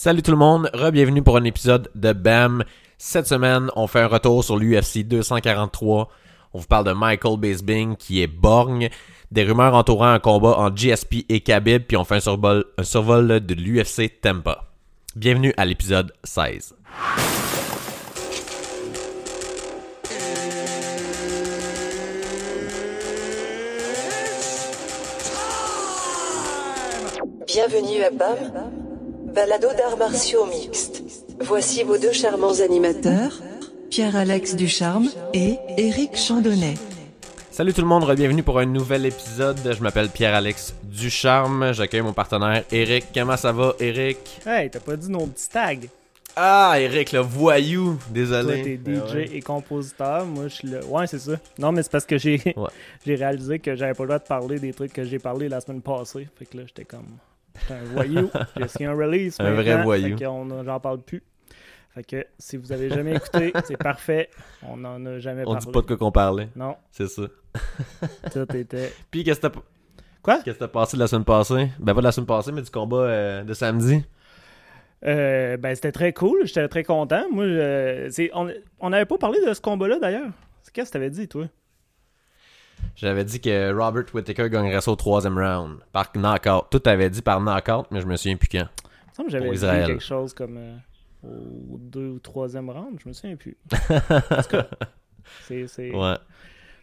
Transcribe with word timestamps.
Salut 0.00 0.22
tout 0.22 0.30
le 0.30 0.36
monde, 0.36 0.70
re-bienvenue 0.74 1.24
pour 1.24 1.36
un 1.38 1.42
épisode 1.42 1.90
de 1.96 2.12
BAM. 2.12 2.62
Cette 2.98 3.26
semaine, 3.26 3.68
on 3.74 3.88
fait 3.88 3.98
un 3.98 4.06
retour 4.06 4.44
sur 4.44 4.56
l'UFC 4.56 5.02
243. 5.02 6.08
On 6.54 6.58
vous 6.60 6.66
parle 6.68 6.84
de 6.84 6.92
Michael 6.92 7.36
Bisping 7.36 7.96
qui 7.96 8.22
est 8.22 8.28
borgne, 8.28 8.90
des 9.32 9.42
rumeurs 9.42 9.74
entourant 9.74 10.12
un 10.12 10.20
combat 10.20 10.56
en 10.56 10.70
GSP 10.72 11.24
et 11.28 11.40
Khabib, 11.40 11.82
puis 11.82 11.96
on 11.96 12.04
fait 12.04 12.14
un 12.14 12.20
survol, 12.20 12.64
un 12.78 12.84
survol 12.84 13.40
de 13.44 13.54
l'UFC 13.54 14.20
Tampa. 14.20 14.66
Bienvenue 15.16 15.52
à 15.56 15.64
l'épisode 15.64 16.12
16. 16.22 16.76
Bienvenue 27.48 28.04
à 28.04 28.10
BAM, 28.12 28.70
balado 29.34 29.68
d'arts 29.76 29.96
martiaux 29.98 30.46
mixtes. 30.46 31.02
Voici 31.40 31.82
vos 31.82 31.98
deux 31.98 32.12
charmants 32.12 32.60
animateurs, 32.60 33.32
Pierre-Alex 33.90 34.56
Ducharme 34.56 35.08
et 35.34 35.56
Éric 35.76 36.16
Chandonnet. 36.16 36.74
Salut 37.50 37.72
tout 37.72 37.80
le 37.80 37.86
monde, 37.86 38.10
bienvenue 38.14 38.42
pour 38.42 38.58
un 38.58 38.66
nouvel 38.66 39.06
épisode. 39.06 39.58
Je 39.64 39.82
m'appelle 39.82 40.08
Pierre-Alex 40.08 40.74
Ducharme, 40.84 41.72
j'accueille 41.72 42.02
mon 42.02 42.12
partenaire 42.12 42.64
Eric. 42.70 43.06
Comment 43.14 43.36
ça 43.36 43.52
va, 43.52 43.74
Eric? 43.80 44.40
Hey, 44.46 44.70
t'as 44.70 44.80
pas 44.80 44.96
dit 44.96 45.10
nos 45.10 45.26
petits 45.26 45.48
tags? 45.48 45.74
Ah, 46.36 46.74
Eric, 46.78 47.10
le 47.12 47.18
voyou, 47.20 47.94
Toi, 47.94 48.06
désolé. 48.10 48.62
t'es 48.62 48.80
Ah 48.86 49.06
DJ 49.08 49.14
ouais. 49.14 49.30
et 49.34 49.40
compositeur. 49.42 50.24
Moi, 50.24 50.44
je 50.46 50.54
suis 50.54 50.68
le. 50.68 50.84
Ouais, 50.84 51.04
c'est 51.08 51.18
ça. 51.18 51.32
Non, 51.58 51.72
mais 51.72 51.82
c'est 51.82 51.90
parce 51.90 52.06
que 52.06 52.16
j'ai 52.16 52.36
Ouais. 52.56 52.68
j'ai 53.06 53.16
réalisé 53.16 53.58
que 53.58 53.74
j'avais 53.74 53.94
pas 53.94 54.04
le 54.04 54.08
droit 54.10 54.18
de 54.20 54.24
parler 54.26 54.60
des 54.60 54.72
trucs 54.72 54.92
que 54.92 55.02
j'ai 55.02 55.18
parlé 55.18 55.48
la 55.48 55.60
semaine 55.60 55.80
passée. 55.82 56.28
Fait 56.38 56.44
que 56.44 56.58
là, 56.58 56.62
j'étais 56.64 56.84
comme. 56.84 57.06
Un 57.70 57.84
voyou. 57.92 58.30
j'ai 58.56 58.68
signé 58.68 58.86
un 58.88 58.94
release. 58.96 59.36
Un 59.40 59.52
vrai 59.54 59.82
voyou. 59.82 60.16
J'en 60.18 60.80
parle 60.80 61.00
plus. 61.02 61.22
Fait 61.94 62.04
que 62.04 62.26
si 62.38 62.56
vous 62.56 62.70
avez 62.72 62.88
jamais 62.90 63.16
écouté, 63.16 63.52
c'est 63.64 63.76
parfait. 63.76 64.28
On 64.62 64.84
en 64.84 65.04
a 65.06 65.18
jamais 65.18 65.42
On 65.46 65.52
parlé. 65.54 65.66
dit 65.66 65.72
pas 65.72 65.80
de 65.80 65.86
quoi 65.86 65.96
qu'on 65.96 66.12
parlait, 66.12 66.48
Non, 66.54 66.76
c'est 66.90 67.08
ça. 67.08 67.22
tout 68.32 68.56
était. 68.56 68.92
Puis 69.10 69.24
qu'est-ce 69.24 69.40
que 69.40 69.46
t'as 69.48 69.60
Quoi? 70.22 70.40
Qu'est-ce 70.44 70.56
que 70.58 70.64
t'as 70.64 70.68
passé 70.68 70.96
de 70.96 71.02
la 71.02 71.06
semaine 71.08 71.24
passée? 71.24 71.70
Ben 71.78 71.94
pas 71.94 72.00
de 72.00 72.04
la 72.06 72.12
semaine 72.12 72.26
passée, 72.26 72.52
mais 72.52 72.62
du 72.62 72.70
combat 72.70 72.96
euh, 72.98 73.44
de 73.44 73.54
samedi. 73.54 74.04
Euh, 75.06 75.56
ben, 75.56 75.74
c'était 75.74 75.92
très 75.92 76.12
cool. 76.12 76.44
J'étais 76.46 76.66
très 76.68 76.82
content. 76.84 77.22
Moi, 77.30 77.46
je- 77.46 78.28
on 78.34 78.50
on 78.80 78.90
n'avait 78.90 79.04
pas 79.06 79.16
parlé 79.16 79.38
de 79.46 79.52
ce 79.54 79.60
combat-là 79.60 79.98
d'ailleurs. 80.00 80.30
C'est 80.62 80.72
Qu'est-ce 80.74 80.88
que 80.90 80.92
t'avais 80.94 81.10
dit, 81.10 81.28
toi? 81.28 81.46
J'avais 82.96 83.24
dit 83.24 83.40
que 83.40 83.72
Robert 83.72 84.04
Whittaker 84.12 84.48
gagnerait 84.50 84.80
ça 84.80 84.90
au 84.90 84.96
troisième 84.96 85.38
round. 85.38 85.78
Par 85.92 86.10
knockout. 86.16 86.64
Tout 86.70 86.82
avait 86.86 87.10
dit 87.10 87.22
par 87.22 87.40
knockout, 87.40 87.86
mais 87.90 88.00
je 88.00 88.06
me 88.06 88.16
souviens 88.16 88.36
plus 88.36 88.48
quand. 88.48 88.66
Il 89.18 89.24
me 89.24 89.30
j'avais 89.30 89.50
dit 89.50 89.60
quelque 89.86 90.02
chose 90.02 90.32
comme 90.34 90.56
euh, 90.58 90.76
au 91.24 91.76
deux 91.78 92.08
ou 92.10 92.18
troisième 92.18 92.70
round, 92.70 92.98
je 93.02 93.08
me 93.08 93.12
souviens 93.12 93.36
plus. 93.36 93.56
En 94.00 94.42
tout 94.42 94.48
cas, 94.50 94.66
c'est, 95.42 95.66
c'est, 95.66 95.90
Ouais. 95.94 96.14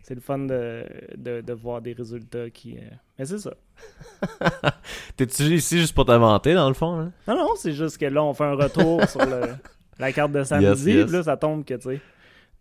c'est 0.04 0.16
le 0.16 0.22
fun 0.22 0.40
de, 0.40 0.86
de, 1.18 1.42
de 1.42 1.54
voir 1.54 1.82
des 1.82 1.94
résultats 1.94 2.50
qui. 2.50 2.78
euh, 2.78 2.82
Mais 3.18 3.26
c'est 3.26 3.40
ça. 3.40 3.54
T'es-tu 5.18 5.44
ici 5.44 5.80
juste 5.80 5.94
pour 5.96 6.06
t'inventer, 6.06 6.54
dans 6.54 6.68
le 6.68 6.74
fond? 6.74 7.12
Non, 7.28 7.36
non, 7.36 7.50
c'est 7.56 7.74
juste 7.74 7.98
que 7.98 8.06
là, 8.06 8.24
on 8.24 8.34
fait 8.34 8.44
un 8.44 8.56
retour 8.56 9.04
sur 9.10 9.26
le, 9.26 9.42
la 10.00 10.12
carte 10.12 10.32
de 10.32 10.44
samedi, 10.44 10.66
Yes, 10.68 10.86
yes. 10.86 11.04
puis 11.06 11.14
là, 11.14 11.24
ça 11.24 11.38
tombe 11.38 11.64
que 11.64 11.74
tu 11.74 11.82
sais, 11.90 12.02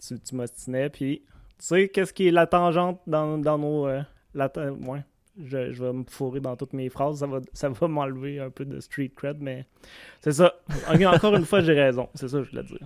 tu, 0.06 0.20
tu 0.20 0.34
m'ostinais, 0.36 0.88
puis 0.88 1.22
tu 1.58 1.66
sais, 1.66 1.88
qu'est-ce 1.88 2.12
qui 2.12 2.28
est 2.28 2.30
la 2.30 2.46
tangente 2.46 3.00
dans, 3.06 3.38
dans 3.38 3.58
nos. 3.58 3.86
euh, 3.86 4.02
la 4.34 4.50
ouais. 4.56 5.02
Je, 5.44 5.72
je 5.72 5.82
vais 5.84 5.92
me 5.92 6.04
fourrer 6.08 6.38
dans 6.40 6.54
toutes 6.54 6.74
mes 6.74 6.88
phrases, 6.88 7.18
ça 7.18 7.26
va, 7.26 7.40
ça 7.52 7.68
va 7.68 7.88
m'enlever 7.88 8.38
un 8.38 8.50
peu 8.50 8.64
de 8.64 8.78
street 8.78 9.10
cred, 9.16 9.38
mais 9.40 9.66
c'est 10.20 10.30
ça. 10.32 10.54
Encore 10.88 11.34
une 11.34 11.44
fois, 11.44 11.60
j'ai 11.60 11.72
raison, 11.74 12.08
c'est 12.14 12.28
ça 12.28 12.38
que 12.38 12.44
je 12.44 12.50
voulais 12.50 12.62
dire. 12.62 12.78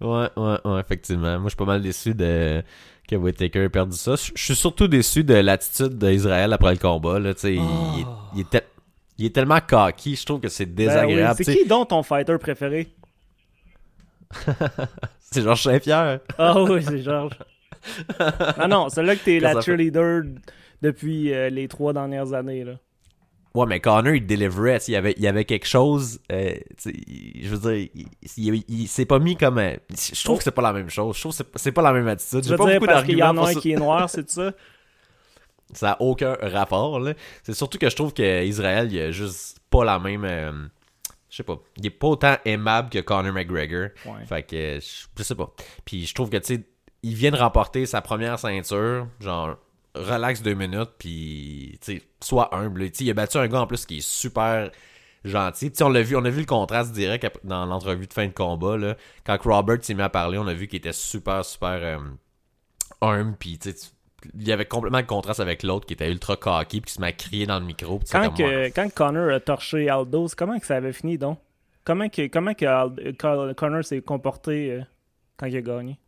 Ouais, 0.00 0.28
ouais, 0.38 0.56
ouais, 0.64 0.80
effectivement. 0.80 1.32
Moi, 1.38 1.44
je 1.44 1.48
suis 1.50 1.56
pas 1.56 1.66
mal 1.66 1.82
déçu 1.82 2.14
de 2.14 2.62
que 3.06 3.14
Whittaker 3.16 3.64
ait 3.64 3.68
perdu 3.68 3.94
ça. 3.96 4.14
Je 4.16 4.42
suis 4.42 4.56
surtout 4.56 4.88
déçu 4.88 5.22
de 5.22 5.34
l'attitude 5.34 5.98
d'Israël 5.98 6.50
après 6.54 6.72
le 6.72 6.78
combat. 6.78 7.18
Là, 7.18 7.34
sais, 7.36 7.56
il, 7.56 8.06
il 8.34 8.40
est- 8.40 8.64
il 9.18 9.30
tellement 9.30 9.58
cocky, 9.60 10.16
je 10.16 10.24
trouve 10.24 10.40
que 10.40 10.48
c'est 10.48 10.64
Ben 10.64 10.72
oui, 10.72 10.86
désagréable. 10.86 11.44
C'est 11.44 11.56
qui 11.56 11.66
donc 11.66 11.88
ton 11.88 12.02
fighter 12.02 12.38
préféré? 12.38 12.88
C'est 15.18 15.42
Georges 15.42 15.62
Saint-Pierre. 15.62 16.20
Ah 16.38 16.62
oui, 16.62 16.82
c'est 16.82 17.02
Georges. 17.02 17.36
Ah 18.18 18.68
non, 18.68 18.88
c'est 18.88 19.02
là 19.02 19.16
que 19.16 19.24
t'es 19.24 19.40
la 19.40 19.60
cheerleader 19.60 20.22
depuis 20.82 21.32
euh, 21.32 21.50
les 21.50 21.68
trois 21.68 21.92
dernières 21.92 22.32
années. 22.32 22.64
Là. 22.64 22.74
Ouais, 23.54 23.66
mais 23.66 23.80
Connor, 23.80 24.14
il 24.14 24.26
sais, 24.26 24.88
Il 24.88 24.92
y 24.92 24.96
avait, 24.96 25.14
il 25.16 25.26
avait 25.26 25.44
quelque 25.44 25.66
chose. 25.66 26.20
euh, 26.30 26.54
je 26.86 27.48
veux 27.54 27.58
dire, 27.74 27.88
il, 27.94 28.06
il- 28.54 28.64
il 28.68 28.86
s'est 28.88 29.06
pas 29.06 29.18
mis 29.18 29.36
comme. 29.36 29.58
un- 29.58 29.76
Je 29.90 30.22
trouve 30.24 30.38
que 30.38 30.44
c'est 30.44 30.50
pas 30.52 30.62
la 30.62 30.72
même 30.72 30.88
chose. 30.88 31.16
Je 31.16 31.20
trouve 31.20 31.32
que 31.36 31.36
c'est- 31.56 31.58
pas 31.72 31.82
la 31.82 31.92
même 31.92 32.06
attitude. 32.06 32.42
Tu 32.42 32.44
J'ai 32.48 32.50
veux 32.52 32.58
pas 32.58 32.66
dire 32.70 32.74
beaucoup 32.80 32.92
parce 32.92 33.04
qu'il 33.04 33.18
y 33.18 33.22
en 33.22 33.36
a 33.38 33.50
un 33.50 33.54
qui 33.54 33.72
est 33.72 33.76
noir, 33.76 34.08
c'est 34.08 34.28
ça? 34.30 34.52
Ça 35.72 35.86
n'a 35.90 36.02
aucun 36.02 36.36
rapport, 36.40 36.98
là. 36.98 37.14
C'est 37.44 37.54
surtout 37.54 37.78
que 37.78 37.88
je 37.88 37.94
trouve 37.94 38.12
qu'Israël, 38.12 38.92
il 38.92 39.00
a 39.00 39.10
juste 39.12 39.58
pas 39.70 39.84
la 39.84 39.98
même. 40.00 40.24
euh, 40.24 40.52
je 41.28 41.36
sais 41.36 41.42
pas. 41.44 41.60
Il 41.76 41.86
est 41.86 41.90
pas 41.90 42.08
autant 42.08 42.36
aimable 42.44 42.90
que 42.90 42.98
Conor 42.98 43.32
McGregor. 43.32 43.90
Ouais. 44.04 44.24
Fait 44.28 44.42
que, 44.42 44.80
je, 44.80 45.06
je 45.16 45.22
sais 45.22 45.36
pas. 45.36 45.52
Puis 45.84 46.06
je 46.06 46.12
trouve 46.14 46.28
que, 46.28 46.38
tu 46.38 46.56
sais, 46.56 46.62
il 47.02 47.14
vient 47.14 47.30
de 47.30 47.36
remporter 47.36 47.86
sa 47.86 48.00
première 48.00 48.38
ceinture. 48.38 49.06
Genre, 49.20 49.56
relax 49.94 50.42
deux 50.42 50.54
minutes, 50.54 50.90
puis, 50.98 51.78
tu 51.80 51.96
sais, 51.98 52.02
sois 52.22 52.54
humble. 52.54 52.90
Il 53.00 53.10
a 53.10 53.14
battu 53.14 53.38
un 53.38 53.48
gars 53.48 53.60
en 53.60 53.66
plus 53.66 53.86
qui 53.86 53.98
est 53.98 54.06
super 54.06 54.70
gentil. 55.24 55.70
Tu 55.70 55.76
sais, 55.78 55.84
on 55.84 55.88
l'a 55.90 56.02
vu, 56.02 56.16
on 56.16 56.24
a 56.24 56.30
vu 56.30 56.40
le 56.40 56.46
contraste 56.46 56.92
direct 56.92 57.28
dans 57.44 57.66
l'entrevue 57.66 58.06
de 58.06 58.12
fin 58.12 58.26
de 58.26 58.32
combat, 58.32 58.76
là. 58.76 58.96
Quand 59.24 59.38
Robert 59.42 59.78
s'est 59.82 59.94
mis 59.94 60.02
à 60.02 60.08
parler, 60.08 60.38
on 60.38 60.46
a 60.46 60.54
vu 60.54 60.66
qu'il 60.68 60.78
était 60.78 60.92
super, 60.92 61.44
super 61.44 61.78
euh, 61.82 61.98
humble, 63.00 63.36
puis, 63.38 63.58
tu 63.58 63.70
sais, 63.70 63.76
tu- 63.76 64.30
il 64.34 64.46
y 64.46 64.52
avait 64.52 64.66
complètement 64.66 64.98
le 64.98 65.06
contraste 65.06 65.40
avec 65.40 65.62
l'autre 65.62 65.86
qui 65.86 65.94
était 65.94 66.10
ultra 66.10 66.36
cocky, 66.36 66.82
puis 66.82 66.88
qui 66.90 66.94
se 66.94 67.00
met 67.00 67.06
à 67.06 67.12
crier 67.12 67.46
dans 67.46 67.58
le 67.58 67.64
micro. 67.64 67.98
Quand, 68.12 68.30
que, 68.36 68.68
quand 68.68 68.94
Connor 68.94 69.30
a 69.30 69.40
torché 69.40 69.88
Aldo, 69.88 70.26
comment 70.36 70.58
que 70.58 70.66
ça 70.66 70.76
avait 70.76 70.92
fini 70.92 71.16
donc? 71.16 71.38
Comment 71.84 72.10
que, 72.10 72.26
comment 72.26 72.52
que 72.52 73.52
Connor 73.54 73.82
s'est 73.82 74.02
comporté 74.02 74.72
euh, 74.72 74.82
quand 75.38 75.46
il 75.46 75.56
a 75.56 75.62
gagné? 75.62 75.98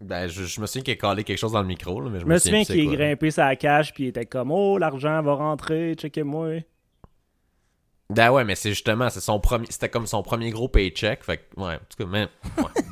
Ben, 0.00 0.28
je, 0.28 0.44
je 0.44 0.60
me 0.60 0.66
souviens 0.66 0.82
qu'il 0.82 0.92
a 0.92 0.96
collé 0.96 1.24
quelque 1.24 1.38
chose 1.38 1.52
dans 1.52 1.62
le 1.62 1.66
micro, 1.66 2.00
là, 2.00 2.10
mais 2.10 2.20
je 2.20 2.24
Je 2.24 2.28
me 2.30 2.38
souviens 2.38 2.64
qu'il 2.64 2.80
est 2.80 2.96
grimpé 2.96 3.30
sa 3.30 3.54
cage 3.56 3.94
puis 3.94 4.04
il 4.04 4.08
était 4.08 4.26
comme 4.26 4.50
Oh, 4.50 4.76
l'argent 4.78 5.22
va 5.22 5.34
rentrer, 5.34 5.94
checkez-moi. 5.94 6.60
Ben 8.10 8.30
ouais, 8.30 8.44
mais 8.44 8.54
c'est 8.54 8.70
justement, 8.70 9.08
c'est 9.10 9.20
son 9.20 9.40
premier, 9.40 9.66
c'était 9.68 9.88
comme 9.88 10.06
son 10.06 10.22
premier 10.22 10.50
gros 10.50 10.68
paycheck, 10.68 11.24
fait 11.24 11.38
que, 11.38 11.60
ouais, 11.60 11.74
en 11.74 11.78
tout 11.78 12.04
cas, 12.04 12.06
mais, 12.06 12.28
ouais, 12.58 12.70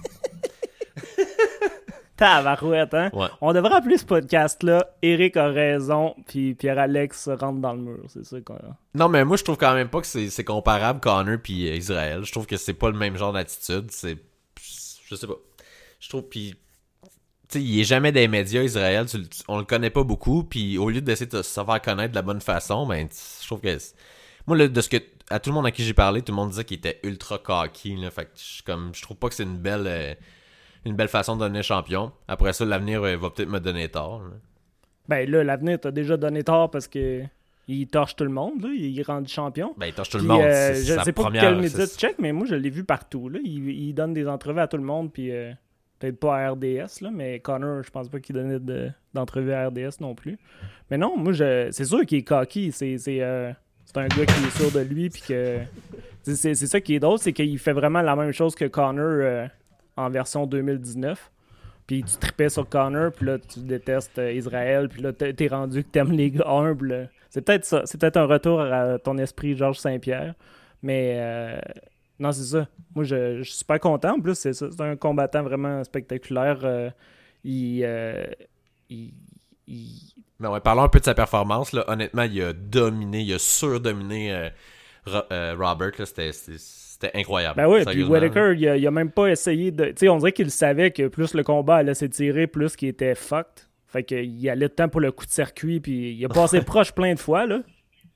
Tabarouette, 2.16 2.94
hein? 2.94 3.10
ouais. 3.12 3.26
On 3.40 3.52
devrait 3.52 3.74
appeler 3.74 3.98
ce 3.98 4.04
podcast-là 4.04 4.86
Eric 5.02 5.36
a 5.36 5.48
raison, 5.48 6.14
puis 6.28 6.54
Pierre-Alex 6.54 7.28
rentre 7.28 7.60
dans 7.60 7.72
le 7.72 7.80
mur. 7.80 8.04
C'est 8.08 8.24
ça 8.24 8.40
qu'on 8.40 8.56
Non, 8.94 9.08
mais 9.08 9.24
moi, 9.24 9.36
je 9.36 9.42
trouve 9.42 9.56
quand 9.56 9.74
même 9.74 9.88
pas 9.88 10.00
que 10.00 10.06
c'est 10.06 10.44
comparable, 10.44 11.00
Connor 11.00 11.38
puis 11.42 11.68
Israël. 11.68 12.24
Je 12.24 12.30
trouve 12.30 12.46
que 12.46 12.56
c'est 12.56 12.74
pas 12.74 12.88
le 12.90 12.96
même 12.96 13.16
genre 13.16 13.32
d'attitude, 13.32 13.90
c'est, 13.90 14.16
je 15.06 15.14
sais 15.14 15.26
pas. 15.26 15.34
Je 15.98 16.08
trouve, 16.08 16.22
puis, 16.28 16.54
tu 17.48 17.58
sais, 17.58 17.62
il 17.64 17.80
est 17.80 17.84
jamais 17.84 18.12
des 18.12 18.26
médias, 18.28 18.62
Israël, 18.62 19.06
tu 19.06 19.18
on 19.48 19.58
le 19.58 19.64
connaît 19.64 19.90
pas 19.90 20.04
beaucoup, 20.04 20.44
puis 20.44 20.78
au 20.78 20.88
lieu 20.90 21.00
d'essayer 21.00 21.30
de 21.30 21.42
se 21.42 21.64
faire 21.64 21.82
connaître 21.82 22.10
de 22.10 22.16
la 22.16 22.22
bonne 22.22 22.40
façon, 22.40 22.86
ben, 22.86 23.06
je 23.40 23.46
trouve 23.46 23.60
que, 23.60 23.76
moi, 24.46 24.56
là, 24.56 24.68
de 24.68 24.80
ce 24.80 24.88
que, 24.88 24.96
à 25.30 25.38
tout 25.40 25.50
le 25.50 25.54
monde 25.54 25.66
à 25.66 25.70
qui 25.70 25.84
j'ai 25.84 25.94
parlé, 25.94 26.22
tout 26.22 26.32
le 26.32 26.36
monde 26.36 26.50
disait 26.50 26.64
qu'il 26.64 26.76
était 26.78 27.00
ultra 27.02 27.38
cocky, 27.38 27.96
là, 27.96 28.10
fait 28.10 28.24
que, 28.24 28.30
je, 28.36 28.62
comme, 28.62 28.94
je 28.94 29.02
trouve 29.02 29.16
pas 29.16 29.28
que 29.28 29.34
c'est 29.34 29.42
une 29.44 29.58
belle, 29.58 29.84
euh, 29.86 30.14
une 30.84 30.94
belle 30.96 31.08
façon 31.08 31.36
de 31.36 31.42
devenir 31.42 31.62
champion. 31.62 32.12
Après 32.28 32.52
ça, 32.52 32.64
l'avenir 32.64 33.02
euh, 33.02 33.16
va 33.16 33.30
peut-être 33.30 33.48
me 33.48 33.60
donner 33.60 33.88
tort. 33.88 34.20
là. 34.22 34.30
Ben 35.08 35.30
là, 35.30 35.44
l'avenir 35.44 35.78
t'a 35.80 35.90
déjà 35.90 36.16
donné 36.16 36.44
tort 36.44 36.70
parce 36.70 36.88
que 36.88 37.22
il 37.68 37.86
torche 37.86 38.16
tout 38.16 38.24
le 38.24 38.30
monde, 38.30 38.62
là. 38.62 38.68
Il 38.74 38.98
est 38.98 39.02
rendu 39.02 39.30
champion. 39.32 39.74
Ben, 39.78 39.86
il 39.86 39.94
touche 39.94 40.10
tout 40.10 40.18
le 40.18 40.24
monde. 40.24 40.42
euh, 40.42 40.74
je 40.74 40.94
sa 40.94 41.04
sais 41.04 41.12
pas 41.12 41.22
première- 41.24 41.42
quel 41.42 41.56
média 41.60 41.86
tu 41.86 41.96
check, 41.96 42.16
mais 42.18 42.32
moi 42.32 42.46
je 42.46 42.54
l'ai 42.54 42.68
vu 42.70 42.84
partout. 42.84 43.28
Là. 43.30 43.38
Il, 43.44 43.68
il 43.70 43.94
donne 43.94 44.12
des 44.12 44.26
entrevues 44.28 44.60
à 44.60 44.66
tout 44.68 44.76
le 44.76 44.82
monde, 44.82 45.10
puis 45.12 45.30
euh, 45.30 45.52
peut-être 46.04 46.20
pas 46.20 46.38
à 46.38 46.50
RDS, 46.50 47.00
là, 47.00 47.10
mais 47.12 47.40
Connor, 47.40 47.82
je 47.82 47.90
pense 47.90 48.08
pas 48.08 48.20
qu'il 48.20 48.34
donnait 48.34 48.58
de- 48.58 48.90
d'entrevues 49.14 49.52
à 49.52 49.68
RDS 49.68 50.00
non 50.00 50.14
plus. 50.14 50.38
Mais 50.90 50.98
non, 50.98 51.16
moi 51.16 51.32
je, 51.32 51.68
c'est 51.70 51.84
sûr 51.84 52.04
qu'il 52.04 52.18
est 52.18 52.22
cocky. 52.22 52.72
C'est, 52.72 52.98
euh, 53.08 53.52
un 53.96 54.08
gars 54.08 54.26
qui 54.26 54.44
est 54.44 54.56
sûr 54.56 54.72
de 54.72 54.80
lui, 54.80 55.10
c'est, 56.22 56.54
ça 56.54 56.80
qui 56.80 56.96
est 56.96 56.98
drôle, 56.98 57.18
c'est 57.18 57.32
qu'il 57.32 57.58
fait 57.58 57.72
vraiment 57.72 58.02
la 58.02 58.16
même 58.16 58.32
chose 58.32 58.54
que 58.54 58.64
Connor 58.64 59.04
euh, 59.04 59.46
en 59.96 60.10
version 60.10 60.46
2019. 60.46 61.30
Puis 61.86 62.02
tu 62.02 62.16
tripais 62.16 62.48
sur 62.48 62.68
Connor, 62.68 63.12
puis 63.12 63.26
là 63.26 63.38
tu 63.38 63.60
détestes 63.60 64.18
euh, 64.18 64.32
Israël, 64.32 64.88
puis 64.88 65.00
là 65.00 65.12
t'es 65.12 65.46
rendu 65.46 65.84
que 65.84 65.88
t'aimes 65.88 66.12
les 66.12 66.32
gars 66.32 66.48
humbles. 66.48 67.08
C'est 67.30 67.42
peut-être 67.42 67.64
ça. 67.64 67.82
C'est 67.84 68.00
peut-être 68.00 68.16
un 68.16 68.26
retour 68.26 68.60
à 68.60 68.98
ton 68.98 69.16
esprit 69.18 69.56
Georges 69.56 69.78
Saint-Pierre. 69.78 70.34
Mais 70.82 71.60
non, 72.18 72.32
c'est 72.32 72.42
ça. 72.44 72.68
Moi, 72.94 73.04
je, 73.04 73.38
je 73.38 73.42
suis 73.42 73.58
super 73.58 73.80
content. 73.80 74.14
En 74.16 74.20
plus, 74.20 74.34
c'est 74.34 74.52
ça. 74.52 74.66
C'est 74.70 74.80
un 74.82 74.96
combattant 74.96 75.42
vraiment 75.42 75.82
spectaculaire. 75.84 76.60
Euh, 76.62 76.90
il, 77.42 77.82
euh, 77.84 78.24
il, 78.88 79.12
il- 79.66 80.14
Ben 80.40 80.50
ouais, 80.50 80.60
parlons 80.60 80.82
un 80.82 80.88
peu 80.88 81.00
de 81.00 81.04
sa 81.04 81.14
performance. 81.14 81.72
Là. 81.72 81.84
Honnêtement, 81.88 82.22
il 82.22 82.40
a 82.42 82.52
dominé, 82.52 83.20
il 83.22 83.32
a 83.34 83.38
surdominé 83.38 84.32
euh, 84.32 84.48
Ro- 85.06 85.56
Robert, 85.64 85.92
c'était- 86.06 86.30
c'était 86.32 87.10
incroyable. 87.14 87.56
Ben 87.56 87.66
oui, 87.68 87.84
puis 87.84 88.04
Whitaker, 88.04 88.54
il 88.56 88.68
a, 88.68 88.76
il 88.76 88.86
a 88.86 88.90
même 88.90 89.10
pas 89.10 89.26
essayé 89.28 89.70
de. 89.72 89.86
Tu 89.86 89.92
sais, 89.96 90.08
on 90.08 90.16
dirait 90.18 90.32
qu'il 90.32 90.50
savait 90.50 90.90
que 90.92 91.08
plus 91.08 91.34
le 91.34 91.42
combat 91.42 91.76
allait 91.76 91.94
s'étirer, 91.94 92.46
plus 92.46 92.76
qu'il 92.76 92.88
était 92.88 93.14
fucked. 93.14 93.66
Fait 93.88 94.02
qu'il 94.04 94.48
allait 94.48 94.68
de 94.68 94.72
temps 94.72 94.88
pour 94.88 95.00
le 95.00 95.12
coup 95.12 95.26
de 95.26 95.30
circuit, 95.30 95.80
puis 95.80 96.14
il 96.14 96.24
a 96.24 96.28
passé 96.28 96.60
proche 96.64 96.92
plein 96.92 97.14
de 97.14 97.18
fois, 97.18 97.46
là. 97.46 97.60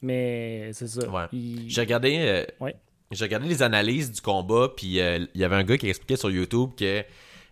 Mais 0.01 0.71
c'est 0.73 0.87
ça. 0.87 1.09
Ouais. 1.09 1.25
Il- 1.33 1.69
J'ai 1.69 1.81
regardé, 1.81 2.17
euh, 2.21 2.45
Ouais. 2.65 2.75
J'ai 3.11 3.25
regardé 3.25 3.49
les 3.49 3.63
analyses 3.63 4.13
du 4.13 4.21
combat, 4.21 4.69
puis 4.77 5.01
euh, 5.01 5.25
il 5.35 5.41
y 5.41 5.45
avait 5.45 5.57
un 5.57 5.65
gars 5.65 5.79
qui 5.79 5.89
expliquait 5.89 6.17
sur 6.17 6.31
YouTube 6.31 6.71
que 6.79 6.85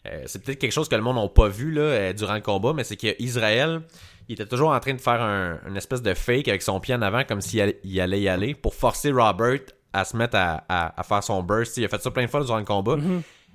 euh, 0.06 0.22
c'est 0.26 0.42
peut-être 0.44 0.58
quelque 0.58 0.72
chose 0.72 0.88
que 0.88 0.94
le 0.96 1.02
monde 1.02 1.16
n'a 1.16 1.28
pas 1.28 1.48
vu 1.48 1.72
là, 1.72 1.80
euh, 1.82 2.12
durant 2.12 2.34
le 2.34 2.40
combat, 2.40 2.72
mais 2.74 2.84
c'est 2.84 2.96
qu'Israël, 2.96 3.80
il 4.28 4.34
était 4.34 4.46
toujours 4.46 4.70
en 4.70 4.80
train 4.80 4.94
de 4.94 5.00
faire 5.00 5.20
un, 5.22 5.58
une 5.68 5.76
espèce 5.76 6.02
de 6.02 6.14
fake 6.14 6.48
avec 6.48 6.62
son 6.62 6.78
pied 6.80 6.94
en 6.94 7.02
avant, 7.02 7.24
comme 7.24 7.40
s'il 7.40 7.60
allait, 7.60 7.80
il 7.84 8.00
allait 8.00 8.20
y 8.20 8.28
aller, 8.28 8.54
pour 8.54 8.74
forcer 8.74 9.10
Robert 9.12 9.60
à 9.92 10.04
se 10.04 10.16
mettre 10.16 10.36
à, 10.36 10.64
à- 10.68 11.00
à 11.00 11.02
faire 11.02 11.22
son 11.24 11.42
burst. 11.42 11.76
Il 11.78 11.84
a 11.84 11.88
fait 11.88 12.00
ça 12.02 12.10
plein 12.10 12.24
de 12.26 12.30
fois 12.30 12.44
durant 12.44 12.58
le 12.58 12.64
combat. 12.64 12.96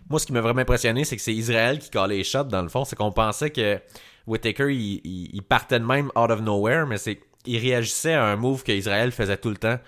Moi, 0.10 0.20
ce 0.20 0.26
qui 0.26 0.34
m'a 0.34 0.42
vraiment 0.42 0.62
impressionné, 0.62 1.06
c'est 1.06 1.16
que 1.16 1.22
c'est 1.22 1.34
Israël 1.34 1.80
qui 1.80 1.90
collait 1.90 2.18
les 2.18 2.24
shots, 2.24 2.44
dans 2.46 2.62
le 2.64 2.68
fond. 2.70 2.84
C'est 2.84 2.96
qu'on 2.98 3.12
pensait 3.12 3.50
que 3.52 3.80
Whitaker, 4.28 4.74
il, 4.74 5.02
il- 5.04 5.30
il 5.34 5.42
partait 5.44 5.80
de 5.80 5.86
même 5.86 6.08
out 6.16 6.32
of 6.32 6.42
nowhere, 6.42 6.86
mais 6.88 6.98
c'est 6.98 7.20
il 7.46 7.58
réagissait 7.58 8.14
à 8.14 8.26
un 8.26 8.36
move 8.36 8.64
que 8.64 8.72
Israël 8.72 9.12
faisait 9.12 9.38
tout 9.38 9.50
le 9.50 9.58
temps. 9.58 9.80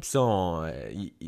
Puis 0.00 0.10
ça, 0.10 0.20
on, 0.20 0.64
euh, 0.64 0.70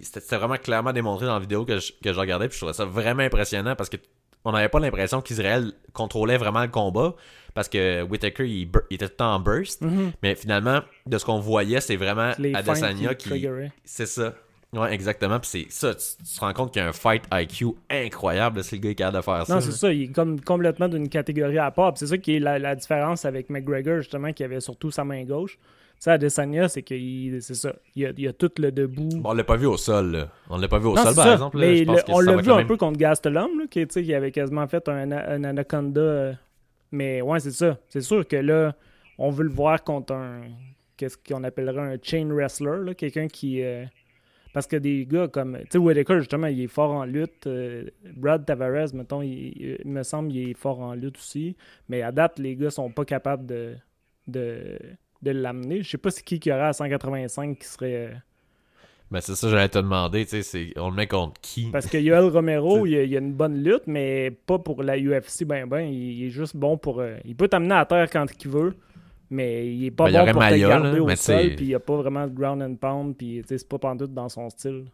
c'était 0.03 0.37
vraiment 0.37 0.57
clairement 0.57 0.93
démontré 0.93 1.27
dans 1.27 1.35
la 1.35 1.41
vidéo 1.41 1.65
que 1.65 1.79
je, 1.79 1.93
que 2.03 2.13
je 2.13 2.19
regardais. 2.19 2.49
Puis 2.49 2.55
je 2.55 2.61
trouvais 2.61 2.73
ça 2.73 2.85
vraiment 2.85 3.23
impressionnant 3.23 3.77
parce 3.77 3.89
que 3.89 3.97
on 4.45 4.53
n'avait 4.53 4.69
pas 4.69 4.79
l'impression 4.79 5.23
qu'Israël 5.23 5.73
contrôlait 5.95 6.37
vraiment 6.37 6.63
le 6.63 6.69
combat 6.69 7.15
parce 7.55 7.69
que 7.69 8.03
Whitaker, 8.03 8.47
il, 8.47 8.69
était 8.91 9.07
tout 9.07 9.13
le 9.13 9.17
temps 9.17 9.35
en 9.35 9.41
burst. 9.41 9.83
Mais 10.23 10.35
finalement, 10.35 10.81
de 11.07 11.19
ce 11.19 11.25
qu'on 11.25 11.39
voyait, 11.39 11.81
c'est 11.81 11.97
vraiment 11.97 12.33
Adesanya 12.55 13.15
qui. 13.15 13.49
C'est 13.85 14.07
ça. 14.07 14.35
Ouais, 14.75 14.93
exactement. 14.93 15.39
Puis 15.41 15.49
c'est 15.51 15.67
ça, 15.71 15.95
tu, 15.95 16.05
tu 16.25 16.35
te 16.35 16.41
rends 16.41 16.53
compte 16.53 16.73
qu'il 16.73 16.83
y 16.83 16.85
a 16.85 16.89
un 16.89 16.93
fight 16.93 17.23
IQ 17.33 17.67
incroyable. 17.91 18.63
C'est 18.65 18.77
le 18.77 18.81
gars 18.83 18.89
qui 18.89 18.93
est 18.93 18.95
capable 18.97 19.17
de 19.19 19.23
faire 19.23 19.47
ça. 19.47 19.55
Non, 19.55 19.61
c'est 19.61 19.73
ça. 19.73 19.93
Il 19.93 20.03
est 20.03 20.09
comme 20.13 20.41
complètement 20.41 20.89
d'une 20.89 21.09
catégorie 21.09 21.59
à 21.59 21.71
part. 21.71 21.93
C'est 21.97 22.07
ça 22.07 22.19
qui 22.19 22.37
est 22.37 22.41
la, 22.41 22.59
la 22.59 22.75
différence 22.75 23.25
avec 23.25 23.51
McGregor, 23.51 23.99
justement, 23.99 24.33
qui 24.33 24.43
avait 24.45 24.61
surtout 24.61 24.91
sa 24.91 25.05
main 25.05 25.23
gauche. 25.25 25.57
Tu 25.57 26.01
sais, 26.01 26.11
Adesanya, 26.11 26.69
c'est 26.69 26.83
qu'il 26.83 27.41
c'est 27.41 27.55
ça. 27.55 27.73
Il 27.95 28.05
a, 28.07 28.11
il 28.17 28.27
a 28.29 28.33
tout 28.33 28.51
le 28.59 28.73
debout. 28.73 29.09
Bon, 29.21 29.31
on 29.31 29.33
l'a 29.33 29.45
pas 29.45 29.57
vu 29.57 29.67
au 29.67 29.77
sol, 29.77 30.11
là. 30.11 30.29
On 30.51 30.59
l'a 30.59 30.67
pas 30.69 30.79
vu 30.79 30.87
au 30.87 30.95
Non, 30.97 31.03
sol, 31.05 31.15
par 31.15 31.25
ça. 31.25 31.33
exemple. 31.35 31.59
là. 31.59 31.67
Mais 31.69 31.77
Je 31.77 31.85
pense 31.85 31.97
le- 31.99 32.03
que 32.03 32.13
on 32.13 32.21
l'a 32.21 32.37
vu 32.37 32.51
un 32.51 32.65
peu 32.65 32.77
contre 32.77 32.99
Gastelum, 32.99 33.59
là, 33.61 33.65
qui, 33.71 33.87
qui 33.87 34.13
avait 34.15 34.33
quasiment 34.33 34.67
fait 34.67 34.89
un, 34.89 35.13
un 35.13 35.45
anaconda. 35.45 36.01
euh, 36.01 36.33
Mais 36.91 37.23
ouais, 37.23 37.39
c'est 37.41 37.53
ça. 37.53 37.79
C'est 37.89 38.01
sûr 38.01 38.27
que 38.27 38.37
là, 38.37 38.75
on 39.19 39.31
veut 39.31 39.45
le 39.45 39.53
voir 39.53 39.83
contre 39.85 40.13
un. 40.15 40.41
Qu'est-ce 40.97 41.17
qu'on 41.17 41.43
appellerait 41.45 41.95
un 41.95 41.97
chain 42.03 42.29
wrestler, 42.31 42.85
là, 42.85 42.95
quelqu'un 42.95 43.29
qui. 43.29 43.63
euh, 43.63 43.85
Parce 44.55 44.67
que 44.67 44.77
des 44.77 45.05
gars 45.05 45.29
comme. 45.29 45.59
Tu 45.65 45.67
sais, 45.73 45.79
Whitaker, 45.79 46.19
justement, 46.21 46.47
il 46.47 46.63
est 46.63 46.67
fort 46.69 46.93
en 46.93 47.05
lutte. 47.05 47.47
euh, 47.47 47.85
Brad 48.17 48.47
Tavares, 48.47 48.95
mettons, 48.95 49.21
il, 49.21 49.79
il 49.85 49.91
me 49.91 50.03
semble 50.03 50.33
il 50.33 50.51
est 50.51 50.55
fort 50.59 50.81
en 50.81 50.95
lutte 50.95 51.19
aussi. 51.19 51.57
Mais 51.91 52.01
à 52.01 52.11
date, 52.13 52.39
les 52.39 52.57
gars 52.57 52.71
sont 52.71 52.91
pas 52.91 53.05
capables 53.05 53.45
de. 53.45 53.75
de 54.29 54.79
de 55.23 55.31
l'amener. 55.31 55.83
Je 55.83 55.91
sais 55.91 55.99
pas 55.99 56.11
c'est 56.11 56.23
qui 56.23 56.39
qui 56.39 56.53
aurait 56.53 56.61
à 56.67 56.73
185 56.75 57.59
qui 57.59 57.67
serait. 57.67 57.95
euh, 57.95 58.15
Ben, 59.11 59.21
c'est 59.23 59.35
ça, 59.35 59.49
j'allais 59.49 59.69
te 59.71 59.79
demander, 59.79 60.27
tu 60.27 60.43
sais, 60.43 60.73
on 60.77 60.91
le 60.91 60.97
met 60.97 61.07
contre 61.07 61.41
qui? 61.41 61.71
Parce 61.71 61.87
que 61.87 61.97
Yoel 61.97 62.25
Romero, 62.29 62.85
il 62.87 62.95
a, 62.97 63.03
il 63.05 63.17
a 63.17 63.21
une 63.21 63.33
bonne 63.33 63.63
lutte, 63.63 63.85
mais 63.87 64.31
pas 64.31 64.59
pour 64.59 64.83
la 64.83 64.99
UFC, 64.99 65.45
ben 65.45 65.67
ben. 65.67 65.81
Il, 65.81 65.95
il 66.21 66.27
est 66.27 66.31
juste 66.31 66.57
bon 66.57 66.77
pour. 66.77 67.01
euh, 67.01 67.17
il 67.25 67.35
peut 67.35 67.49
t'amener 67.49 67.75
à 67.75 67.87
terre 67.87 68.11
quand 68.11 68.27
il 68.45 68.51
veut, 68.51 68.75
mais 69.31 69.67
il 69.75 69.87
est 69.87 69.91
pas 69.91 70.05
Ben, 70.11 70.25
bon 70.27 70.33
pour 70.33 70.43
te 70.49 70.55
garder 70.57 70.93
là, 70.97 71.03
au 71.03 71.07
mais 71.07 71.17
sol, 71.17 71.55
puis 71.57 71.67
il 71.67 71.75
a 71.75 71.81
pas 71.81 71.97
vraiment 71.97 72.27
de 72.27 72.33
ground 72.33 72.63
and 72.63 72.77
pound, 72.77 73.17
puis 73.17 73.43
c'est 73.47 73.69
pas 73.69 73.79
pantoute 73.79 74.13
dans 74.15 74.29
son 74.29 74.49
style. 74.51 74.85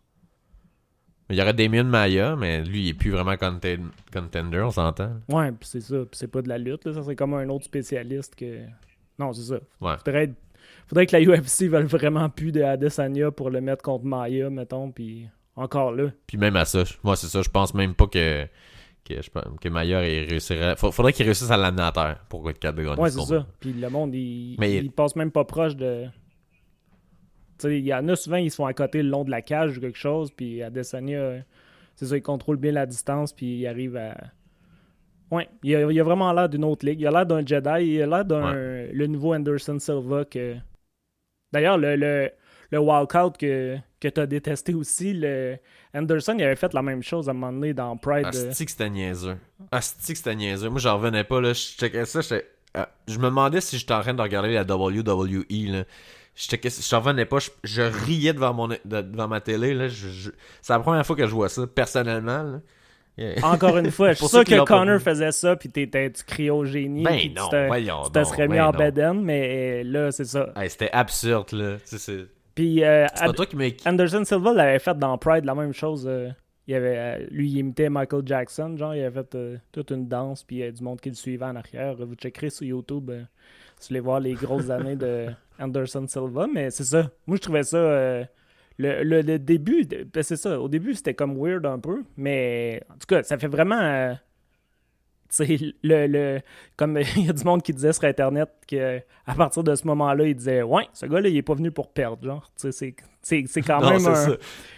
Il 1.28 1.36
y 1.36 1.42
aurait 1.42 1.54
Damien 1.54 1.84
Maya, 1.84 2.34
mais 2.36 2.64
lui, 2.64 2.82
il 2.86 2.88
est 2.88 2.94
plus 2.94 3.10
vraiment 3.12 3.34
conten- 3.34 3.90
contender, 4.12 4.60
on 4.60 4.70
s'entend. 4.72 5.12
Ouais, 5.28 5.52
puis 5.52 5.68
c'est 5.68 5.80
ça. 5.80 5.98
Puis 5.98 6.08
c'est 6.18 6.26
pas 6.26 6.42
de 6.42 6.48
la 6.48 6.58
lutte, 6.58 6.84
là. 6.86 6.92
Ça 6.92 7.02
serait 7.04 7.14
comme 7.14 7.34
un 7.34 7.48
autre 7.48 7.64
spécialiste 7.64 8.34
que. 8.34 8.64
Non, 9.16 9.32
c'est 9.32 9.42
ça. 9.42 9.60
Ouais. 9.80 9.94
Faudrait, 10.04 10.24
être- 10.24 10.34
faudrait 10.88 11.06
que 11.06 11.16
la 11.16 11.22
UFC 11.22 11.68
veuille 11.68 11.84
vraiment 11.86 12.28
plus 12.30 12.50
de 12.50 12.62
Adesanya 12.62 13.30
pour 13.30 13.50
le 13.50 13.60
mettre 13.60 13.82
contre 13.84 14.04
Maya, 14.06 14.50
mettons, 14.50 14.90
puis 14.90 15.28
encore 15.54 15.92
là. 15.92 16.08
Puis 16.26 16.36
même 16.36 16.56
à 16.56 16.64
ça, 16.64 16.82
moi, 17.04 17.14
c'est 17.14 17.28
ça, 17.28 17.42
je 17.42 17.48
pense 17.48 17.74
même 17.74 17.94
pas 17.94 18.08
que, 18.08 18.46
que, 19.04 19.20
je 19.22 19.30
pense- 19.30 19.44
que 19.60 19.68
Maya 19.68 20.06
il 20.08 20.28
réussirait. 20.28 20.74
Faudrait 20.76 21.12
qu'il 21.12 21.24
réussisse 21.26 21.50
à 21.50 21.56
l'amener 21.56 21.82
à 21.82 21.92
terre 21.92 22.24
pour 22.28 22.48
être 22.50 22.58
capable 22.58 22.82
de 22.84 22.88
gagner 22.88 23.00
Ouais, 23.02 23.10
ce 23.10 23.18
c'est 23.20 23.26
ça. 23.34 23.46
Puis 23.60 23.72
le 23.72 23.88
monde, 23.90 24.14
il, 24.14 24.56
Mais- 24.58 24.76
il 24.76 24.90
passe 24.92 25.16
même 25.16 25.30
pas 25.30 25.44
proche 25.44 25.76
de. 25.76 26.06
Tu 27.58 27.68
sais, 27.68 27.78
il 27.78 27.86
y 27.86 27.92
en 27.94 28.08
a 28.08 28.16
souvent, 28.16 28.36
ils 28.36 28.50
se 28.50 28.56
font 28.56 28.66
à 28.66 28.72
côté 28.74 29.02
le 29.02 29.08
long 29.10 29.24
de 29.24 29.30
la 29.30 29.42
cage 29.42 29.76
ou 29.76 29.80
quelque 29.80 29.98
chose, 29.98 30.30
puis 30.30 30.62
Adesanya, 30.62 31.44
c'est 31.94 32.06
ça, 32.06 32.16
il 32.16 32.22
contrôle 32.22 32.56
bien 32.56 32.72
la 32.72 32.86
distance, 32.86 33.32
puis 33.32 33.58
il 33.60 33.66
arrive 33.66 33.96
à. 33.96 34.16
Ouais, 35.30 35.48
il 35.62 35.76
a, 35.76 35.90
il 35.92 36.00
a 36.00 36.02
vraiment 36.02 36.32
l'air 36.32 36.48
d'une 36.48 36.64
autre 36.64 36.84
ligue. 36.86 37.00
Il 37.00 37.06
a 37.06 37.10
l'air 37.10 37.26
d'un 37.26 37.44
Jedi, 37.44 37.84
il 37.86 38.02
a 38.02 38.06
l'air 38.06 38.24
d'un. 38.24 38.52
Le 38.54 39.06
nouveau 39.06 39.34
Anderson 39.34 39.78
Silva 39.78 40.24
que. 40.24 40.56
D'ailleurs, 41.52 41.78
le, 41.78 41.96
le, 41.96 42.30
le 42.70 42.78
walkout 42.78 43.36
que, 43.38 43.76
que 44.00 44.08
tu 44.08 44.20
as 44.20 44.26
détesté 44.26 44.74
aussi, 44.74 45.12
le... 45.12 45.56
Anderson, 45.94 46.34
il 46.38 46.42
avait 46.44 46.56
fait 46.56 46.72
la 46.72 46.82
même 46.82 47.02
chose 47.02 47.28
à 47.28 47.32
un 47.32 47.34
moment 47.34 47.52
donné 47.52 47.74
dans 47.74 47.96
Pride. 47.96 48.26
euh, 48.34 48.48
Asti 48.50 48.64
que 48.64 48.70
c'était 48.70 48.88
niaiseux. 48.90 49.36
Asti 49.70 50.12
que 50.12 50.18
c'était 50.18 50.34
niaiseux. 50.34 50.70
Moi, 50.70 50.80
j'en 50.80 50.96
revenais 50.96 51.24
pas, 51.24 51.40
là. 51.40 51.52
Je 51.52 51.60
checkais 51.60 52.04
ça, 52.06 52.20
euh, 52.76 52.84
je 53.08 53.18
me 53.18 53.24
demandais 53.24 53.60
si 53.60 53.76
j'étais 53.78 53.92
en 53.94 54.00
train 54.00 54.14
de 54.14 54.22
regarder 54.22 54.54
la 54.54 54.62
WWE, 54.62 55.44
là. 55.72 55.84
Je 56.36 56.44
checkais, 56.44 56.70
je 56.70 56.96
revenais 56.96 57.26
pas. 57.26 57.38
Je, 57.40 57.50
je 57.64 57.82
riais 57.82 58.32
devant, 58.32 58.54
mon, 58.54 58.68
de- 58.68 58.78
devant 58.84 59.28
ma 59.28 59.40
télé, 59.40 59.74
là. 59.74 59.88
Je- 59.88 60.08
je- 60.08 60.30
c'est 60.62 60.72
la 60.72 60.78
première 60.80 61.04
fois 61.04 61.16
que 61.16 61.26
je 61.26 61.32
vois 61.34 61.48
ça, 61.48 61.66
personnellement, 61.66 62.42
là. 62.42 62.60
Yeah. 63.18 63.44
Encore 63.44 63.76
une 63.76 63.90
fois, 63.90 64.08
je 64.12 64.14
suis 64.14 64.20
Pour 64.20 64.30
sûr 64.30 64.44
que 64.44 64.64
Connor 64.64 65.00
faisait 65.00 65.32
ça, 65.32 65.56
puis 65.56 65.68
t'étais, 65.68 66.10
tu 66.10 66.22
criais 66.24 66.48
au 66.50 66.64
génie. 66.64 67.02
Ben 67.02 67.18
tu 67.18 67.30
non, 67.30 67.48
te- 67.48 67.66
voyons 67.66 68.04
Tu 68.04 68.12
te 68.12 68.18
donc, 68.20 68.26
serais 68.28 68.48
mis 68.48 68.54
ben 68.56 68.66
en 68.66 68.70
bedaine, 68.70 69.20
mais 69.22 69.82
là, 69.84 70.10
c'est 70.12 70.24
ça. 70.24 70.50
Hey, 70.56 70.70
c'était 70.70 70.90
absurde, 70.92 71.52
là. 71.52 71.74
Tu 71.80 71.80
sais, 71.84 71.98
c'est 71.98 72.26
Puis 72.54 72.82
euh, 72.84 73.06
Ad- 73.14 73.34
toi 73.36 73.46
qui. 73.46 73.56
Anderson 73.86 74.24
Silva 74.24 74.52
l'avait 74.52 74.78
fait 74.78 74.98
dans 74.98 75.16
Pride, 75.18 75.44
la 75.44 75.54
même 75.54 75.72
chose. 75.72 76.06
euh, 76.08 76.28
il 76.66 76.74
avait, 76.74 76.96
euh, 76.98 77.26
lui, 77.30 77.48
il 77.50 77.58
imitait 77.58 77.88
Michael 77.90 78.22
Jackson, 78.24 78.76
genre, 78.76 78.94
il 78.94 79.02
avait 79.02 79.22
fait 79.22 79.34
euh, 79.34 79.56
toute 79.72 79.90
une 79.90 80.06
danse, 80.06 80.44
puis 80.44 80.56
il 80.56 80.58
y 80.60 80.62
a 80.64 80.70
du 80.70 80.82
monde 80.84 81.00
qui 81.00 81.08
le 81.08 81.14
suivait 81.16 81.44
en 81.46 81.56
arrière. 81.56 81.96
Vous 81.96 82.14
checkerez 82.14 82.50
sur 82.50 82.64
YouTube 82.66 83.10
si 83.78 83.88
vous 83.88 83.88
voulez 83.88 84.00
voir 84.00 84.20
les 84.20 84.34
grosses 84.34 84.70
années 84.70 84.96
de 84.96 85.26
Anderson 85.58 86.06
Silva, 86.06 86.46
mais 86.52 86.70
c'est 86.70 86.84
ça. 86.84 87.10
Moi, 87.26 87.36
je 87.38 87.42
trouvais 87.42 87.62
ça. 87.64 87.78
le, 87.78 89.02
le- 89.02 89.22
le 89.22 89.38
début, 89.38 89.84
ben, 89.84 90.22
c'est 90.22 90.36
ça. 90.36 90.60
Au 90.60 90.68
début, 90.68 90.94
c'était 90.94 91.14
comme 91.14 91.36
weird 91.36 91.66
un 91.66 91.78
peu, 91.78 92.02
mais 92.16 92.82
en 92.90 92.94
tout 92.94 93.06
cas, 93.08 93.22
ça 93.22 93.36
fait 93.38 93.48
vraiment. 93.48 94.16
Le, 95.38 96.06
le, 96.06 96.40
comme 96.76 96.98
il 97.16 97.26
y 97.26 97.30
a 97.30 97.32
du 97.32 97.44
monde 97.44 97.62
qui 97.62 97.72
disait 97.72 97.92
sur 97.92 98.04
Internet 98.04 98.48
que 98.68 99.00
à 99.26 99.34
partir 99.34 99.62
de 99.62 99.74
ce 99.74 99.86
moment-là, 99.86 100.24
il 100.26 100.34
disait 100.34 100.62
Ouais, 100.62 100.84
ce 100.92 101.06
gars-là, 101.06 101.28
il 101.28 101.36
est 101.36 101.42
pas 101.42 101.54
venu 101.54 101.70
pour 101.70 101.92
perdre. 101.92 102.24
Genre, 102.24 102.50
tu 102.60 102.72
sais, 102.72 102.94
c'est- 103.22 103.62
quand 103.62 103.80
Non, 103.80 103.90
même 103.90 104.06
un. 104.06 104.14
ça. 104.14 104.30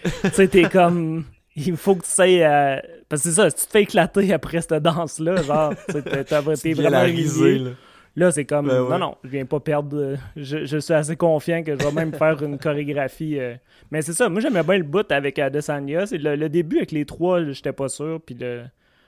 Tu 0.22 0.30
sais, 0.30 0.48
t'es 0.48 0.64
comme. 0.68 1.24
Il 1.54 1.76
faut 1.76 1.94
que 1.96 2.02
tu 2.04 2.10
sais. 2.10 2.44
euh, 2.46 2.76
Parce 3.08 3.22
que 3.22 3.28
c'est 3.28 3.34
ça, 3.34 3.50
si 3.50 3.56
tu 3.56 3.66
te 3.66 3.70
fais 3.72 3.82
éclater 3.82 4.32
après 4.32 4.60
cette 4.62 4.72
danse-là, 4.82 5.42
genre, 5.42 5.74
t'es- 5.86 6.72
vraiment 6.72 7.02
risé. 7.02 7.58
là. 7.58 7.70
Là, 8.14 8.30
c'est 8.30 8.44
comme, 8.44 8.68
Ben 8.68 8.82
ouais. 8.82 8.90
non, 8.90 8.98
non, 8.98 9.16
je 9.24 9.28
viens 9.30 9.46
pas 9.46 9.58
perdre. 9.60 9.96
euh, 9.96 10.16
Je, 10.36 10.66
je 10.66 10.76
suis 10.78 10.92
assez 10.92 11.16
confiant 11.16 11.62
que 11.62 11.72
je 11.78 11.82
vais 11.84 11.92
même 11.92 12.12
faire 12.12 12.42
une 12.42 12.58
chorégraphie. 12.58 13.38
euh. 13.38 13.54
Mais 13.90 14.02
c'est 14.02 14.12
ça, 14.12 14.28
moi 14.28 14.40
j'aimais 14.42 14.62
bien 14.62 14.76
le 14.78 14.82
bout 14.84 15.10
avec 15.10 15.38
Adesanya. 15.38 16.04
C'est 16.06 16.18
le, 16.18 16.36
le 16.36 16.48
début 16.50 16.76
avec 16.76 16.90
les 16.92 17.06
trois, 17.06 17.42
j'étais 17.52 17.72
pas 17.72 17.88
sûr. 17.88 18.20
Puis 18.24 18.34
le. 18.38 18.64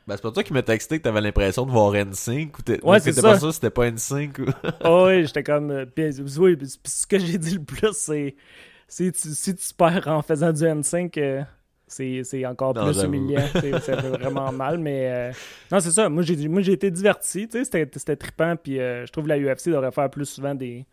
Ben, 0.06 0.16
c'est 0.16 0.22
pas 0.22 0.32
toi 0.32 0.42
qui 0.42 0.52
m'as 0.52 0.62
texté 0.62 0.98
que 0.98 1.04
t'avais 1.04 1.20
l'impression 1.22 1.64
de 1.64 1.70
voir 1.70 1.94
N5 1.94 2.48
ou 2.58 2.86
Ouais, 2.88 3.00
t'étais 3.00 3.12
ça. 3.22 3.32
pas 3.32 3.38
sûr 3.38 3.54
c'était 3.54 3.70
pas 3.70 3.86
N5 3.90 4.40
ou... 4.40 4.44
Oh, 4.84 5.06
oui, 5.08 5.24
j'étais 5.26 5.42
comme. 5.42 5.70
euh, 5.70 5.86
puis, 5.86 6.10
oui, 6.38 6.56
puis 6.56 6.66
ce 6.84 7.06
que 7.06 7.18
j'ai 7.18 7.38
dit 7.38 7.54
le 7.54 7.62
plus, 7.64 7.92
c'est. 7.92 8.34
Si 8.86 9.10
tu, 9.12 9.28
si 9.30 9.54
tu 9.54 9.74
perds 9.74 10.06
en 10.06 10.20
faisant 10.20 10.52
du 10.52 10.62
N5, 10.62 11.18
euh, 11.18 11.42
c'est 11.86 12.44
encore 12.46 12.74
Non, 12.74 12.92
plus 12.92 13.02
humiliant. 13.02 13.46
C'est- 13.60 13.80
Ça 13.80 13.96
fait 13.96 14.08
vraiment 14.18 14.52
mal, 14.52 14.78
mais. 14.78 15.10
euh, 15.10 15.32
non, 15.72 15.80
c'est 15.80 15.90
ça. 15.90 16.08
Moi, 16.10 16.22
j'ai 16.22 16.72
été 16.72 16.90
diverti. 16.90 17.48
Tu 17.48 17.64
sais, 17.64 17.86
c'était 17.94 18.16
trippant. 18.16 18.56
Puis 18.56 18.78
euh, 18.78 19.06
je 19.06 19.12
trouve 19.12 19.24
que 19.24 19.30
la 19.30 19.38
UFC 19.38 19.68
devrait 19.70 19.90
faire 19.90 20.10
plus 20.10 20.26
souvent 20.26 20.54
des, 20.54 20.84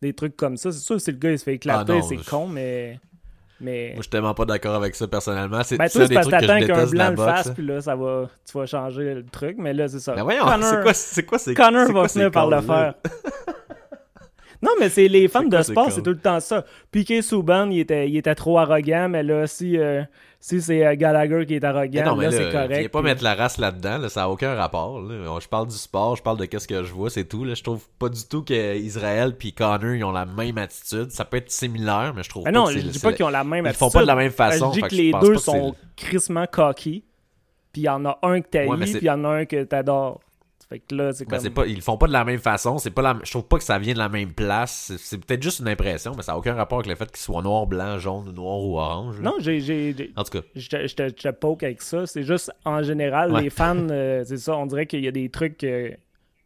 des 0.00 0.12
trucs 0.12 0.36
comme 0.36 0.56
ça. 0.56 0.70
C'est 0.70 0.78
sûr, 0.80 1.00
si 1.00 1.10
le 1.10 1.18
gars 1.18 1.32
il 1.32 1.38
se 1.38 1.44
fait 1.44 1.54
éclater, 1.54 1.98
Ah 1.98 2.02
c'est 2.02 2.16
je- 2.18 2.30
con, 2.30 2.46
mais. 2.46 3.00
Mais. 3.62 3.88
Moi, 3.90 3.96
je 3.98 4.02
suis 4.02 4.10
tellement 4.10 4.34
pas 4.34 4.44
d'accord 4.44 4.74
avec 4.74 4.94
ça 4.96 5.06
personnellement. 5.06 5.62
C'est 5.62 5.78
Ben, 5.78 5.86
c'est 5.88 6.08
des 6.08 6.14
parce 6.14 6.26
que 6.26 6.30
trucs 6.32 6.40
que 6.40 6.46
je 6.46 6.52
t'attends 6.52 6.66
qu'un 6.66 6.74
déteste 6.74 6.92
de 6.92 6.96
blanc 6.96 7.04
la 7.04 7.10
le 7.10 7.16
fasse, 7.16 7.50
puis 7.50 7.64
là, 7.64 7.80
ça 7.80 7.94
va, 7.94 8.28
tu 8.50 8.58
vas 8.58 8.66
changer 8.66 9.14
le 9.14 9.24
truc. 9.24 9.56
Mais 9.58 9.72
là, 9.72 9.86
c'est 9.88 10.00
ça. 10.00 10.14
Ben 10.14 10.24
voyons, 10.24 10.44
Connor- 10.44 10.64
c'est 10.64 10.82
quoi, 10.82 10.94
c'est 10.94 11.22
quoi, 11.24 11.38
c'est 11.38 11.54
Connor 11.54 11.92
va 11.92 12.08
finir 12.08 12.30
par 12.30 12.50
le 12.50 12.60
faire. 12.60 12.94
Non, 14.62 14.70
mais 14.78 14.88
c'est 14.88 15.08
les 15.08 15.26
fans 15.26 15.42
de 15.42 15.60
sport, 15.62 15.90
c'est 15.90 16.02
tout 16.02 16.10
le 16.10 16.18
temps 16.18 16.38
ça. 16.38 16.64
Piqué 16.92 17.20
Souban, 17.20 17.68
il 17.70 17.80
était, 17.80 18.08
il 18.08 18.16
était 18.16 18.34
trop 18.36 18.58
arrogant, 18.58 19.08
mais 19.08 19.24
là, 19.24 19.48
si, 19.48 19.76
euh, 19.76 20.02
si 20.38 20.62
c'est 20.62 20.86
euh, 20.86 20.94
Gallagher 20.94 21.44
qui 21.46 21.56
est 21.56 21.60
Mais 21.60 21.66
arrogant, 21.66 22.04
non, 22.04 22.16
mais 22.16 22.24
là, 22.26 22.30
là, 22.30 22.36
c'est 22.36 22.52
correct. 22.52 22.78
viens 22.78 22.88
pas 22.88 23.02
mettre 23.02 23.24
la 23.24 23.34
race 23.34 23.58
là-dedans, 23.58 23.98
là, 23.98 24.08
ça 24.08 24.20
n'a 24.20 24.30
aucun 24.30 24.54
rapport. 24.54 25.00
là. 25.00 25.38
Je 25.40 25.48
parle 25.48 25.66
du 25.66 25.74
sport, 25.74 26.14
je 26.14 26.22
parle 26.22 26.36
de 26.38 26.44
qu'est-ce 26.44 26.68
que 26.68 26.84
je 26.84 26.92
vois, 26.92 27.10
c'est 27.10 27.24
tout. 27.24 27.44
Là. 27.44 27.54
Je 27.54 27.62
trouve 27.64 27.84
pas 27.98 28.08
du 28.08 28.20
tout 28.24 28.44
que 28.44 28.76
Israël 28.76 29.34
puis 29.36 29.52
Connor 29.52 29.94
ils 29.96 30.04
ont 30.04 30.12
la 30.12 30.26
même 30.26 30.58
attitude. 30.58 31.10
Ça 31.10 31.24
peut 31.24 31.38
être 31.38 31.50
similaire, 31.50 32.12
mais 32.14 32.22
je 32.22 32.28
trouve 32.28 32.44
Ah 32.46 32.52
pas 32.52 32.58
non, 32.58 32.66
que 32.66 32.72
je 32.74 32.78
dis 32.86 32.98
pas 33.00 33.12
qu'ils 33.12 33.24
ont 33.24 33.30
la 33.30 33.42
même 33.42 33.64
Ils 33.64 33.68
attitude. 33.70 33.78
font 33.86 33.90
pas 33.90 34.02
de 34.02 34.06
la 34.06 34.14
même 34.16 34.30
façon. 34.30 34.72
Je 34.72 34.80
dis 34.80 34.86
que 34.88 34.94
les 34.94 35.12
deux 35.20 35.38
sont 35.38 35.74
crissement 35.96 36.46
cocky, 36.46 37.02
puis 37.72 37.82
il 37.82 37.86
y 37.86 37.88
en 37.88 38.04
a 38.04 38.16
un 38.22 38.40
que 38.40 38.48
t'haïs, 38.48 38.70
mais 38.78 38.84
puis 38.86 38.94
il 39.00 39.04
y 39.06 39.10
en 39.10 39.24
a 39.24 39.28
un 39.28 39.44
que 39.44 39.64
t'adores. 39.64 40.20
Fait 40.72 40.78
que 40.78 40.94
là, 40.94 41.12
c'est 41.12 41.24
Ben, 41.26 41.32
comme... 41.36 41.40
c'est 41.44 41.50
pas, 41.50 41.66
ils 41.66 41.74
le 41.76 41.82
font 41.82 41.98
pas 41.98 42.06
de 42.06 42.12
la 42.12 42.24
même 42.24 42.38
façon. 42.38 42.78
C'est 42.78 42.90
pas 42.90 43.02
la, 43.02 43.18
je 43.22 43.30
trouve 43.30 43.44
pas 43.46 43.58
que 43.58 43.64
ça 43.64 43.78
vient 43.78 43.92
de 43.92 43.98
la 43.98 44.08
même 44.08 44.32
place. 44.32 44.90
C'est, 44.96 45.18
peut-être 45.22 45.42
juste 45.42 45.58
une 45.60 45.68
impression, 45.68 46.14
mais 46.16 46.22
ça 46.22 46.32
a 46.32 46.36
aucun 46.38 46.54
rapport 46.54 46.78
avec 46.78 46.88
le 46.88 46.94
fait 46.94 47.04
qu'ils 47.10 47.18
soient 47.20 47.42
noir, 47.42 47.66
blanc, 47.66 47.98
jaune, 47.98 48.32
noir 48.32 48.58
ou 48.60 48.78
orange. 48.78 49.16
là. 49.20 49.22
Non, 49.30 49.34
j'ai... 49.38 50.10
En 50.16 50.24
tout 50.24 50.38
cas, 50.38 50.46
Je 50.54 50.68
te, 50.94 51.30
poke 51.32 51.62
avec 51.62 51.82
ça. 51.82 52.06
C'est 52.06 52.22
juste, 52.22 52.50
en 52.64 52.82
général, 52.82 53.32
Ouais. 53.32 53.42
les 53.42 53.50
fans, 53.50 53.76
euh, 53.90 54.22
c'est 54.24 54.38
ça, 54.38 54.56
on 54.56 54.64
dirait 54.64 54.86
qu'il 54.86 55.04
y 55.04 55.08
a 55.08 55.12
des 55.12 55.28
trucs 55.28 55.58
que, 55.58 55.92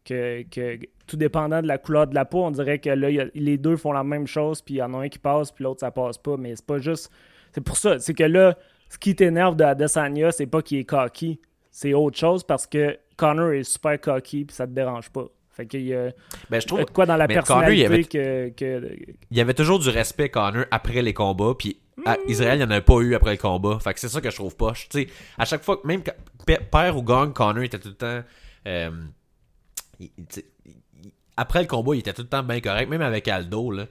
que, 0.03 0.43
que- 0.43 0.79
tout 1.07 1.15
dépendant 1.15 1.61
de 1.61 1.67
la 1.67 1.77
couleur 1.77 2.07
de 2.07 2.15
la 2.15 2.25
peau, 2.25 2.43
on 2.43 2.51
dirait 2.51 2.79
que 2.79 2.89
là, 2.89 3.09
il 3.09 3.15
y 3.15 3.21
a- 3.21 3.27
les 3.33 3.57
deux 3.57 3.77
font 3.77 3.93
la 3.93 4.03
même 4.03 4.27
chose, 4.27 4.61
puis 4.61 4.73
il 4.73 4.77
y 4.77 4.83
en 4.83 4.93
a 4.93 4.97
un 4.97 5.07
qui 5.09 5.19
passe, 5.19 5.51
puis 5.53 5.63
l'autre, 5.63 5.79
ça 5.79 5.89
passe 5.91 6.17
pas. 6.17 6.35
Mais 6.37 6.53
c'est 6.57 6.65
pas 6.65 6.79
juste... 6.79 7.09
C'est 7.53 7.61
pour 7.61 7.77
ça. 7.77 7.97
C'est 7.99 8.13
que 8.13 8.23
là, 8.25 8.57
ce 8.89 8.97
qui 8.97 9.15
t'énerve 9.15 9.55
de 9.55 9.63
Adesanya, 9.63 10.31
c'est 10.31 10.47
pas 10.47 10.61
qu'il 10.61 10.79
est 10.79 10.83
cocky. 10.85 11.39
C'est 11.79 11.93
autre 11.93 12.17
chose 12.17 12.43
parce 12.43 12.65
que 12.65 12.97
Connor 13.17 13.51
est 13.51 13.61
super 13.63 14.01
cocky, 14.01 14.45
puis 14.45 14.55
ça 14.55 14.65
te 14.65 14.71
dérange 14.71 15.11
pas. 15.11 15.25
Fait 15.51 15.67
qu'il 15.67 15.83
y 15.83 15.93
a 15.93 16.11
ben, 16.49 16.59
je 16.59 16.65
trouve, 16.65 16.79
de 16.79 16.85
quoi 16.89 17.05
dans 17.05 17.15
la 17.15 17.27
mais 17.27 17.35
Connor, 17.35 17.69
il 17.69 17.83
personnalité 17.83 17.85
avait- 17.85 18.03
que, 18.03 18.49
que- 18.49 18.95
il 19.29 19.37
y 19.37 19.41
avait 19.41 19.53
toujours 19.53 19.77
du 19.77 19.89
respect 19.89 20.29
Connor 20.29 20.65
après 20.71 21.03
les 21.03 21.13
combats, 21.13 21.53
puis 21.55 21.77
à 22.03 22.13
Hmm. 22.15 22.29
Israël, 22.29 22.55
il 22.55 22.57
n'y 22.57 22.63
en 22.63 22.71
avait 22.71 22.81
pas 22.81 22.97
eu 23.01 23.13
après 23.13 23.33
le 23.33 23.37
combat. 23.37 23.77
Fait 23.79 23.93
que 23.93 23.99
c'est 23.99 24.09
ça 24.09 24.21
que 24.21 24.31
je 24.31 24.35
trouve 24.35 24.55
pas. 24.55 24.71
Tu 24.71 24.87
sais, 24.89 25.07
à 25.37 25.45
chaque 25.45 25.61
fois, 25.61 25.79
même 25.83 26.01
quand 26.03 26.13
père 26.71 26.97
ou 26.97 27.03
gang, 27.03 27.31
Connor 27.31 27.61
était 27.63 27.77
tout 27.77 27.89
le 27.89 27.93
temps. 27.93 28.23
euh, 28.65 28.89
il- 29.99 30.09
il- 30.17 30.25
il- 30.65 31.11
après 31.37 31.61
le 31.61 31.67
combat, 31.67 31.93
il 31.95 31.99
était 31.99 32.13
tout 32.13 32.23
le 32.23 32.27
temps 32.27 32.41
bien 32.41 32.59
correct, 32.59 32.89
même 32.89 33.03
avec 33.03 33.27
Aldo. 33.27 33.69
Là. 33.69 33.85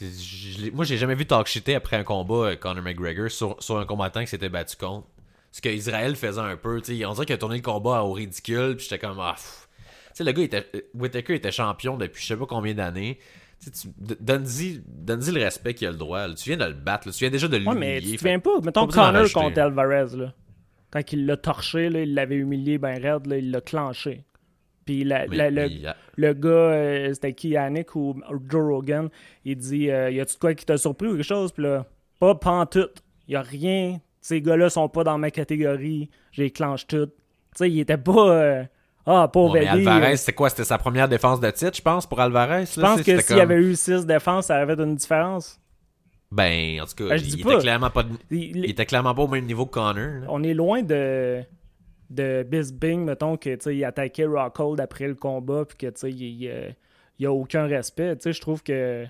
Je- 0.00 0.06
je 0.06 0.70
moi, 0.70 0.84
j'ai 0.84 0.96
jamais 0.96 1.16
vu 1.16 1.26
talk 1.26 1.48
shitter 1.48 1.74
après 1.74 1.96
un 1.96 2.04
combat 2.04 2.50
euh, 2.50 2.56
Conor 2.56 2.84
McGregor 2.84 3.30
sur, 3.32 3.56
sur 3.60 3.78
un 3.78 3.84
combattant 3.84 4.20
qui 4.20 4.28
s'était 4.28 4.48
battu 4.48 4.76
contre. 4.76 5.08
Ce 5.56 5.62
que 5.62 5.70
Israël 5.70 6.16
faisait 6.16 6.38
un 6.38 6.54
peu. 6.58 6.82
tu 6.82 6.98
sais, 6.98 7.06
On 7.06 7.14
dirait 7.14 7.24
qu'il 7.24 7.34
a 7.34 7.38
tourné 7.38 7.56
le 7.56 7.62
combat 7.62 8.02
au 8.02 8.12
ridicule, 8.12 8.76
puis 8.76 8.84
j'étais 8.90 8.98
comme. 8.98 9.16
Ah. 9.18 9.36
Tu 9.38 9.42
sais, 10.12 10.22
le 10.24 10.32
gars, 10.32 10.42
était, 10.42 10.66
euh, 10.74 10.80
Whittaker 10.92 11.34
était 11.34 11.50
champion 11.50 11.96
depuis 11.96 12.20
je 12.22 12.26
sais 12.26 12.36
pas 12.36 12.44
combien 12.44 12.74
d'années. 12.74 13.18
Donne-y 13.98 14.82
le 15.32 15.42
respect 15.42 15.72
qu'il 15.72 15.86
a 15.86 15.90
le 15.92 15.96
droit. 15.96 16.26
là. 16.28 16.34
Tu 16.34 16.50
viens 16.50 16.58
de 16.58 16.64
le 16.66 16.74
battre. 16.74 17.08
là. 17.08 17.12
Tu 17.14 17.20
viens 17.20 17.30
déjà 17.30 17.48
de 17.48 17.56
Ouais, 17.56 17.60
mais 17.60 17.70
tu 17.70 18.00
l'humilier. 18.00 18.12
te 18.16 18.18
souviens 18.20 18.38
pas, 18.38 18.60
mettons 18.62 18.86
Connor 18.86 19.32
contre 19.32 19.58
Alvarez, 19.58 20.14
là. 20.16 20.34
Quand 20.90 21.12
il 21.12 21.24
l'a 21.24 21.38
torché, 21.38 21.88
là, 21.88 22.02
il 22.02 22.12
l'avait 22.12 22.36
humilié 22.36 22.76
ben 22.76 23.00
raide, 23.02 23.26
là, 23.26 23.38
il 23.38 23.50
l'a 23.50 23.62
clenché. 23.62 24.24
Puis 24.84 25.04
la- 25.04 25.26
Mais- 25.26 25.36
la- 25.36 25.50
le, 25.50 25.62
mais 25.62 25.70
il 25.74 25.86
a- 25.86 25.96
le 26.16 26.32
gars, 26.34 26.48
euh, 26.50 27.14
c'était 27.14 27.32
qui, 27.32 27.48
Yannick 27.50 27.96
ou 27.96 28.20
Joe 28.48 28.62
Rogan, 28.74 29.08
il 29.46 29.56
dit 29.56 29.90
euh, 29.90 30.10
Y 30.10 30.20
a-tu 30.20 30.34
de 30.34 30.38
quoi 30.38 30.54
qui 30.54 30.66
t'a 30.66 30.76
surpris 30.76 31.08
ou 31.08 31.12
quelque 31.16 31.22
chose? 31.24 31.50
Puis 31.50 31.64
là, 31.64 31.86
pas 32.20 32.34
pantoute. 32.34 33.02
Y 33.26 33.36
a 33.36 33.42
rien. 33.42 33.98
Ces 34.26 34.42
gars-là 34.42 34.68
sont 34.70 34.88
pas 34.88 35.04
dans 35.04 35.18
ma 35.18 35.30
catégorie. 35.30 36.10
J'ai 36.32 36.50
clenché 36.50 36.84
tout. 36.88 37.06
Tu 37.06 37.12
sais, 37.54 37.70
il 37.70 37.78
était 37.78 37.96
pas. 37.96 38.28
euh, 38.28 38.64
ah, 39.06 39.28
pauvre 39.32 39.56
Eddie, 39.56 39.68
Alvarez, 39.68 40.14
euh, 40.14 40.16
c'était 40.16 40.32
quoi? 40.32 40.50
C'était 40.50 40.64
sa 40.64 40.78
première 40.78 41.08
défense 41.08 41.38
de 41.38 41.48
titre, 41.52 41.76
je 41.76 41.80
pense, 41.82 42.08
pour 42.08 42.18
Alvarez. 42.18 42.64
Je 42.66 42.80
pense 42.80 43.02
que 43.02 43.20
s'il 43.20 43.36
y 43.36 43.40
avait 43.40 43.54
eu 43.62 43.76
6 43.76 44.04
défenses, 44.04 44.46
ça 44.46 44.66
fait 44.66 44.80
une 44.80 44.96
différence. 44.96 45.60
Ben, 46.32 46.80
en 46.80 46.86
tout 46.86 46.96
cas, 46.96 47.10
Ben, 47.10 47.20
il, 47.24 47.40
était 47.40 47.58
clairement 47.58 47.90
pas 47.90 48.02
de- 48.02 48.08
Il- 48.32 48.56
il 48.56 48.68
était 48.70 48.84
clairement 48.84 49.14
pas 49.14 49.22
au 49.22 49.28
même 49.28 49.44
niveau 49.44 49.64
que 49.64 49.74
Connor. 49.74 49.94
là. 49.94 50.26
on 50.28 50.42
est 50.42 50.54
loin 50.54 50.82
de 50.82 51.44
de 52.10 52.44
Bisbing, 52.48 53.04
mettons, 53.04 53.36
que 53.36 53.50
tu 53.54 53.60
sais, 53.62 53.76
il 53.76 53.84
attaquait 53.84 54.26
Rockhold 54.26 54.80
après 54.80 55.06
le 55.06 55.14
combat, 55.14 55.64
puis 55.66 55.76
que 55.78 55.86
tu 55.86 56.00
sais, 56.00 56.10
il, 56.10 56.22
il, 56.42 56.48
euh, 56.48 56.70
il 57.20 57.22
y 57.22 57.26
a 57.26 57.32
aucun 57.32 57.66
respect. 57.68 58.16
Tu 58.16 58.22
sais, 58.22 58.32
je 58.32 58.40
trouve 58.40 58.64
que. 58.64 59.06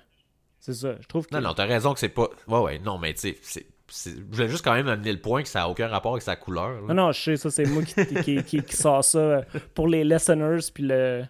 C'est 0.60 0.74
ça. 0.74 0.94
Je 1.00 1.06
trouve 1.06 1.26
que. 1.26 1.34
Non, 1.34 1.40
non, 1.40 1.54
t'as 1.54 1.64
raison 1.64 1.94
que 1.94 2.00
c'est 2.00 2.10
pas. 2.10 2.28
Ouais, 2.48 2.58
ouais, 2.60 2.78
non, 2.80 2.98
mais 2.98 3.14
tu 3.14 3.34
sais, 3.40 3.66
je 3.88 4.10
voulais 4.32 4.48
juste 4.48 4.64
quand 4.64 4.74
même 4.74 4.88
amener 4.88 5.12
le 5.12 5.20
point 5.20 5.42
que 5.42 5.48
ça 5.48 5.62
a 5.62 5.68
aucun 5.68 5.86
rapport 5.88 6.12
avec 6.12 6.22
sa 6.22 6.36
couleur. 6.36 6.70
là. 6.70 6.80
Non, 6.88 6.94
non, 6.94 7.12
je 7.12 7.20
sais, 7.22 7.36
ça, 7.36 7.50
c'est 7.50 7.66
moi 7.66 7.82
qui, 7.82 7.94
qui, 8.22 8.42
qui, 8.42 8.62
qui 8.62 8.76
sort 8.76 9.04
ça 9.04 9.18
euh, 9.18 9.42
pour 9.74 9.88
les 9.88 10.04
listeners, 10.04 10.58
puis 10.74 10.84
le. 10.86 11.24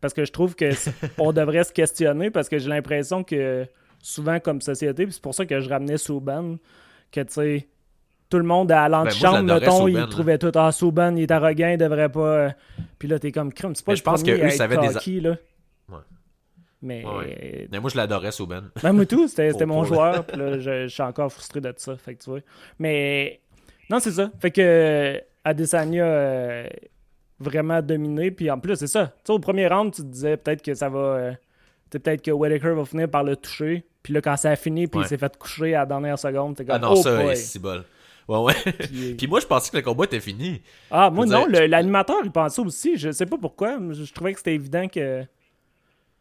Parce 0.00 0.14
que 0.14 0.24
je 0.24 0.32
trouve 0.32 0.54
que 0.54 0.70
on 1.18 1.32
devrait 1.32 1.64
se 1.64 1.72
questionner, 1.72 2.30
parce 2.30 2.48
que 2.48 2.58
j'ai 2.58 2.68
l'impression 2.68 3.24
que 3.24 3.66
souvent, 4.00 4.38
comme 4.40 4.60
société, 4.60 5.04
puis 5.04 5.12
c'est 5.12 5.22
pour 5.22 5.34
ça 5.34 5.44
que 5.44 5.58
je 5.60 5.68
ramenais 5.68 5.96
Souban, 5.98 6.56
que 7.12 7.20
tu 7.20 7.32
sais. 7.32 7.68
Tout 8.30 8.36
le 8.36 8.44
monde 8.44 8.70
à 8.70 8.90
Ben, 8.90 9.04
l'antichambre, 9.04 9.36
l'adorais, 9.38 9.60
mettons, 9.60 9.78
Souban, 9.86 9.88
il 10.04 10.08
trouvait 10.10 10.36
tout 10.38 10.52
Ah, 10.54 10.70
Souban, 10.70 11.16
il 11.16 11.22
est 11.22 11.30
arrogant, 11.30 11.68
il 11.68 11.78
devrait 11.78 12.10
pas. 12.10 12.20
euh. 12.20 12.50
Puis 12.98 13.08
là, 13.08 13.18
t'es 13.18 13.32
comme 13.32 13.50
crime. 13.54 13.74
C'est 13.74 13.82
pas 13.86 13.92
Mais 13.92 13.94
le 13.94 13.98
je 13.98 14.02
pense 14.04 14.22
premier 14.22 14.36
que 14.36 14.42
à 14.42 14.44
eux 14.44 14.48
être 14.48 14.56
savaient 14.58 14.76
des- 14.76 14.88
cocky, 14.92 15.20
là. 15.20 15.30
Ouais. 15.88 15.96
Mais. 16.82 17.04
Ouais, 17.04 17.68
Mais 17.72 17.80
moi, 17.80 17.90
je 17.90 17.96
l'adorais, 17.96 18.30
Souben. 18.32 18.70
Ben, 18.82 18.92
moi, 18.92 19.04
tout, 19.06 19.26
c'était 19.28 19.66
mon 19.66 19.84
joueur. 19.84 20.24
Puis 20.24 20.36
là, 20.36 20.58
je, 20.58 20.82
je 20.84 20.88
suis 20.88 21.02
encore 21.02 21.32
frustré 21.32 21.60
de 21.60 21.72
ça. 21.76 21.96
Fait 21.96 22.14
que 22.14 22.22
tu 22.22 22.30
vois. 22.30 22.40
Mais. 22.78 23.40
Non, 23.90 23.98
c'est 24.00 24.12
ça. 24.12 24.30
Fait 24.40 24.50
que. 24.50 24.60
euh, 24.62 25.18
Adesanya. 25.44 26.04
euh, 26.04 26.66
vraiment 27.40 27.80
dominé. 27.82 28.30
Puis 28.30 28.50
en 28.50 28.58
plus, 28.58 28.76
c'est 28.76 28.86
ça. 28.86 29.06
Tu 29.06 29.12
sais, 29.26 29.32
au 29.32 29.38
premier 29.38 29.66
round, 29.68 29.92
tu 29.94 30.02
te 30.02 30.06
disais 30.08 30.36
peut-être 30.36 30.62
que 30.62 30.74
ça 30.74 30.88
va. 30.88 30.98
euh, 30.98 31.32
peut-être 31.90 32.22
que 32.22 32.30
Whitaker 32.30 32.72
va 32.74 32.84
finir 32.84 33.08
par 33.08 33.24
le 33.24 33.36
toucher. 33.36 33.84
Puis 34.02 34.12
là, 34.14 34.20
quand 34.20 34.36
ça 34.36 34.50
a 34.50 34.56
fini, 34.56 34.86
puis 34.86 35.00
Ouais. 35.00 35.04
il 35.06 35.08
s'est 35.08 35.18
fait 35.18 35.36
coucher 35.36 35.74
à 35.74 35.80
la 35.80 35.86
dernière 35.86 36.18
seconde, 36.18 36.56
t'es 36.56 36.64
comme. 36.64 36.76
Ah 36.76 36.78
non, 36.78 36.92
oh 36.92 36.96
ça, 36.96 37.34
c'est 37.34 37.58
bol. 37.60 37.84
Ouais, 38.28 38.38
ouais. 38.38 38.54
Puis- 38.78 39.14
Puis 39.18 39.26
moi, 39.26 39.40
je 39.40 39.46
pensais 39.46 39.70
que 39.70 39.76
le 39.76 39.82
combat 39.82 40.04
était 40.04 40.20
fini. 40.20 40.60
Ah, 40.90 41.10
moi, 41.10 41.24
non, 41.26 41.46
l'animateur, 41.46 42.18
il 42.24 42.30
pensait 42.30 42.60
aussi. 42.60 42.96
Je 42.98 43.10
sais 43.10 43.26
pas 43.26 43.38
pourquoi. 43.38 43.78
mais 43.78 43.94
Je, 43.94 44.04
je 44.04 44.12
trouvais 44.12 44.32
que 44.32 44.38
c'était 44.38 44.54
évident 44.54 44.86
que. 44.88 45.24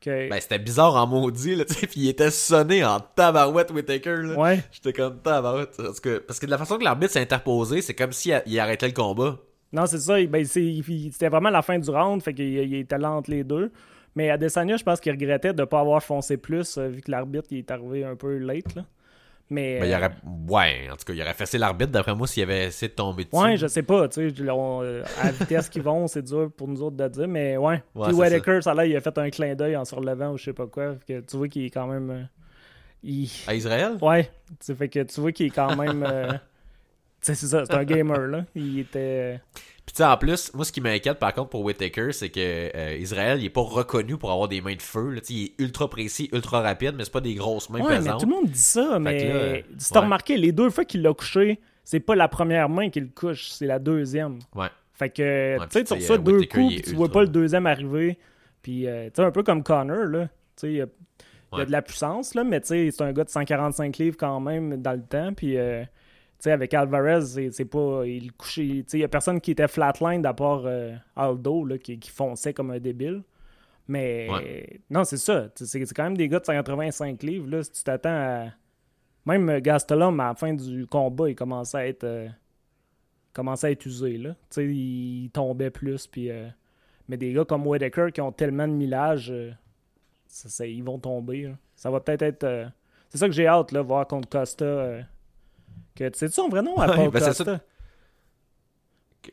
Ben, 0.06 0.40
c'était 0.40 0.60
bizarre 0.60 0.96
en 0.96 1.08
maudit, 1.08 1.56
là, 1.56 1.66
tu 1.68 1.74
sais. 1.74 1.88
Puis 1.88 2.02
il 2.02 2.10
était 2.10 2.32
sonné 2.32 2.84
en 2.84 3.00
tabarouette, 3.00 3.72
Whittaker, 3.72 4.18
là. 4.24 4.40
ouais. 4.40 4.64
J'étais 4.72 4.94
comme 4.94 5.20
tabarouette. 5.22 5.76
Parce 5.78 6.00
que, 6.00 6.20
parce 6.20 6.40
que 6.40 6.46
de 6.46 6.52
la 6.52 6.58
façon 6.58 6.78
que 6.78 6.84
l'arbitre 6.84 7.14
s'est 7.14 7.22
interposé, 7.22 7.82
c'est 7.82 7.94
comme 7.94 8.12
s'il 8.12 8.42
il 8.46 8.60
arrêtait 8.60 8.88
le 8.88 8.94
combat. 8.94 9.38
Non, 9.74 9.86
c'est 9.86 10.00
ça. 10.00 10.24
Ben, 10.26 10.46
c'était 10.46 11.30
vraiment 11.30 11.50
la 11.50 11.62
fin 11.62 11.78
du 11.78 11.90
round, 11.90 12.22
fait 12.22 12.34
qu'il 12.34 12.46
il 12.46 12.76
était 12.76 12.98
là 12.98 13.12
entre 13.12 13.32
les 13.32 13.44
deux. 13.44 13.72
Mais 14.16 14.30
Adesanya, 14.32 14.78
je 14.78 14.84
pense 14.84 15.00
qu'il 15.00 15.12
regrettait 15.12 15.54
de 15.54 15.62
ne 15.62 15.66
pas 15.66 15.80
avoir 15.80 16.02
foncé 16.02 16.38
plus, 16.38 16.78
euh, 16.78 16.88
vu 16.88 17.02
que 17.02 17.12
l'arbitre 17.12 17.50
est 17.52 17.70
arrivé 17.70 18.04
un 18.04 18.16
peu 18.16 18.38
late. 18.38 18.74
Là. 18.76 18.86
Mais. 19.50 19.80
Ben, 19.80 19.86
il 19.86 19.94
euh, 19.94 19.98
aurait. 19.98 20.12
Ouais, 20.50 20.90
en 20.92 20.96
tout 20.96 21.06
cas, 21.06 21.14
il 21.14 21.22
aurait 21.22 21.34
fessé 21.34 21.58
l'arbitre, 21.58 21.92
d'après 21.92 22.14
moi, 22.16 22.28
s'il 22.28 22.44
avait 22.44 22.66
essayé 22.66 22.90
de 22.90 22.96
tomber 22.96 23.24
dessus. 23.26 23.36
Ouais, 23.42 23.56
je 23.58 23.68
sais 23.68 23.84
pas, 23.84 24.08
tu 24.10 24.30
sais, 24.30 24.36
je- 24.36 24.50
on- 24.50 24.84
euh, 24.84 25.04
à 25.22 25.26
la 25.28 25.32
vitesse 25.32 25.70
qu'ils 25.70 25.84
vont, 25.84 26.08
c'est 26.08 26.22
dur 26.24 26.52
pour 26.56 26.68
nous 26.68 26.82
autres 26.82 26.98
de 26.98 27.08
dire, 27.08 27.28
mais 27.28 27.56
ouais. 27.58 27.82
Ouais, 27.96 28.08
Puis 28.10 28.14
Whitaker, 28.14 28.62
ça 28.62 28.74
là, 28.74 28.86
il 28.86 28.96
a 28.96 29.02
fait 29.02 29.18
un 29.18 29.30
clin 29.30 29.56
d'œil 29.56 29.76
en 29.78 29.86
se 29.86 29.96
relevant 29.96 30.32
ou 30.34 30.38
je 30.38 30.44
sais 30.46 30.54
pas 30.54 30.68
quoi, 30.68 30.96
que 31.08 31.20
tu 31.22 31.38
vois 31.38 31.48
qu'il 31.48 31.66
est 31.66 31.70
quand 31.70 31.88
même... 31.88 32.10
euh, 32.10 32.24
il- 33.04 33.32
À 33.48 33.56
Israël? 33.56 33.94
Ouais, 34.02 34.30
tu 34.64 34.76
fait 34.76 34.90
que 34.90 35.04
tu 35.04 35.22
vois 35.22 35.32
qu'il 35.32 35.46
est 35.48 35.52
quand 35.52 35.76
même... 35.76 36.04
euh, 36.04 36.34
Tu 37.20 37.34
sais, 37.34 37.36
c'est 37.36 37.48
ça, 37.48 37.66
c'est 37.66 37.74
un 37.74 37.84
gamer, 37.84 38.28
là. 38.28 38.46
Il 38.54 38.78
était... 38.80 39.40
Puis 39.88 39.94
tu 39.94 39.98
sais, 39.98 40.04
en 40.04 40.18
plus, 40.18 40.54
moi, 40.54 40.66
ce 40.66 40.72
qui 40.72 40.82
m'inquiète 40.82 41.18
par 41.18 41.34
contre 41.34 41.50
pour 41.50 41.64
Whittaker, 41.64 42.12
c'est 42.12 42.30
que 42.30 42.40
euh, 42.76 42.98
Israël, 43.00 43.40
il 43.40 43.46
est 43.46 43.50
pas 43.50 43.62
reconnu 43.62 44.18
pour 44.18 44.32
avoir 44.32 44.48
des 44.50 44.60
mains 44.62 44.76
de 44.76 44.82
feu. 44.82 45.12
Là. 45.12 45.22
Il 45.30 45.46
est 45.46 45.52
ultra 45.60 45.90
précis, 45.90 46.30
ultra 46.34 46.62
rapide, 46.62 46.94
mais 46.98 47.06
c'est 47.06 47.14
pas 47.14 47.22
des 47.22 47.34
grosses 47.36 47.70
mains 47.70 47.80
Ouais, 47.80 48.00
mais 48.02 48.12
tout 48.12 48.26
le 48.26 48.36
monde 48.36 48.48
dit 48.50 48.60
ça, 48.60 49.00
mais 49.00 49.28
là, 49.28 49.62
si 49.80 49.90
t'as 49.92 50.00
ouais. 50.00 50.06
remarqué, 50.06 50.38
les 50.38 50.52
deux 50.52 50.70
fois 50.70 50.84
qu'il 50.86 51.02
l'a 51.02 51.14
couché, 51.14 51.60
c'est 51.86 52.02
pas 52.02 52.16
la 52.16 52.28
première 52.28 52.68
main 52.70 52.90
qu'il 52.90 53.10
couche, 53.12 53.48
c'est 53.50 53.66
la 53.66 53.80
deuxième. 53.80 54.40
Ouais. 54.54 54.68
Fait 54.92 55.10
que, 55.10 55.58
Ouais, 55.58 55.66
tu 55.68 55.80
sais, 55.80 55.84
tu 55.86 55.94
reçois 55.94 56.18
deux 56.18 56.40
coups, 56.42 56.50
puis 56.50 56.82
tu 56.82 56.94
vois 56.96 57.10
pas 57.10 57.22
le 57.22 57.30
deuxième 57.30 57.66
arriver. 57.66 58.18
Puis, 58.62 58.86
euh, 58.88 59.06
tu 59.06 59.12
sais, 59.16 59.22
un 59.22 59.32
peu 59.32 59.44
comme 59.44 59.64
Connor, 59.64 60.04
là. 60.06 60.26
Tu 60.26 60.32
sais, 60.58 60.74
il 60.74 60.82
a, 60.82 60.86
il 60.86 61.54
y 61.54 61.56
a 61.56 61.60
Ouais. 61.60 61.66
de 61.66 61.72
la 61.72 61.82
puissance, 61.82 62.36
là, 62.36 62.44
mais 62.44 62.60
tu 62.60 62.68
sais, 62.68 62.90
c'est 62.92 63.04
un 63.04 63.14
gars 63.14 63.24
de 63.24 63.30
145 63.30 63.98
livres 64.00 64.18
quand 64.20 64.42
même 64.42 64.82
dans 64.82 64.92
le 64.92 65.02
temps. 65.04 65.32
Puis, 65.34 65.56
euh, 65.58 65.84
tu 66.40 66.44
sais, 66.44 66.52
avec 66.52 66.74
Alvarez, 66.74 67.50
c'est 67.52 67.66
pas. 67.66 68.04
Il 68.06 68.32
couchait. 68.34 68.66
Il 68.94 69.00
y 69.00 69.04
a 69.04 69.08
personne 69.08 69.42
qui 69.42 69.52
était 69.52 69.68
flatline 69.68 70.26
à 70.26 70.34
part 70.34 70.64
euh, 70.66 70.96
Aldo, 71.16 71.66
là, 71.66 71.78
qui, 71.78 71.98
qui 72.00 72.10
fonçait 72.12 72.54
comme 72.54 72.72
un 72.72 72.80
débile. 72.80 73.24
Mais 73.88 74.28
Ouais. 74.30 74.80
non, 74.90 75.04
c'est 75.04 75.18
ça. 75.18 75.48
C'est 75.56 75.80
quand 75.96 76.04
même 76.04 76.18
des 76.18 76.28
gars 76.28 76.40
de 76.40 76.46
185 76.46 77.24
livres. 77.24 77.48
Là, 77.50 77.64
si 77.64 77.72
tu 77.72 77.84
t'attends 77.84 78.10
à. 78.10 78.46
Même 79.26 79.50
euh, 79.50 79.60
Gastelum, 79.60 80.20
à 80.20 80.28
la 80.30 80.36
fin 80.36 80.54
du 80.54 80.86
combat, 80.88 81.30
il 81.30 81.36
commençait 81.36 81.78
à 81.78 81.88
être. 81.88 82.04
euh, 82.04 82.28
commençait 83.34 83.68
à 83.68 83.72
être 83.72 83.86
usé. 83.86 84.18
Là. 84.18 84.36
Il 84.58 85.30
tombait 85.34 85.70
plus. 85.70 86.08
Puis, 86.08 86.30
euh, 86.32 86.48
Mais 87.08 87.18
des 87.18 87.32
gars 87.34 87.46
comme 87.46 87.66
Whitaker 87.66 88.08
qui 88.14 88.20
ont 88.22 88.32
tellement 88.34 88.68
de 88.68 88.74
millage, 88.74 89.34
ça- 90.28 90.50
ça- 90.50 90.66
ils 90.68 90.84
vont 90.84 91.00
tomber. 91.00 91.44
là. 91.44 91.52
Ça 91.76 91.90
va 91.90 92.00
peut-être 92.02 92.22
être. 92.24 92.44
euh, 92.44 92.68
C'est 93.10 93.18
ça 93.20 93.28
que 93.28 93.34
j'ai 93.34 93.48
hâte, 93.48 93.72
là, 93.72 93.82
voir 93.82 94.06
contre 94.08 94.28
Costa. 94.28 94.66
C'est-tu 95.98 96.30
son 96.32 96.50
vrai 96.50 96.62
nom 96.62 96.78
à 96.78 96.88
Paul 96.96 97.10
ben, 97.10 97.20
c'est 97.20 97.26
Costa? 97.44 97.60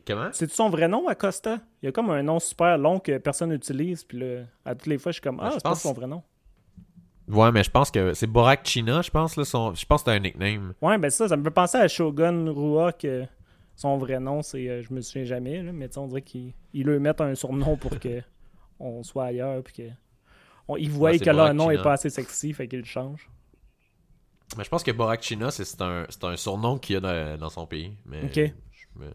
Comment? 0.06 0.28
C'est-tu 0.32 0.54
son 0.54 0.68
vrai 0.70 0.88
nom 0.88 1.06
à 1.06 1.14
Costa? 1.14 1.60
Il 1.82 1.86
y 1.86 1.88
a 1.88 1.92
comme 1.92 2.10
un 2.10 2.22
nom 2.22 2.40
super 2.40 2.76
long 2.78 2.98
que 2.98 3.16
personne 3.18 3.50
n'utilise. 3.50 4.02
Puis 4.04 4.18
là, 4.18 4.42
à 4.64 4.74
toutes 4.74 4.86
les 4.86 4.98
fois, 4.98 5.12
je 5.12 5.14
suis 5.14 5.22
comme, 5.22 5.36
Ouais, 5.38 5.44
ah, 5.46 5.50
je 5.50 5.54
c'est 5.54 5.62
pas 5.62 5.74
son 5.74 5.92
vrai 5.92 6.06
nom. 6.06 6.22
Ouais, 7.28 7.52
mais 7.52 7.62
je 7.62 7.70
pense 7.70 7.90
que 7.90 8.12
c'est 8.12 8.26
Borak 8.26 8.66
China, 8.66 9.00
je 9.02 9.10
pense, 9.10 9.36
là, 9.36 9.44
son... 9.44 9.72
je 9.74 9.86
pense 9.86 10.02
que 10.02 10.10
c'est 10.10 10.16
un 10.16 10.20
nickname. 10.20 10.74
Ouais, 10.82 10.98
ben 10.98 11.10
ça, 11.10 11.26
ça 11.26 11.36
me 11.38 11.42
fait 11.42 11.50
penser 11.50 11.78
à 11.78 11.88
Shogun 11.88 12.50
Rua, 12.50 12.92
que 12.92 13.24
son 13.76 13.96
vrai 13.96 14.20
nom, 14.20 14.42
c'est, 14.42 14.68
euh, 14.68 14.82
je 14.82 14.92
me 14.92 15.00
souviens 15.00 15.24
jamais, 15.24 15.62
là, 15.62 15.72
mais 15.72 15.88
tu 15.88 15.94
sais, 15.94 16.00
on 16.00 16.06
dirait 16.06 16.20
qu'ils 16.20 16.52
ils 16.74 16.84
lui 16.84 16.98
mettent 16.98 17.22
un 17.22 17.34
surnom 17.34 17.76
pour 17.78 17.98
que 17.98 18.20
on 18.78 19.02
soit 19.02 19.24
ailleurs, 19.26 19.62
puis 19.62 19.72
que 19.72 19.82
on, 20.68 20.76
ils 20.76 20.90
voient 20.90 21.12
Ouais, 21.12 21.18
que 21.18 21.30
leur 21.30 21.54
nom 21.54 21.70
est 21.70 21.74
China. 21.76 21.82
pas 21.84 21.92
assez 21.94 22.10
sexy, 22.10 22.52
fait 22.52 22.68
qu'ils 22.68 22.80
le 22.80 22.84
changent. 22.84 23.30
Mais 24.56 24.64
je 24.64 24.68
pense 24.70 24.82
que 24.82 24.90
Borak 24.90 25.22
China, 25.22 25.50
c'est 25.50 25.80
un, 25.80 26.06
un 26.22 26.36
surnom 26.36 26.78
qu'il 26.78 26.94
y 26.94 26.96
a 26.96 27.00
dans, 27.00 27.38
dans 27.38 27.50
son 27.50 27.66
pays. 27.66 27.96
Mais 28.06 28.22
me- 28.96 29.06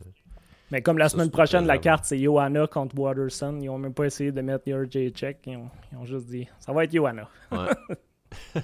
Mais 0.72 0.81
comme 0.81 0.98
la 0.98 1.10
Ça, 1.10 1.13
semaine 1.13 1.31
prochaine, 1.31 1.65
la 1.65 1.77
carte, 1.77 2.05
c'est 2.05 2.19
Johanna 2.19 2.67
contre 2.67 2.98
Waterson. 3.00 3.58
Ils 3.62 3.69
ont 3.69 3.77
même 3.77 3.93
pas 3.93 4.05
essayé 4.05 4.31
de 4.31 4.41
mettre 4.41 4.67
your 4.67 4.86
J-check. 4.89 5.38
Ils 5.48 5.58
ont, 5.58 5.69
ils 5.91 5.98
ont 5.98 6.05
juste 6.05 6.27
dit, 6.27 6.48
ça 6.60 6.72
va 6.74 6.84
être 6.84 6.91
Johanna. 6.93 7.27
Ouais. 7.51 7.67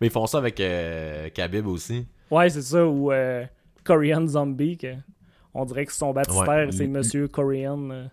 mais 0.00 0.06
ils 0.06 0.10
font 0.10 0.26
ça 0.26 0.38
avec 0.38 0.58
euh, 0.60 1.28
Khabib 1.30 1.66
aussi. 1.66 2.06
Ouais, 2.30 2.48
c'est 2.48 2.62
ça, 2.62 2.86
ou 2.86 3.12
euh, 3.12 3.44
Korean 3.84 4.26
Zombie, 4.26 4.76
que 4.78 4.94
on 5.52 5.64
dirait 5.64 5.84
que 5.84 5.92
son 5.92 6.12
baptistère, 6.12 6.46
Ouais. 6.48 6.72
c'est 6.72 6.86
Monsieur 6.86 7.28
Korean 7.28 7.90
euh, 7.90 8.06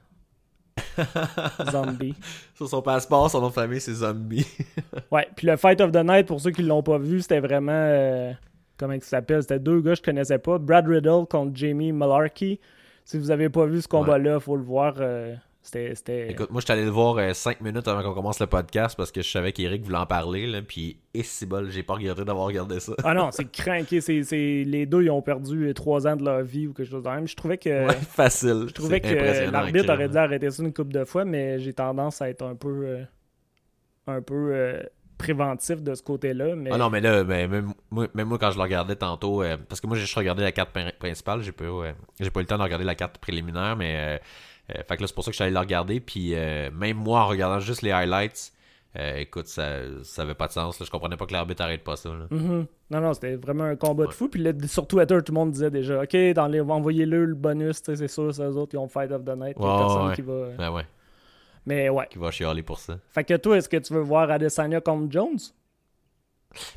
Zombie. 1.72 2.16
Sur 2.56 2.68
son 2.68 2.82
passeport, 2.82 3.30
son 3.30 3.42
nom 3.42 3.48
de 3.50 3.54
famille, 3.54 3.82
c'est 3.82 3.94
Zombie. 3.94 4.46
Ouais, 5.12 5.28
puis 5.36 5.48
le 5.48 5.56
Fight 5.58 5.80
of 5.82 5.92
the 5.92 6.04
Night, 6.04 6.28
pour 6.28 6.40
ceux 6.42 6.52
qui 6.52 6.64
l'ont 6.64 6.84
pas 6.84 6.98
vu, 6.98 7.22
c'était 7.22 7.40
vraiment. 7.40 7.72
euh, 7.74 8.32
comment 8.78 8.94
il 8.94 9.04
s'appelle? 9.04 9.42
C'était 9.42 9.60
deux 9.60 9.80
gars 9.82 9.92
que 9.92 9.98
je 9.98 10.02
connaissais 10.04 10.38
pas. 10.40 10.58
Brad 10.58 10.88
Riddle 10.88 11.26
contre 11.30 11.52
Jamie 11.56 11.92
Malarkey. 11.92 12.60
Si 13.06 13.18
vous 13.18 13.32
avez 13.32 13.48
pas 13.50 13.66
vu 13.66 13.82
ce 13.82 13.88
combat-là, 13.88 14.40
faut 14.40 14.58
le 14.58 14.64
voir. 14.64 14.96
euh, 15.00 15.34
c'était. 15.68 16.32
Écoute, 16.32 16.50
moi, 16.52 16.62
je 16.62 16.66
suis 16.66 16.74
allé 16.74 16.84
le 16.86 16.90
voir 16.92 17.36
5 17.36 17.62
minutes 17.62 17.88
avant 17.88 18.02
qu'on 18.04 18.14
commence 18.14 18.40
le 18.40 18.48
podcast 18.48 18.96
parce 18.98 19.12
que 19.12 19.22
je 19.22 19.30
savais 19.30 19.52
qu'Eric 19.52 19.84
voulait 19.84 19.98
en 19.98 20.06
parler. 20.06 20.48
Là, 20.48 20.62
puis, 20.62 21.00
et 21.14 21.24
si 21.24 21.46
bol, 21.46 21.70
j'ai 21.70 21.84
pas 21.84 21.96
regardé 21.96 22.24
d'avoir 22.26 22.46
regardé 22.48 22.80
ça. 22.80 22.94
Ah 23.04 23.14
non, 23.14 23.32
c'est 23.32 23.52
craqué. 23.52 24.02
C'est, 24.02 24.24
c'est- 24.24 24.64
Les 24.66 24.86
deux, 24.86 25.04
ils 25.04 25.12
ont 25.12 25.22
perdu 25.22 25.68
euh, 25.70 25.74
trois 25.74 26.08
ans 26.08 26.16
de 26.16 26.24
leur 26.24 26.42
vie 26.44 26.68
ou 26.68 26.74
quelque 26.74 26.90
chose 26.90 27.04
de 27.04 27.10
même. 27.10 27.28
Je 27.28 27.36
trouvais 27.36 27.58
que. 27.58 27.88
Ouais, 27.88 27.94
facile. 27.96 28.66
Je 28.68 28.74
trouvais 28.74 29.02
que 29.02 29.50
l'arbitre 29.52 29.92
aurait 29.94 30.10
dû 30.10 30.18
arrêter 30.18 30.50
ça 30.52 30.64
une 30.64 30.74
couple 30.74 30.94
de 30.94 31.04
fois, 31.06 31.26
mais 31.26 31.60
j'ai 31.60 31.74
tendance 31.74 32.22
à 32.22 32.30
être 32.30 32.44
un 32.44 32.56
peu. 32.56 32.86
euh, 32.86 33.04
un 34.08 34.22
peu 34.22 34.52
euh, 34.54 34.82
préventif 35.18 35.82
de 35.82 35.96
ce 35.96 36.04
côté-là. 36.04 36.56
Mais... 36.56 36.70
Ah 36.72 36.78
non, 36.78 36.90
mais 36.90 37.02
là, 37.02 37.24
ben, 37.24 37.50
même, 37.50 37.74
moi, 37.90 38.08
même 38.14 38.28
moi, 38.28 38.38
quand 38.38 38.52
je 38.52 38.58
le 38.58 38.62
regardais 38.62 38.96
tantôt, 38.96 39.42
euh, 39.44 39.58
parce 39.68 39.82
que 39.82 39.88
moi, 39.88 39.96
j'ai 39.98 40.04
juste 40.04 40.16
regardé 40.16 40.44
la 40.44 40.52
carte 40.52 40.70
prin- 40.72 40.92
principale, 41.00 41.42
j'ai 41.42 41.52
pas, 41.52 41.66
euh, 41.66 41.92
j'ai 42.20 42.30
pas 42.30 42.40
eu 42.40 42.44
le 42.44 42.48
temps 42.48 42.58
de 42.58 42.64
regarder 42.64 42.86
la 42.86 42.96
carte 42.96 43.18
préliminaire, 43.18 43.76
mais 43.76 43.96
euh, 43.98 44.16
euh, 44.16 44.18
fait 44.70 44.98
que 44.98 45.02
là, 45.02 45.08
c'est 45.08 45.14
pour 45.16 45.24
ça 45.24 45.32
que 45.32 45.34
je 45.34 45.38
suis 45.38 45.44
allé 45.44 45.54
le 45.54 45.60
regarder, 45.60 46.00
puis 46.00 46.36
euh, 46.36 46.70
même 46.72 46.98
moi, 46.98 47.22
en 47.22 47.28
regardant 47.28 47.60
juste 47.60 47.82
les 47.82 47.92
highlights, 47.92 48.52
euh, 48.98 49.18
écoute, 49.18 49.48
ça, 49.48 49.80
ça 50.04 50.24
avait 50.24 50.34
pas 50.34 50.48
de 50.48 50.54
sens, 50.54 50.80
là, 50.80 50.86
je 50.86 50.92
comprenais 50.92 51.18
pas 51.18 51.26
que 51.26 51.34
l'arbitre 51.34 51.62
arrête 51.62 51.84
pas 51.84 51.96
ça, 51.96 52.10
là. 52.10 52.26
Mhm. 52.32 52.66
Non, 52.90 53.02
non, 53.02 53.14
c'était 53.14 53.36
vraiment 53.36 53.66
un 53.66 53.76
combat 53.76 54.06
de 54.06 54.12
fou. 54.12 54.28
Puis 54.30 54.42
là, 54.42 54.52
sur 54.68 54.88
Twitter, 54.88 55.18
tout 55.24 55.34
le 55.34 55.40
monde 55.40 55.52
disait 55.52 55.70
déjà 55.70 56.02
Ok, 56.02 56.16
dans 56.34 56.48
les... 56.48 56.62
envoyez-le 56.62 57.26
le 57.26 57.36
bonus, 57.36 57.82
c'est 57.84 58.08
sûr, 58.08 58.34
c'est 58.34 58.44
eux 58.44 58.56
autres 58.56 58.72
qui 58.72 58.78
ont 58.78 58.88
Fight 58.88 59.12
of 59.12 59.24
the 59.26 59.36
Night. 59.38 59.56
Il 59.60 59.64
y 59.64 59.66
a 59.66 59.74
Ouais, 59.74 59.80
personne 59.84 60.08
ouais. 60.08 60.16
qui 60.16 60.22
va. 60.22 60.48
Ben 60.58 60.72
ouais, 60.72 60.86
Mais 61.66 61.90
ouais. 61.90 62.08
qui 62.10 62.18
va 62.18 62.32
chialer 62.32 62.64
pour 62.64 62.80
ça. 62.80 62.98
Fait 63.10 63.24
que 63.26 63.36
toi, 63.36 63.58
est-ce 63.58 63.68
que 63.70 63.78
tu 63.78 63.94
veux 63.94 64.02
voir 64.02 64.32
Adesanya 64.32 64.80
contre 64.82 65.12
Jones? 65.12 65.38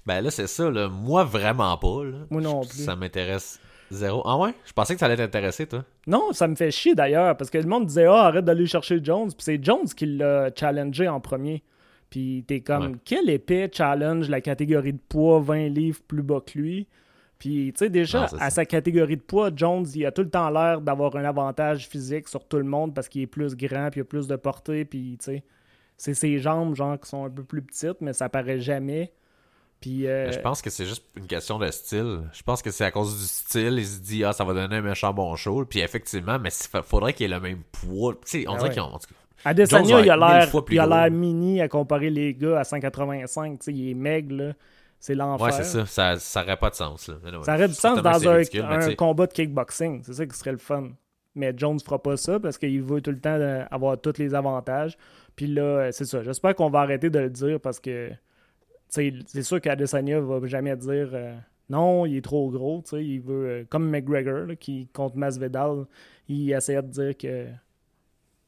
Ben 0.04 0.20
là, 0.20 0.30
c'est 0.30 0.49
ça, 0.49 0.68
là, 0.68 0.88
moi, 0.88 1.23
vraiment 1.25 1.76
pas, 1.78 2.04
là. 2.04 2.18
Moi 2.28 2.42
non 2.42 2.61
plus. 2.62 2.85
Ça 2.85 2.97
m'intéresse 2.97 3.61
zéro. 3.90 4.23
Ah 4.25 4.37
ouais? 4.38 4.54
Je 4.64 4.73
pensais 4.73 4.94
que 4.94 5.00
ça 5.00 5.06
allait 5.06 5.16
t'intéresser, 5.16 5.66
toi. 5.66 5.85
Non, 6.06 6.32
ça 6.32 6.49
me 6.49 6.54
fait 6.54 6.70
chier 6.70 6.94
d'ailleurs, 6.94 7.37
parce 7.37 7.50
que 7.50 7.59
le 7.59 7.64
monde 7.66 7.87
disait 7.87 8.06
Ah, 8.06 8.26
arrête 8.26 8.44
d'aller 8.44 8.66
chercher 8.66 9.00
Jones. 9.02 9.28
Puis 9.28 9.40
c'est 9.40 9.62
Jones 9.62 9.87
qui 9.87 10.06
l'a 10.06 10.50
challengé 10.54 11.09
en 11.09 11.20
premier. 11.20 11.62
Puis 12.09 12.44
t'es 12.47 12.61
comme 12.61 12.92
Ouais. 12.92 12.99
Quel 13.04 13.30
épais 13.30 13.70
challenge 13.73 14.28
la 14.28 14.40
catégorie 14.40 14.92
de 14.92 15.00
poids 15.09 15.40
20 15.40 15.68
livres 15.68 16.00
plus 16.06 16.23
bas 16.23 16.40
que 16.44 16.59
lui. 16.59 16.87
Puis, 17.38 17.73
tu 17.73 17.78
sais, 17.78 17.88
déjà, 17.88 18.28
Non, 18.32 18.38
à 18.38 18.50
sa 18.50 18.66
catégorie 18.66 19.16
de 19.16 19.23
poids, 19.23 19.50
Jones, 19.56 19.87
il 19.94 20.04
a 20.04 20.12
tout 20.12 20.20
le 20.20 20.28
temps 20.28 20.50
l'air 20.50 20.82
d'avoir 20.82 21.16
un 21.16 21.25
avantage 21.25 21.88
physique 21.88 22.28
sur 22.28 22.44
tout 22.47 22.59
le 22.59 22.64
monde 22.64 22.94
parce 22.94 23.09
qu'il 23.09 23.23
est 23.23 23.26
plus 23.26 23.56
grand, 23.56 23.88
puis 23.90 24.00
il 24.00 24.02
a 24.02 24.04
plus 24.04 24.26
de 24.26 24.37
portée, 24.37 24.85
puis, 24.85 25.16
tu 25.18 25.25
sais, 25.25 25.44
c'est 25.97 26.12
ses 26.12 26.38
jambes, 26.38 26.75
genre, 26.75 27.00
qui 27.00 27.09
sont 27.09 27.25
un 27.25 27.30
peu 27.30 27.42
plus 27.42 27.62
petites, 27.62 28.02
mais 28.02 28.12
ça 28.12 28.28
paraît 28.28 28.61
jamais. 28.61 29.11
Puis, 29.81 30.07
euh, 30.07 30.31
Je 30.31 30.39
pense 30.41 30.61
que 30.61 30.69
c'est 30.69 30.85
juste 30.85 31.05
une 31.17 31.27
question 31.27 31.59
de 31.59 31.71
style. 31.71 32.21
Je 32.33 32.43
pense 32.43 32.61
que 32.61 32.71
c'est 32.71 32.85
à 32.85 32.91
cause 32.91 33.19
du 33.19 33.25
style. 33.25 33.77
Il 33.79 33.87
se 33.87 34.01
dit, 34.01 34.25
ah, 34.25 34.33
ça 34.33 34.45
va 34.45 34.53
donner 34.53 34.77
un 34.77 34.83
méchant 34.83 35.13
bon 35.15 35.35
show. 35.37 35.65
Puis 35.65 35.81
effectivement, 35.81 36.39
mais 36.39 36.51
il 36.51 36.83
faudrait 36.83 37.14
qu'il 37.14 37.25
ait 37.27 37.35
le 37.35 37.40
même 37.40 37.62
poids. 37.73 38.14
Tu 38.14 38.43
sais, 38.43 38.49
on 38.49 38.53
Ah 38.53 38.57
dirait 38.57 38.69
ouais. 38.69 38.75
qu'ils 38.75 38.83
ont. 38.83 38.95
en 38.95 38.99
tout 38.99 39.09
cas, 39.09 39.14
Adesanya, 39.51 40.01
il 40.01 40.11
a 40.11 40.16
l'air 40.19 40.49
il 40.71 40.79
a 40.81 40.87
l'air 40.87 41.11
mini 41.11 41.62
à 41.62 41.69
comparer 41.69 42.11
les 42.11 42.35
gars 42.35 42.61
à 42.61 42.64
185. 42.64 43.59
tu 43.59 43.64
sais, 43.64 43.73
il 43.73 43.90
est 43.90 43.95
maigre, 43.95 44.35
là. 44.35 44.53
C'est 44.99 45.14
l'enfer. 45.14 45.47
Ouais, 45.47 45.53
c'est 45.53 45.64
ça. 45.64 45.87
ça. 45.87 46.16
Ça 46.19 46.43
aurait 46.43 46.59
pas 46.59 46.69
de 46.69 46.75
sens. 46.75 47.09
Là. 47.09 47.14
Ça 47.43 47.55
aurait 47.55 47.69
du 47.69 47.75
sens 47.75 48.03
dans 48.03 48.29
un, 48.29 48.35
ridicule, 48.35 48.66
un 48.69 48.95
combat 48.95 49.27
de 49.27 49.33
kickboxing. 49.33 50.03
C'est 50.05 50.12
ça 50.12 50.27
qui 50.27 50.37
serait 50.37 50.53
le 50.53 50.59
fun. 50.59 50.90
Mais 51.35 51.55
Jones 51.57 51.81
fera 51.81 52.03
pas 52.03 52.19
ça 52.19 52.38
parce 52.38 52.59
qu'il 52.59 52.83
veut 52.83 53.01
tout 53.01 53.12
le 53.12 53.21
temps 53.21 53.31
euh, 53.31 53.64
avoir 53.71 53.99
tous 53.99 54.19
les 54.19 54.35
avantages. 54.35 54.99
Puis 55.37 55.47
là, 55.47 55.62
euh, 55.62 55.88
c'est 55.90 56.05
ça. 56.05 56.23
J'espère 56.23 56.55
qu'on 56.55 56.69
va 56.69 56.81
arrêter 56.81 57.09
de 57.09 57.19
le 57.19 57.31
dire 57.31 57.59
parce 57.61 57.81
que 57.81 58.11
c'est 58.90 59.42
sûr 59.42 59.61
qu'Adesanya 59.61 60.20
va 60.20 60.44
jamais 60.46 60.76
dire 60.76 61.11
euh, 61.12 61.35
non, 61.68 62.05
il 62.07 62.16
est 62.16 62.24
trop 62.24 62.50
gros. 62.50 62.83
tu 62.85 62.90
sais, 62.96 63.05
Il 63.05 63.20
veut, 63.20 63.46
euh, 63.48 63.64
comme 63.68 63.88
McGregor 63.88 64.46
là, 64.46 64.57
qui 64.57 64.88
contre 64.92 65.16
Masvidal, 65.16 65.85
il 66.29 66.53
essayait 66.53 66.83
de 66.83 66.88
dire 66.88 67.16
que 67.16 67.46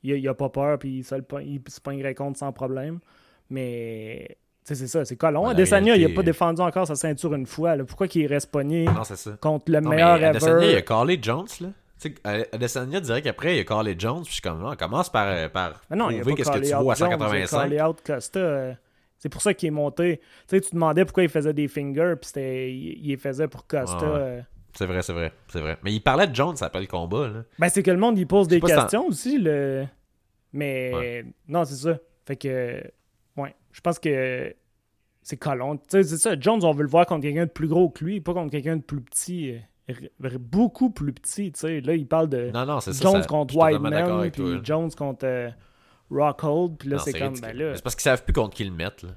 il 0.02 0.28
a, 0.28 0.34
pas 0.34 0.48
peur 0.48 0.78
puis 0.80 0.98
il 0.98 1.04
se, 1.04 1.14
il 1.44 1.60
se 1.68 1.80
pognerait 1.80 2.14
contre 2.16 2.38
sans 2.38 2.52
problème. 2.52 2.98
Mais 3.50 4.36
c'est 4.64 4.74
ça, 4.74 5.04
c'est 5.04 5.16
colon. 5.16 5.46
Adesanya, 5.46 5.88
il 5.88 5.90
a 5.90 5.94
réalité- 5.98 6.14
pas 6.14 6.22
défendu 6.22 6.60
encore 6.60 6.86
sa 6.86 6.96
ceinture 6.96 7.34
une 7.34 7.46
fois. 7.46 7.76
là. 7.76 7.84
Pourquoi 7.84 8.08
qu'il 8.08 8.26
reste 8.26 8.50
pogné 8.50 8.84
Non, 8.86 9.02
contre 9.40 9.70
le 9.70 9.80
Non, 9.80 9.90
mais 9.90 9.96
meilleur 9.96 10.24
Adesanya, 10.24 10.64
il 10.64 10.68
a 10.68 10.72
ever? 10.72 10.82
callé 10.84 11.18
Jones, 11.22 11.46
là. 11.60 11.68
Sais, 11.98 12.14
Adesanya 12.24 13.00
dirait 13.00 13.22
qu'après, 13.22 13.56
il 13.56 13.60
a 13.60 13.64
callé 13.64 13.94
Jones. 13.96 14.22
Puis 14.22 14.30
je 14.30 14.32
suis 14.34 14.42
comme, 14.42 14.60
non, 14.60 14.74
commence 14.74 15.08
par, 15.08 15.28
euh, 15.28 15.48
par 15.48 15.80
Mais 15.88 15.96
non, 15.96 16.06
prouver 16.08 16.34
qu'est-ce 16.34 16.50
que 16.50 16.58
tu 16.58 16.74
vaux 16.74 16.90
à 16.90 16.94
Jones, 16.96 17.10
il 17.10 17.14
a 17.14 17.18
185. 17.28 17.88
out 17.88 17.98
Costa. 18.04 18.76
C'est 19.22 19.28
pour 19.28 19.40
ça 19.40 19.54
qu'il 19.54 19.68
est 19.68 19.70
monté. 19.70 20.18
Tu 20.18 20.24
sais, 20.48 20.60
tu 20.60 20.74
demandais 20.74 21.04
pourquoi 21.04 21.22
il 21.22 21.28
faisait 21.28 21.52
des 21.52 21.68
fingers, 21.68 22.14
puis 22.20 22.26
c'était, 22.26 22.74
il, 22.74 23.06
les 23.06 23.16
faisait 23.16 23.46
pour 23.46 23.68
Costa. 23.68 23.96
Ouais. 23.98 24.04
euh. 24.20 24.40
C'est 24.76 24.84
vrai, 24.86 25.00
c'est 25.02 25.12
vrai, 25.12 25.32
c'est 25.46 25.60
vrai. 25.60 25.78
Mais 25.84 25.92
il 25.92 26.00
parlait 26.00 26.26
de 26.26 26.34
Jones 26.34 26.56
après 26.60 26.80
le 26.80 26.88
combat, 26.88 27.28
là. 27.28 27.44
Ben, 27.60 27.68
c'est 27.68 27.84
que 27.84 27.92
le 27.92 27.98
monde, 27.98 28.18
il 28.18 28.26
pose 28.26 28.48
des 28.48 28.56
si 28.56 28.62
questions 28.62 29.06
aussi. 29.06 29.38
Le... 29.38 29.86
Mais 30.52 30.92
Ouais. 30.92 31.24
non, 31.46 31.64
c'est 31.64 31.76
ça. 31.76 31.98
Fait 32.26 32.34
que, 32.34 32.82
ouais, 33.36 33.54
je 33.70 33.80
pense 33.80 34.00
que 34.00 34.52
c'est 35.22 35.36
colon. 35.36 35.76
Tu 35.76 35.82
sais, 35.90 36.02
c'est 36.02 36.16
ça. 36.16 36.34
Jones, 36.40 36.64
on 36.64 36.72
veut 36.72 36.82
le 36.82 36.88
voir 36.88 37.06
contre 37.06 37.22
quelqu'un 37.22 37.46
de 37.46 37.50
plus 37.52 37.68
gros 37.68 37.90
que 37.90 38.04
lui, 38.04 38.20
pas 38.20 38.34
contre 38.34 38.50
quelqu'un 38.50 38.76
de 38.76 38.82
plus 38.82 39.02
petit. 39.02 39.54
euh, 39.88 39.98
beaucoup 40.40 40.90
plus 40.90 41.12
petit. 41.12 41.52
Tu 41.52 41.60
sais, 41.60 41.80
là, 41.80 41.94
il 41.94 42.08
parle 42.08 42.28
de 42.28 42.50
Non, 42.50 42.66
non, 42.66 42.80
c'est 42.80 42.92
ça. 42.92 43.02
Jones 43.08 43.22
ça- 43.22 43.28
contre 43.28 43.56
Whiteman, 43.56 44.30
puis. 44.32 44.58
Jones 44.64 44.90
contre 44.90 45.26
euh, 45.26 45.48
Rockhold. 46.12 46.76
Puis 46.78 46.88
là, 46.90 46.98
c'est 46.98 47.12
comme, 47.12 47.28
ridicule. 47.34 47.56
ben 47.56 47.56
là. 47.68 47.74
C'est 47.76 47.82
parce 47.82 47.94
qu'ils 47.94 48.02
savent 48.02 48.22
plus 48.24 48.32
contre 48.32 48.54
qui 48.56 48.64
le 48.64 48.70
mettre, 48.70 49.06
là. 49.06 49.12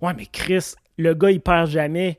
Ouais, 0.00 0.14
mais 0.14 0.26
Chris, 0.26 0.74
le 0.98 1.14
gars, 1.14 1.30
il 1.30 1.40
perd 1.40 1.68
jamais. 1.68 2.18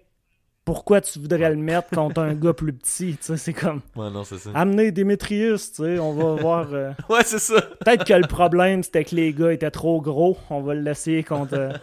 Pourquoi 0.63 1.01
tu 1.01 1.17
voudrais 1.17 1.49
le 1.49 1.55
mettre 1.55 1.89
contre 1.89 2.21
un 2.21 2.35
gars 2.35 2.53
plus 2.53 2.71
petit? 2.71 3.17
Tu 3.17 3.23
sais, 3.23 3.37
c'est 3.37 3.53
comme 3.53 3.81
Ouais, 3.95 4.11
non, 4.11 4.23
c'est 4.23 4.37
ça. 4.37 4.51
amener 4.53 4.91
Demetrius, 4.91 5.71
tu 5.71 5.83
sais, 5.83 5.97
on 5.97 6.13
va 6.13 6.39
voir. 6.39 6.71
euh, 6.71 6.91
Ouais, 7.09 7.23
c'est 7.23 7.39
ça. 7.39 7.59
Peut-être 7.83 8.05
que 8.05 8.13
le 8.13 8.27
problème, 8.27 8.83
c'était 8.83 9.03
que 9.03 9.15
les 9.15 9.33
gars 9.33 9.51
étaient 9.51 9.71
trop 9.71 9.99
gros. 10.01 10.37
On 10.51 10.61
va 10.61 10.75
le 10.75 10.81
laisser 10.81 11.23
contre 11.23 11.55
euh, 11.55 11.73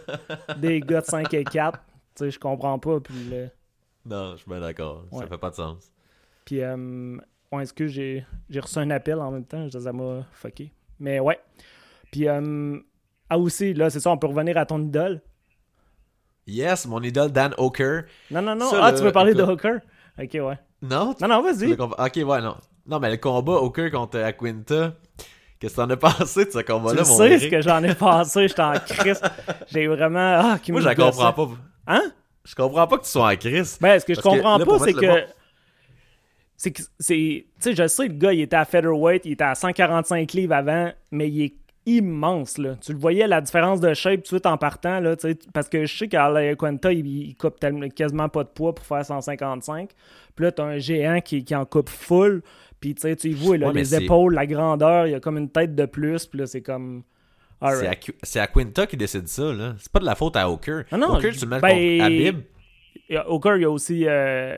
des 0.57 0.79
gars 0.79 1.01
de 1.01 1.05
5 1.05 1.33
et 1.33 1.43
4. 1.43 1.77
Tu 1.77 2.23
sais, 2.23 2.31
je 2.31 2.39
comprends 2.39 2.79
pas. 2.79 3.01
Puis, 3.01 3.13
le- 3.29 3.49
Non, 4.05 4.31
je 4.31 4.37
suis 4.37 4.49
bien 4.49 4.61
d'accord. 4.61 5.03
Ouais. 5.11 5.23
Ça 5.23 5.27
fait 5.27 5.37
pas 5.37 5.49
de 5.49 5.55
sens. 5.55 5.91
puis 6.45 6.61
euh, 6.63 7.17
ouais, 7.51 7.63
est-ce 7.63 7.73
que 7.73 7.85
j'ai 7.87 8.25
j'ai 8.49 8.59
reçu 8.61 8.79
un 8.79 8.89
appel 8.91 9.19
en 9.19 9.29
même 9.31 9.45
temps? 9.45 9.67
Je- 9.67 9.77
Ça 9.77 9.91
m'a 9.91 10.25
fucké. 10.31 10.71
Mais 11.01 11.19
ouais. 11.19 11.37
Puis, 12.11 12.27
euh, 12.27 12.77
ah 13.29 13.37
aussi, 13.37 13.73
là, 13.73 13.89
c'est 13.89 13.99
ça, 13.99 14.09
on 14.11 14.17
peut 14.17 14.27
revenir 14.27 14.57
à 14.57 14.65
ton 14.65 14.81
idole. 14.81 15.21
Yes, 16.47 16.87
mon 16.87 17.01
idole 17.03 17.31
Dan 17.31 17.53
Hooker. 17.57 18.01
Non, 18.31 18.41
non, 18.41 18.55
non. 18.55 18.69
Ça, 18.69 18.79
ah, 18.83 18.93
tu 18.93 19.03
veux 19.03 19.11
parler 19.11 19.33
de. 19.33 19.43
Hooker? 19.43 19.79
Ok, 20.19 20.31
ouais. 20.33 20.57
Non? 20.81 21.13
Non, 21.21 21.27
non, 21.27 21.41
vas-y. 21.43 21.75
combat- 21.77 21.95
Ok, 22.05 22.15
ouais, 22.15 22.41
non. 22.41 22.55
Non, 22.87 22.99
mais 22.99 23.11
le 23.11 23.17
combat 23.17 23.61
Hooker 23.61 23.91
contre 23.91 24.17
Aquinta, 24.19 24.93
qu'est-ce 25.59 25.75
que 25.75 25.81
t'en 25.81 25.89
as 25.91 25.97
pensé 25.97 26.45
de 26.45 26.51
ce 26.51 26.57
Tu 26.59 26.63
combat-là, 26.65 27.03
mon 27.03 27.17
sais 27.17 27.37
ce 27.39 27.47
que 27.47 27.61
j'en 27.61 27.83
ai 27.83 27.93
passé, 27.93 28.47
j'étais 28.47 28.61
en 28.61 28.73
crise. 28.73 29.21
J'ai 29.67 29.85
vraiment. 29.87 30.39
Ah, 30.53 30.59
qui 30.61 30.71
Moi, 30.71 30.81
je 30.81 30.89
comprends 30.89 31.33
pas. 31.33 31.49
Hein? 31.85 32.11
Je 32.43 32.55
comprends 32.55 32.87
pas 32.87 32.97
que 32.97 33.03
tu 33.03 33.09
sois 33.09 33.31
en 33.31 33.35
crise. 33.35 33.77
Ben, 33.79 33.99
ce 33.99 34.05
que 34.05 34.15
je 34.15 34.21
Parce 34.21 34.35
comprends 34.35 34.57
pas, 34.57 34.79
c'est 34.79 34.93
que. 34.93 35.25
C'est 36.57 36.71
que. 36.71 36.81
c'est- 36.99 37.15
Tu 37.15 37.47
sais, 37.59 37.75
je 37.75 37.87
sais, 37.87 38.07
le 38.07 38.13
gars, 38.15 38.33
il 38.33 38.41
était 38.41 38.55
à 38.55 38.65
featherweight, 38.65 39.25
il 39.25 39.33
était 39.33 39.43
à 39.43 39.53
145 39.53 40.31
livres 40.33 40.55
avant, 40.55 40.91
mais 41.11 41.29
il 41.29 41.41
est 41.43 41.53
immense, 41.97 42.57
là. 42.57 42.75
Tu 42.81 42.93
le 42.93 42.97
voyais, 42.99 43.27
la 43.27 43.41
différence 43.41 43.79
de 43.79 43.93
shape 43.93 44.17
tout 44.17 44.21
de 44.21 44.27
suite 44.27 44.45
en 44.45 44.57
partant, 44.57 44.99
là, 44.99 45.15
tu 45.15 45.35
parce 45.53 45.69
que 45.69 45.85
je 45.85 45.97
sais 45.97 46.07
qu'à 46.07 46.29
la 46.29 46.55
Quanta, 46.55 46.91
il, 46.93 47.05
il 47.07 47.35
coupe 47.35 47.57
quasiment 47.95 48.29
pas 48.29 48.43
de 48.43 48.49
poids 48.49 48.73
pour 48.75 48.85
faire 48.85 49.05
155. 49.05 49.89
Puis 50.35 50.45
là, 50.45 50.51
t'as 50.51 50.63
un 50.65 50.77
géant 50.77 51.19
qui, 51.21 51.43
qui 51.43 51.55
en 51.55 51.65
coupe 51.65 51.89
full, 51.89 52.41
puis 52.79 52.95
tu 52.95 53.01
sais, 53.01 53.15
tu 53.15 53.29
y 53.29 53.33
vois, 53.33 53.57
là, 53.57 53.67
Ouais, 53.67 53.73
les 53.73 53.95
épaules, 53.95 54.33
la 54.33 54.45
grandeur, 54.47 55.07
il 55.07 55.11
y 55.11 55.15
a 55.15 55.19
comme 55.19 55.37
une 55.37 55.49
tête 55.49 55.75
de 55.75 55.85
plus, 55.85 56.25
puis 56.25 56.39
là, 56.39 56.47
c'est 56.47 56.61
comme... 56.61 57.03
C'est 58.23 58.39
à, 58.39 58.43
à 58.43 58.47
Quinta 58.47 58.87
qui 58.87 58.95
décide 58.95 59.27
ça, 59.27 59.51
là. 59.51 59.75
C'est 59.79 59.91
pas 59.91 59.99
de 59.99 60.05
la 60.05 60.15
faute 60.15 60.37
à 60.37 60.49
Hooker. 60.49 60.83
Ah 60.91 60.97
non, 60.97 61.17
Hooker, 61.17 61.31
tu 61.33 61.41
le 61.45 61.47
mets 61.47 61.59
ben, 61.59 61.75
y 63.09 63.17
a- 63.17 63.29
Hooker, 63.29 63.55
il 63.57 63.61
y 63.63 63.65
a 63.65 63.69
aussi. 63.69 64.05
euh, 64.07 64.55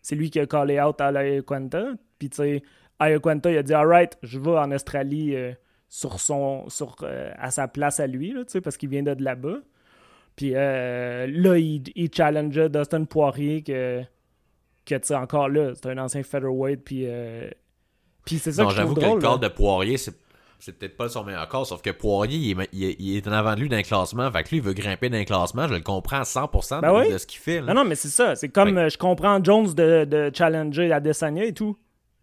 c'est 0.00 0.14
lui 0.14 0.30
qui 0.30 0.38
a 0.38 0.46
callé 0.46 0.80
out 0.80 1.00
à 1.00 1.06
Ayaquanta. 1.08 1.94
Puis, 2.20 2.30
tu 2.30 2.36
sais, 2.36 2.62
Ayaquanta, 3.00 3.50
il 3.50 3.58
a 3.58 3.62
dit 3.64 3.74
Alright, 3.74 4.16
je 4.22 4.38
vais 4.38 4.52
en 4.52 4.70
Australie 4.70 5.34
euh, 5.34 5.52
sur 5.88 6.20
son, 6.20 6.68
sur, 6.68 6.96
euh, 7.02 7.30
à 7.38 7.50
sa 7.50 7.68
place 7.68 8.00
à 8.00 8.06
lui, 8.06 8.32
là, 8.32 8.44
tu 8.44 8.52
sais, 8.52 8.60
parce 8.60 8.76
qu'il 8.76 8.88
vient 8.88 9.02
de 9.02 9.16
là-bas. 9.22 9.58
Puis 10.34 10.52
euh, 10.54 11.26
là, 11.30 11.56
il, 11.58 11.82
il 11.94 12.10
challengeait 12.12 12.68
Dustin 12.68 13.04
Poirier, 13.04 13.62
que, 13.62 14.02
que 14.84 14.94
tu 14.96 15.06
sais, 15.06 15.14
encore 15.14 15.48
là, 15.48 15.72
c'est 15.74 15.86
un 15.88 15.98
ancien 15.98 16.22
featherweight. 16.22 16.84
Puis, 16.84 17.04
euh, 17.06 17.48
puis 18.24 18.38
c'est 18.38 18.52
ça 18.52 18.62
Non, 18.64 18.68
que 18.68 18.74
j'avoue 18.74 18.94
que 18.94 19.00
drôle. 19.00 19.20
le 19.20 19.22
corps 19.26 19.38
de 19.38 19.48
Poirier, 19.48 19.96
c'est 19.96 20.14
c'est 20.58 20.72
peut-être 20.78 20.96
pas 20.96 21.10
son 21.10 21.22
meilleur 21.22 21.46
corps, 21.48 21.66
sauf 21.66 21.82
que 21.82 21.90
Poirier, 21.90 22.38
il 22.38 22.58
est, 22.60 22.68
il 22.72 22.84
est- 22.84 22.96
il 22.98 23.16
est 23.18 23.28
en 23.28 23.32
avant 23.32 23.54
de 23.54 23.60
lui 23.60 23.68
le 23.68 23.82
classement. 23.82 24.30
Fait 24.32 24.42
que 24.42 24.48
lui, 24.48 24.56
il 24.56 24.62
veut 24.62 24.72
grimper 24.72 25.10
le 25.10 25.22
classement. 25.24 25.68
Je 25.68 25.74
le 25.74 25.80
comprends 25.80 26.20
à 26.20 26.22
100% 26.24 26.80
Ben 26.80 26.92
de, 26.94 26.98
oui. 26.98 27.12
de 27.12 27.18
ce 27.18 27.26
qu'il 27.26 27.38
fait. 27.40 27.60
là. 27.60 27.74
Non, 27.74 27.82
non, 27.82 27.84
mais 27.88 27.94
c'est 27.94 28.08
ça. 28.08 28.34
C'est 28.36 28.48
comme 28.48 28.74
Fait 28.74 28.88
je 28.88 28.96
comprends 28.96 29.42
Jones 29.44 29.74
de, 29.74 30.06
de 30.06 30.30
challenger 30.34 30.90
Adesanya 30.92 31.44
et 31.44 31.52
tout. 31.52 31.76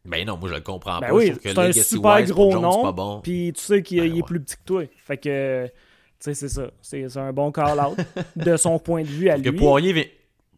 Ben 0.06 0.26
non, 0.28 0.38
moi, 0.38 0.50
je 0.50 0.56
le 0.56 0.62
comprends 0.62 1.00
Ben 1.00 1.08
pas. 1.08 1.14
oui, 1.14 1.34
c'est 1.42 1.58
un 1.58 1.62
Legacy 1.68 1.84
super 1.84 2.16
Wise 2.18 2.32
gros 2.32 2.52
Jones, 2.52 2.62
nom. 2.62 2.92
bon. 2.92 3.22
Puis 3.22 3.54
tu 3.56 3.62
sais 3.62 3.82
qu'il 3.82 4.00
Ben 4.02 4.08
il 4.08 4.12
est 4.12 4.16
ouais. 4.18 4.22
plus 4.24 4.42
petit 4.42 4.56
que 4.58 4.62
toi. 4.66 4.84
Fait 5.06 5.18
que, 5.18 5.66
tu 5.68 5.72
sais, 6.20 6.34
c'est 6.34 6.50
ça. 6.50 6.68
C'est 6.82 7.18
un 7.18 7.32
bon 7.32 7.52
call-out 7.52 7.98
de 8.36 8.58
son 8.58 8.80
point 8.80 9.04
de 9.04 9.08
vue 9.08 9.30
à 9.30 9.34
Parce 9.34 9.44
que 9.44 9.50
lui. 9.52 9.60
Poirier 9.60 9.94
vient, 9.94 10.04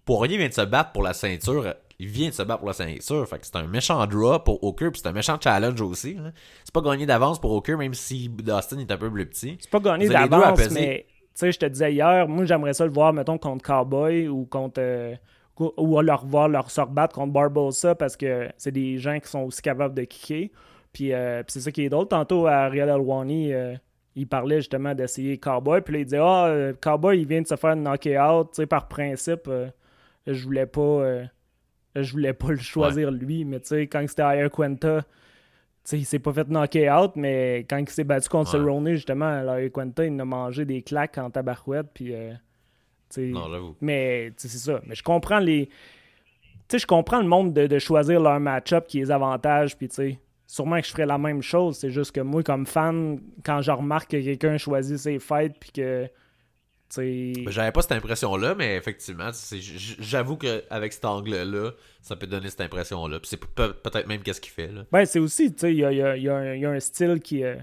Poirier 0.04 0.38
vient 0.38 0.48
de 0.50 0.54
se 0.54 0.62
battre 0.62 0.92
pour 0.94 1.04
la 1.04 1.14
ceinture. 1.14 1.76
Il 2.00 2.08
vient 2.08 2.28
de 2.30 2.34
se 2.34 2.42
battre 2.42 2.60
pour 2.60 2.68
la 2.70 2.74
ceinture. 2.74 3.28
Fait 3.28 3.38
que 3.40 3.46
c'est 3.46 3.56
un 3.56 3.68
méchant 3.68 4.06
draw 4.08 4.40
pour 4.40 4.64
Hooker. 4.64 4.92
Puis 4.92 5.02
c'est 5.04 5.10
un 5.10 5.14
méchant 5.14 5.38
challenge 5.42 5.80
aussi. 5.80 6.16
là. 6.16 6.32
C'est 6.64 6.74
pas 6.74 6.82
gagné 6.82 7.06
d'avance 7.06 7.40
pour 7.40 7.52
Hooker, 7.54 7.78
même 7.78 7.94
si 7.94 8.28
Dustin 8.30 8.80
est 8.80 8.92
un 8.92 8.98
peu 8.98 9.12
plus 9.12 9.28
petit. 9.28 9.58
C'est 9.60 9.70
pas 9.70 9.80
gagné 9.80 10.10
d'avance, 10.10 10.72
mais 10.72 11.06
tu 11.08 11.16
sais, 11.36 11.52
je 11.52 11.60
te 11.60 11.66
disais 11.68 11.94
hier, 11.94 12.28
moi 12.28 12.46
j'aimerais 12.46 12.74
ça 12.74 12.86
le 12.86 12.92
voir, 12.92 13.14
mettons, 13.14 13.38
contre 13.38 13.64
Cowboy 13.64 14.28
ou 14.28 14.46
contre. 14.46 14.80
euh, 14.80 15.16
ou 15.60 16.02
leur 16.02 16.26
voir 16.26 16.50
leur 16.50 16.70
se 16.70 16.82
rebattre 16.82 17.16
contre 17.16 17.32
Barbosa 17.32 17.96
parce 17.96 18.18
que 18.18 18.50
c'est 18.58 18.72
des 18.72 18.98
gens 18.98 19.20
qui 19.20 19.30
sont 19.30 19.42
aussi 19.44 19.62
capables 19.62 19.96
de 19.96 20.04
kicker. 20.04 20.52
Puis, 20.92 21.14
euh, 21.14 21.44
puis 21.44 21.54
c'est 21.54 21.62
ça 21.62 21.72
qui 21.72 21.84
est 21.84 21.90
drôle. 21.90 22.08
Tantôt 22.08 22.48
à 22.48 22.68
Real 22.70 22.90
Alwani, 22.90 23.54
euh, 23.54 23.76
il 24.16 24.28
parlait 24.28 24.58
justement 24.58 24.94
d'essayer 24.96 25.38
Cowboy. 25.38 25.82
Puis 25.82 25.94
là, 25.94 26.00
il 26.00 26.06
disait 26.06 26.20
Ah, 26.22 26.46
euh, 26.48 26.74
Cowboy, 26.82 27.20
il 27.20 27.28
vient 27.28 27.42
de 27.42 27.48
se 27.48 27.56
faire 27.56 27.76
knocker 27.76 28.18
out. 28.20 28.50
Tu 28.52 28.58
sais, 28.58 28.66
par 28.66 28.88
principe, 28.88 29.48
euh, 29.48 29.68
je 30.28 30.44
voulais 30.44 30.66
pas. 30.66 31.24
je 31.96 32.12
voulais 32.12 32.34
pas 32.34 32.50
le 32.52 32.58
choisir 32.58 33.12
lui. 33.12 33.46
Mais 33.46 33.60
tu 33.60 33.68
sais, 33.68 33.88
quand 33.88 34.06
c'était 34.08 34.24
Ayer 34.24 34.50
Quenta, 34.50 35.02
tu 35.02 35.08
sais, 35.84 35.98
il 36.00 36.06
s'est 36.06 36.20
pas 36.20 36.34
fait 36.34 36.48
knocker 36.50 36.90
out, 36.90 37.12
mais 37.16 37.66
quand 37.70 37.78
il 37.78 37.90
s'est 37.90 38.04
battu 38.04 38.28
contre 38.30 38.54
Ouais. 38.54 38.60
Cerrone, 38.60 38.90
justement, 38.94 39.56
Ayer 39.56 39.70
Quenta, 39.70 40.06
il 40.06 40.20
a 40.20 40.26
mangé 40.26 40.66
des 40.66 40.82
claques 40.82 41.18
en 41.18 41.30
tabarouette. 41.30 41.88
Puis, 41.94 42.14
euh, 42.14 42.34
Non, 43.18 43.50
j'avoue. 43.52 43.76
mais 43.82 44.32
c'est 44.38 44.48
ça. 44.50 44.82
Mais 44.86 44.96
je 44.96 45.04
comprends 45.04 45.40
les. 45.40 45.68
Tu 45.68 45.74
sais, 46.72 46.80
je 46.80 46.88
comprends 46.88 47.20
le 47.22 47.28
monde 47.28 47.54
de, 47.54 47.68
de 47.68 47.80
choisir 47.80 48.20
leur 48.20 48.40
match-up 48.40 48.88
qui 48.88 48.98
les 49.00 49.12
avantages. 49.12 49.78
Puis, 49.78 49.88
tu 49.88 49.96
sais, 49.96 50.20
sûrement 50.48 50.80
que 50.82 50.88
je 50.88 50.92
ferais 50.92 51.06
la 51.06 51.18
même 51.20 51.42
chose. 51.44 51.78
C'est 51.78 51.92
juste 51.92 52.12
que 52.12 52.22
moi, 52.22 52.42
comme 52.44 52.66
fan, 52.66 53.20
quand 53.44 53.62
je 53.62 53.72
remarque 53.72 54.12
que 54.12 54.18
quelqu'un 54.18 54.58
choisit 54.58 54.98
ses 54.98 55.20
fights, 55.20 55.56
puis 55.60 55.72
que. 55.72 56.10
Ben, 56.98 57.50
J'avais 57.50 57.72
pas 57.72 57.82
cette 57.82 57.92
impression-là, 57.94 58.56
mais 58.56 58.78
effectivement, 58.78 59.30
j'avoue 60.00 60.38
qu'avec 60.38 60.94
cet 60.94 61.04
angle-là, 61.04 61.72
ça 62.02 62.16
peut 62.16 62.28
donner 62.28 62.50
cette 62.50 62.62
impression-là. 62.62 63.20
Puis 63.20 63.30
c'est 63.30 63.38
pe- 63.44 63.74
peut-être 63.74 64.08
même 64.08 64.22
qu'est-ce 64.22 64.40
qu'il 64.40 64.54
fait. 64.54 64.68
Là. 64.72 64.86
Ben, 64.92 65.06
c'est 65.06 65.20
aussi, 65.20 65.52
tu 65.52 65.60
sais, 65.60 65.72
il 65.74 65.80
y 65.80 65.84
a, 65.84 66.16
y 66.16 66.30
a 66.30 66.70
un 66.70 66.80
style 66.80 67.20
qui. 67.20 67.44
euh, 67.44 67.56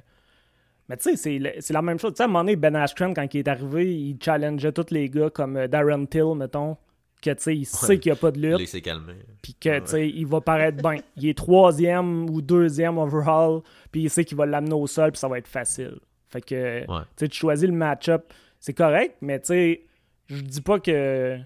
Mais 0.93 0.99
tu 0.99 1.17
sais, 1.17 1.41
c'est 1.61 1.73
la 1.73 1.81
même 1.81 1.99
chose. 1.99 2.13
Tu 2.13 2.17
sais, 2.19 2.23
à 2.25 2.27
un 2.27 2.29
moment 2.29 2.41
donné, 2.41 2.55
Ben 2.57 2.77
Askren, 2.77 3.15
quand 3.15 3.33
il 3.33 3.39
est 3.39 3.49
arrivé, 3.49 3.95
il 3.95 4.19
challengeait 4.23 4.73
tous 4.73 4.91
les 4.91 5.09
gars 5.09 5.31
comme 5.31 5.57
euh, 5.57 5.67
Darren 5.67 6.05
Till, 6.05 6.35
mettons, 6.37 6.77
que 7.23 7.31
tu 7.31 7.43
sais, 7.43 7.57
il 7.57 7.65
sait 7.65 7.87
Ouais. 7.87 7.99
qu'il 7.99 8.13
n'y 8.13 8.19
a 8.19 8.21
pas 8.21 8.31
de 8.31 8.39
lutte. 8.39 8.61
Il 8.61 8.69
s'est 8.69 8.83
calmé. 8.83 9.15
puis 9.41 9.55
que 9.55 9.79
tu 9.79 9.87
sais, 9.87 10.07
il 10.11 10.27
va 10.27 10.43
paraître 10.43 10.83
bien. 10.83 11.01
Il 11.17 11.27
est 11.29 11.39
troisième 11.39 12.29
ou 12.29 12.43
deuxième 12.43 12.99
overall, 12.99 13.61
puis 13.91 14.03
il 14.03 14.11
sait 14.11 14.25
qu'il 14.27 14.37
va 14.37 14.45
l'amener 14.45 14.75
au 14.75 14.87
sol, 14.87 15.13
puis 15.13 15.19
ça 15.19 15.29
va 15.29 15.39
être 15.39 15.49
facile. 15.49 15.99
Fait 16.29 16.43
que 16.43 16.81
Ouais. 16.81 17.01
tu 17.17 17.25
sais, 17.25 17.29
tu 17.29 17.39
choisis 17.39 17.67
le 17.67 17.75
match-up, 17.75 18.31
c'est 18.61 18.75
correct, 18.75 19.17
mais 19.23 19.41
tu 19.41 19.47
sais, 19.47 19.83
je 20.29 20.43
dis 20.43 20.61
pas 20.61 20.79
que 20.79 21.39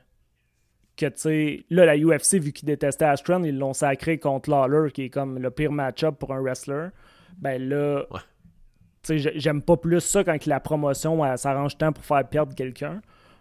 que 0.97 1.07
tu 1.07 1.13
sais, 1.17 1.65
là 1.71 1.85
la 1.85 1.97
UFC 1.97 2.39
vu 2.41 2.53
qu'ils 2.53 2.67
détestaient 2.67 3.05
Astron, 3.05 3.45
ils 3.45 3.57
l'ont 3.57 3.75
sacré 3.75 4.19
contre 4.19 4.49
Lawler 4.51 4.91
qui 4.91 5.03
est 5.05 5.11
comme 5.11 5.39
le 5.39 5.51
pire 5.51 5.71
match-up 5.71 6.17
pour 6.19 6.33
un 6.33 6.41
wrestler. 6.41 6.89
Ben 7.39 7.63
là, 7.69 8.07
Ouais. 8.11 8.21
J'aime 9.09 9.63
pas 9.63 9.77
plus 9.77 10.01
ça 10.01 10.25
quand 10.25 10.47
la 10.47 10.61
promotion 10.61 11.37
s'arrange 11.37 11.77
tant 11.79 11.93
pour 11.93 12.05
faire 12.05 12.27
perdre 12.29 12.55
quelqu'un. 12.55 13.01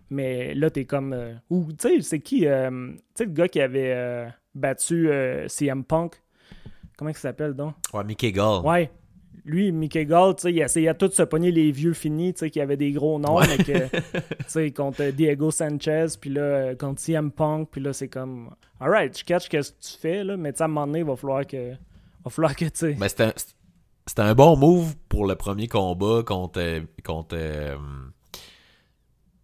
Mais 0.10 0.54
là, 0.54 0.69
t'es 0.69 0.86
comme. 0.86 1.13
euh, 1.13 1.34
ou, 1.49 1.65
tu 1.71 1.89
sais, 1.89 2.01
c'est 2.01 2.19
qui 2.19 2.45
euh, 2.47 2.69
Tu 2.91 2.99
sais, 3.15 3.25
le 3.25 3.32
gars 3.32 3.47
qui 3.47 3.60
avait 3.60 3.91
euh, 3.95 4.28
battu 4.54 5.10
euh, 5.10 5.47
CM 5.47 5.84
Punk? 5.84 6.21
Comment 6.97 7.10
il 7.10 7.15
s'appelle 7.17 7.54
donc? 7.54 7.73
Ouais, 7.93 8.04
Mickey 8.04 8.32
Gall. 8.32 8.63
Ouais. 8.63 8.91
Lui, 9.43 9.71
Mickey 9.71 10.06
Gall, 10.06 10.36
tu 10.36 10.43
sais, 10.43 10.54
il 10.54 10.60
essayait 10.60 10.93
tout 10.93 11.08
de 11.08 11.13
se 11.13 11.23
pogner 11.23 11.51
les 11.51 11.71
vieux 11.71 11.93
finis, 11.93 12.34
tu 12.34 12.39
sais, 12.39 12.49
qui 12.49 12.62
avaient 12.62 12.78
des 12.78 12.91
gros 12.91 13.19
noms, 13.19 13.39
mais 13.41 13.58
que, 13.58 13.88
tu 14.17 14.21
sais, 14.47 14.71
contre 14.71 15.04
Diego 15.12 15.51
Sanchez, 15.51 16.06
puis 16.19 16.30
là, 16.32 16.73
contre 16.75 16.99
CM 17.01 17.32
Punk, 17.32 17.69
puis 17.71 17.82
là, 17.82 17.93
c'est 17.93 18.08
comme, 18.08 18.49
alright, 18.80 19.15
je 19.17 19.23
catch 19.23 19.47
qu'est-ce 19.49 19.71
que 19.71 19.78
tu 19.82 19.97
fais, 19.99 20.23
là, 20.23 20.38
mais 20.38 20.51
tu 20.54 20.58
sais, 20.58 20.63
à 20.63 20.65
un 20.65 20.69
moment 20.69 20.88
donné, 20.88 20.99
il 20.99 21.06
va 21.06 21.15
falloir 21.15 21.45
que, 21.45 21.71
va 21.71 22.30
falloir 22.32 22.56
que, 22.56 22.65
tu 22.65 22.71
sais, 22.73 22.93
Ben, 22.93 23.08
c'était 24.08 24.22
un, 24.22 24.36
bon 24.36 24.56
move 24.58 24.96
pour 25.10 25.26
le 25.28 25.36
premier 25.36 25.68
combat 25.68 26.22
contre. 26.26 26.62
contre 27.04 27.36
euh, 27.38 27.76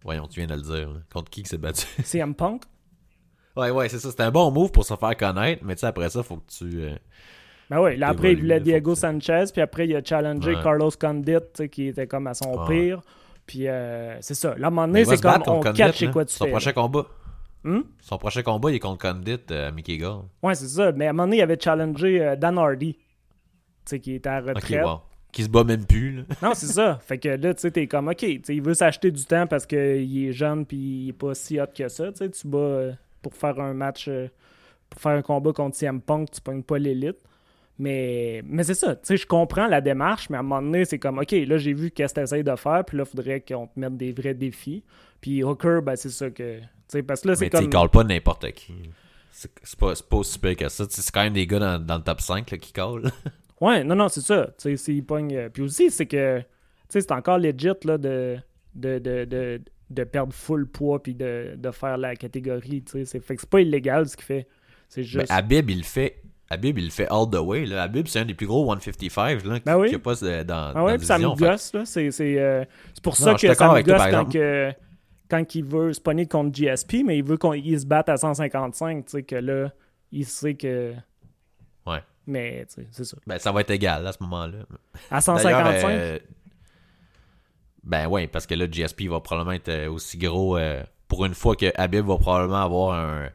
voyons, 0.04 0.26
tu 0.26 0.40
viens 0.40 0.46
de 0.48 0.54
le 0.54 0.62
dire. 0.62 0.88
là. 0.90 1.00
Contre 1.12 1.30
qui 1.30 1.42
qui 1.42 1.48
s'est 1.48 1.58
battu? 1.58 1.86
CM 2.04 2.34
Punk, 2.34 2.62
Ouais, 3.56 3.70
ouais, 3.70 3.88
c'est 3.88 3.98
ça. 3.98 4.10
C'était 4.10 4.22
un 4.22 4.30
bon 4.30 4.50
move 4.50 4.72
pour 4.72 4.84
se 4.84 4.94
faire 4.96 5.16
connaître, 5.16 5.62
mais 5.64 5.74
tu 5.74 5.80
sais, 5.80 5.86
après 5.86 6.08
ça, 6.10 6.22
faut 6.22 6.36
que 6.36 6.50
tu. 6.50 6.80
euh, 6.80 6.94
ben 7.68 7.80
ouais, 7.80 7.96
là, 7.96 8.08
après, 8.08 8.32
il 8.32 8.40
voulait 8.40 8.60
Diego 8.60 8.94
Sanchez, 8.94 9.44
puis 9.52 9.62
après, 9.62 9.86
il 9.86 9.94
a 9.96 10.02
challengé 10.04 10.54
Ouais. 10.54 10.62
Carlos 10.62 10.90
Condit, 10.98 11.68
qui 11.70 11.88
était 11.88 12.06
comme 12.06 12.26
à 12.26 12.34
son 12.34 12.52
Ouais. 12.58 12.68
pire, 12.86 13.00
puis 13.46 13.68
euh, 13.68 14.16
c'est 14.20 14.34
ça, 14.34 14.54
là, 14.56 14.64
à 14.64 14.68
un 14.68 14.70
moment 14.70 14.86
donné, 14.88 15.04
c'est 15.04 15.20
comme, 15.22 15.42
on 15.46 15.60
catch 15.60 15.76
Condit, 15.78 15.98
c'est 15.98 16.06
là. 16.06 16.12
quoi 16.12 16.24
tu 16.24 16.34
Son 16.34 16.44
fais, 16.46 16.50
prochain 16.50 16.70
là. 16.70 16.74
combat. 16.74 17.06
Hmm? 17.64 17.80
Son 18.00 18.18
prochain 18.18 18.42
combat, 18.42 18.70
il 18.70 18.74
est 18.76 18.78
contre 18.80 19.08
Condit, 19.10 19.38
euh, 19.50 19.70
Mickey 19.72 19.96
Gall. 19.98 20.20
Ouais, 20.42 20.54
c'est 20.54 20.68
ça, 20.68 20.92
mais 20.92 21.06
à 21.06 21.10
un 21.10 21.12
moment 21.12 21.24
donné, 21.26 21.36
il 21.38 21.42
avait 21.42 21.58
challengé 21.60 22.20
euh, 22.22 22.36
Dan 22.36 22.58
Hardy, 22.58 22.98
sais, 23.86 24.00
qui 24.00 24.14
était 24.14 24.28
à 24.28 24.40
la 24.40 24.54
retraite. 24.54 24.84
wow. 24.84 25.00
Qui 25.32 25.44
se 25.44 25.48
bat 25.48 25.64
même 25.64 25.86
plus, 25.86 26.16
là. 26.16 26.22
Non, 26.42 26.52
c'est 26.54 26.66
ça. 26.66 26.98
Fait 27.02 27.16
que 27.16 27.28
là, 27.30 27.54
tu 27.54 27.62
sais, 27.62 27.70
t'es 27.70 27.86
comme, 27.86 28.08
OK, 28.08 28.18
tu 28.18 28.40
sais, 28.44 28.54
il 28.54 28.62
veut 28.62 28.74
s'acheter 28.74 29.10
du 29.10 29.24
temps 29.24 29.46
parce 29.46 29.64
qu'il 29.64 30.26
est 30.26 30.32
jeune 30.32 30.66
puis 30.66 30.76
il 30.76 31.08
est 31.08 31.14
pas 31.14 31.34
si 31.34 31.58
hot 31.58 31.64
que 31.74 31.88
ça. 31.88 32.12
Tu 32.12 32.18
sais, 32.18 32.30
tu 32.30 32.46
bats 32.46 32.58
euh, 32.58 32.92
pour 33.22 33.34
faire 33.34 33.58
un 33.58 33.72
match, 33.72 34.08
euh, 34.08 34.28
pour 34.90 35.00
faire 35.00 35.12
un 35.12 35.22
combat 35.22 35.52
contre 35.52 35.76
CM 35.76 36.02
Punk, 36.02 36.30
tu 36.32 36.40
pognes 36.42 36.62
pas 36.62 36.78
l'élite. 36.78 37.16
Mais, 37.78 38.42
mais 38.44 38.62
c'est 38.64 38.74
ça, 38.74 38.94
tu 38.94 39.00
sais, 39.04 39.16
je 39.16 39.26
comprends 39.26 39.66
la 39.66 39.80
démarche, 39.80 40.28
mais 40.28 40.36
à 40.36 40.40
un 40.40 40.42
moment 40.42 40.60
donné, 40.60 40.84
c'est 40.84 40.98
comme, 40.98 41.18
OK, 41.18 41.32
là, 41.32 41.56
j'ai 41.56 41.72
vu 41.72 41.90
qu'est-ce 41.90 42.12
que 42.14 42.20
t'essayes 42.20 42.44
de 42.44 42.54
faire, 42.54 42.84
puis 42.84 42.98
là, 42.98 43.06
faudrait 43.06 43.40
qu'on 43.40 43.66
te 43.66 43.80
mette 43.80 43.96
des 43.96 44.12
vrais 44.12 44.34
défis. 44.34 44.84
Puis 45.22 45.42
Hooker, 45.42 45.80
ben, 45.82 45.96
c'est 45.96 46.10
ça 46.10 46.30
que. 46.30 46.58
Tu 46.60 46.66
sais, 46.88 47.02
parce 47.02 47.22
que 47.22 47.28
là, 47.28 47.36
c'est 47.36 47.46
Mais 47.46 47.50
tu 47.50 47.56
comme. 47.56 47.64
il 47.64 47.70
call 47.70 47.88
pas 47.88 48.04
n'importe 48.04 48.52
qui. 48.52 48.74
C'est 49.30 49.78
pas, 49.78 49.94
pas 49.94 50.16
aussi 50.18 50.32
super 50.32 50.54
que 50.54 50.68
ça. 50.68 50.84
C'est 50.88 51.10
quand 51.10 51.22
même 51.22 51.32
des 51.32 51.46
gars 51.46 51.58
dans, 51.58 51.78
dans 51.78 51.96
le 51.96 52.02
top 52.02 52.20
5 52.20 52.50
là, 52.50 52.58
qui 52.58 52.72
call. 52.72 53.10
Ouais, 53.62 53.84
non, 53.84 53.94
non, 53.94 54.08
c'est 54.08 54.20
ça. 54.20 54.46
Tu 54.58 54.70
sais, 54.70 54.76
s'il 54.76 55.04
pogne. 55.04 55.34
euh, 55.36 55.48
Puis 55.48 55.62
aussi, 55.62 55.90
c'est 55.90 56.06
que. 56.06 56.38
Tu 56.40 56.44
sais, 56.88 57.00
c'est 57.00 57.12
encore 57.12 57.38
legit, 57.38 57.68
là, 57.84 57.96
de. 57.98 58.36
De, 58.74 58.98
de, 58.98 59.24
de, 59.26 59.60
de 59.90 60.04
perdre 60.04 60.32
full 60.32 60.66
poids 60.66 61.02
puis 61.02 61.14
de, 61.14 61.54
de 61.58 61.70
faire 61.70 61.98
la 61.98 62.16
catégorie, 62.16 62.82
tu 62.82 62.92
sais. 62.92 63.04
C'est- 63.04 63.20
Fait 63.20 63.34
que 63.36 63.42
c'est 63.42 63.50
pas 63.50 63.60
illégal 63.60 64.08
ce 64.08 64.16
qu'il 64.16 64.24
fait. 64.24 64.46
C'est 64.88 65.02
Mais 65.02 65.06
juste. 65.06 65.30
Habib, 65.30 65.68
il 65.70 65.78
le 65.78 65.84
fait. 65.84 66.22
Habib, 66.48 66.78
il 66.78 66.84
le 66.86 66.90
fait 66.90 67.06
all 67.10 67.28
the 67.30 67.36
way. 67.36 67.66
Là. 67.66 67.82
Habib, 67.82 68.06
c'est 68.06 68.18
un 68.20 68.24
des 68.24 68.32
plus 68.34 68.46
gros 68.46 68.64
155 68.66 69.44
là, 69.44 69.58
qui 69.58 69.64
Ben 69.64 69.76
oui. 69.78 69.88
qui 69.90 69.94
a 69.94 69.98
pas 69.98 70.22
euh, 70.24 70.42
dans, 70.44 70.72
ah 70.74 70.84
ouais, 70.84 70.96
puis 70.98 71.06
ça 71.06 71.18
me 71.18 71.34
gosse, 71.36 71.72
là. 71.74 71.84
C'est 71.84 72.10
c'est, 72.10 72.38
euh, 72.38 72.64
c'est 72.94 73.02
pour 73.04 73.16
ça 73.16 73.34
que 73.34 73.54
ça 73.54 73.72
me 73.74 73.82
gosse 73.82 74.02
quand, 74.10 74.30
que, 74.32 74.70
quand 75.30 75.54
il 75.54 75.64
veut 75.64 75.92
se 75.92 76.00
pogner 76.00 76.26
contre 76.26 76.52
GSP, 76.58 77.02
mais 77.04 77.18
il 77.18 77.24
veut 77.24 77.36
qu'il 77.38 77.78
se 77.80 77.86
batte 77.86 78.08
à 78.08 78.16
155, 78.16 79.04
tu 79.04 79.10
sais, 79.10 79.22
que 79.22 79.36
là, 79.36 79.70
il 80.10 80.24
sait 80.26 80.54
que. 80.54 80.92
Mais, 82.26 82.64
c'est 82.68 83.04
ça. 83.04 83.16
Ben, 83.26 83.38
ça 83.38 83.50
va 83.52 83.60
être 83.62 83.70
égal 83.70 84.06
à 84.06 84.12
ce 84.12 84.18
moment-là. 84.22 84.58
À 85.10 85.20
D'ailleurs, 85.20 85.22
155, 85.22 85.88
euh, 85.90 86.18
ben 87.84 88.06
ouais, 88.06 88.26
parce 88.28 88.46
que 88.46 88.54
là, 88.54 88.66
GSP 88.70 89.02
va 89.08 89.20
probablement 89.20 89.52
être 89.52 89.68
euh, 89.68 89.90
aussi 89.90 90.16
gros 90.18 90.56
euh, 90.56 90.82
pour 91.08 91.24
une 91.24 91.34
fois 91.34 91.56
que 91.56 91.66
Habib 91.74 92.06
va 92.06 92.16
probablement 92.16 92.62
avoir 92.62 92.94
un, 92.98 93.28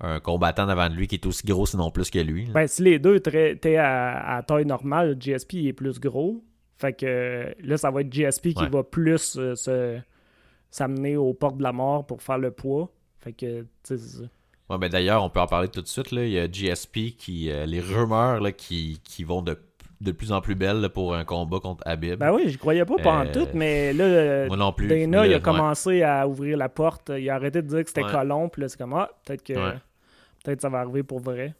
un 0.00 0.18
combattant 0.20 0.66
devant 0.66 0.88
de 0.88 0.94
lui 0.94 1.06
qui 1.06 1.16
est 1.16 1.26
aussi 1.26 1.46
gros, 1.46 1.66
sinon 1.66 1.90
plus 1.90 2.10
que 2.10 2.18
lui. 2.18 2.46
là. 2.46 2.52
Ben, 2.54 2.66
si 2.66 2.82
les 2.82 2.98
deux 2.98 3.16
étaient 3.16 3.76
à, 3.76 4.36
à 4.36 4.42
taille 4.42 4.64
normale, 4.64 5.16
GSP 5.20 5.52
il 5.54 5.68
est 5.68 5.72
plus 5.74 6.00
gros. 6.00 6.42
Fait 6.78 6.94
que 6.94 7.54
là, 7.62 7.76
ça 7.76 7.90
va 7.90 8.00
être 8.00 8.12
GSP 8.12 8.54
qui 8.54 8.62
Ouais. 8.62 8.68
va 8.70 8.82
plus 8.82 9.36
euh, 9.36 9.54
se 9.54 10.00
s'amener 10.70 11.16
aux 11.18 11.34
portes 11.34 11.58
de 11.58 11.62
la 11.62 11.72
mort 11.72 12.06
pour 12.06 12.22
faire 12.22 12.38
le 12.38 12.50
poids. 12.50 12.90
Fait 13.20 13.32
que, 13.34 13.60
tu 13.60 13.66
sais, 13.84 13.98
c'est 13.98 14.18
ça. 14.22 14.24
Ouais, 14.72 14.78
ben 14.78 14.88
d'ailleurs, 14.88 15.22
on 15.22 15.28
peut 15.30 15.40
en 15.40 15.46
parler 15.46 15.68
tout 15.68 15.82
de 15.82 15.86
suite. 15.86 16.10
Là. 16.10 16.24
Il 16.24 16.32
y 16.32 16.38
a 16.38 16.48
GSP 16.50 17.14
qui. 17.16 17.50
euh, 17.50 17.66
les 17.66 17.80
rumeurs 17.80 18.40
là, 18.40 18.50
qui, 18.52 19.00
qui 19.04 19.22
vont 19.22 19.42
de, 19.42 19.56
de 20.00 20.12
plus 20.12 20.32
en 20.32 20.40
plus 20.40 20.54
belle 20.54 20.80
là, 20.80 20.88
pour 20.88 21.14
un 21.14 21.24
combat 21.24 21.60
contre 21.60 21.82
Habib. 21.86 22.18
Ben 22.18 22.32
oui, 22.32 22.48
je 22.48 22.58
croyais 22.58 22.84
pas 22.84 22.96
pendant 22.96 23.26
Euh, 23.28 23.32
tout, 23.32 23.48
mais 23.54 23.92
là, 23.92 24.46
Moi 24.48 24.56
non 24.56 24.72
plus. 24.72 24.88
Dana, 24.88 25.22
Mais 25.22 25.28
il 25.30 25.34
a 25.34 25.40
commencé 25.40 26.02
à 26.02 26.26
ouvrir 26.26 26.56
la 26.56 26.68
porte. 26.68 27.12
Il 27.16 27.28
a 27.30 27.34
arrêté 27.34 27.62
de 27.62 27.68
dire 27.68 27.82
que 27.82 27.88
c'était 27.88 28.02
Ouais. 28.04 28.10
colon, 28.10 28.48
puis 28.48 28.62
là, 28.62 28.68
c'est 28.68 28.78
comme, 28.78 28.94
ah, 28.94 29.10
peut-être 29.26 29.42
que 29.44 29.52
peut-être 30.44 30.60
ça 30.62 30.68
va 30.68 30.80
arriver 30.80 31.02
pour 31.04 31.20
vrai. 31.20 31.54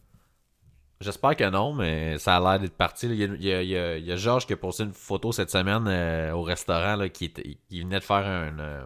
J'espère 1.01 1.35
que 1.35 1.49
non, 1.51 1.73
mais 1.73 2.17
ça 2.19 2.37
a 2.37 2.41
l'air 2.41 2.61
d'être 2.61 2.77
parti. 2.77 3.07
Il 3.09 3.17
y, 3.17 3.25
a, 3.53 3.61
il 3.63 3.69
y 3.69 3.77
a- 3.77 3.97
il 3.99 4.09
y 4.09 4.17
Georges 4.17 4.47
qui 4.47 4.53
a 4.53 4.57
posté 4.57 4.85
une 4.85 4.93
photo 4.93 5.33
cette 5.33 5.51
semaine 5.51 5.85
euh, 5.89 6.31
au 6.33 6.43
restaurant 6.43 6.95
là, 6.95 7.09
qui, 7.09 7.25
était- 7.25 7.57
qui 7.69 7.81
venait 7.83 7.99
de 7.99 8.05
faire 8.05 8.25
un, 8.25 8.57
euh, 8.61 8.83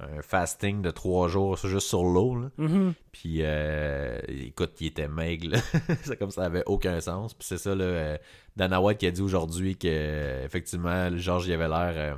un 0.00 0.22
fasting 0.22 0.82
de 0.82 0.90
trois 0.90 1.28
jours 1.28 1.56
juste 1.56 1.86
sur 1.88 2.02
l'eau. 2.04 2.50
Mhm. 2.58 2.94
Puis 3.12 3.38
euh, 3.40 4.18
écoute, 4.28 4.72
il 4.80 4.88
était 4.88 5.08
maigre. 5.08 5.56
c'est 6.02 6.16
comme 6.18 6.30
ça 6.30 6.44
avait 6.44 6.64
aucun 6.66 7.00
sens. 7.00 7.32
Puis 7.34 7.46
c'est 7.46 7.58
ça, 7.58 7.74
là, 7.74 7.84
euh, 7.84 8.18
Dana 8.56 8.80
White 8.80 8.98
qui 8.98 9.06
a 9.06 9.10
dit 9.10 9.22
aujourd'hui 9.22 9.76
que 9.76 10.44
effectivement, 10.44 11.16
Georges 11.16 11.46
il 11.46 11.52
avait 11.52 11.68
l'air. 11.68 11.92
euh, 11.96 12.14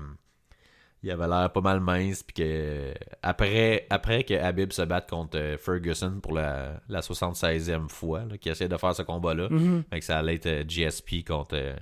il 1.02 1.10
avait 1.12 1.28
l'air 1.28 1.52
pas 1.52 1.60
mal 1.60 1.78
mince, 1.78 2.24
puis 2.24 2.34
que 2.34 2.92
après, 3.22 3.86
après 3.90 4.24
que 4.24 4.34
Habib 4.34 4.72
se 4.72 4.82
batte 4.82 5.08
contre 5.08 5.56
Ferguson 5.60 6.18
pour 6.20 6.32
la, 6.32 6.80
la 6.88 7.00
76e 7.00 7.88
fois, 7.88 8.24
là, 8.24 8.38
qui 8.38 8.48
essaie 8.48 8.66
de 8.66 8.76
faire 8.76 8.94
ce 8.96 9.02
combat-là, 9.02 9.48
fait 9.90 10.00
que 10.00 10.04
ça 10.04 10.18
allait 10.18 10.34
être 10.42 10.68
GSP 10.68 11.22
contre, 11.24 11.76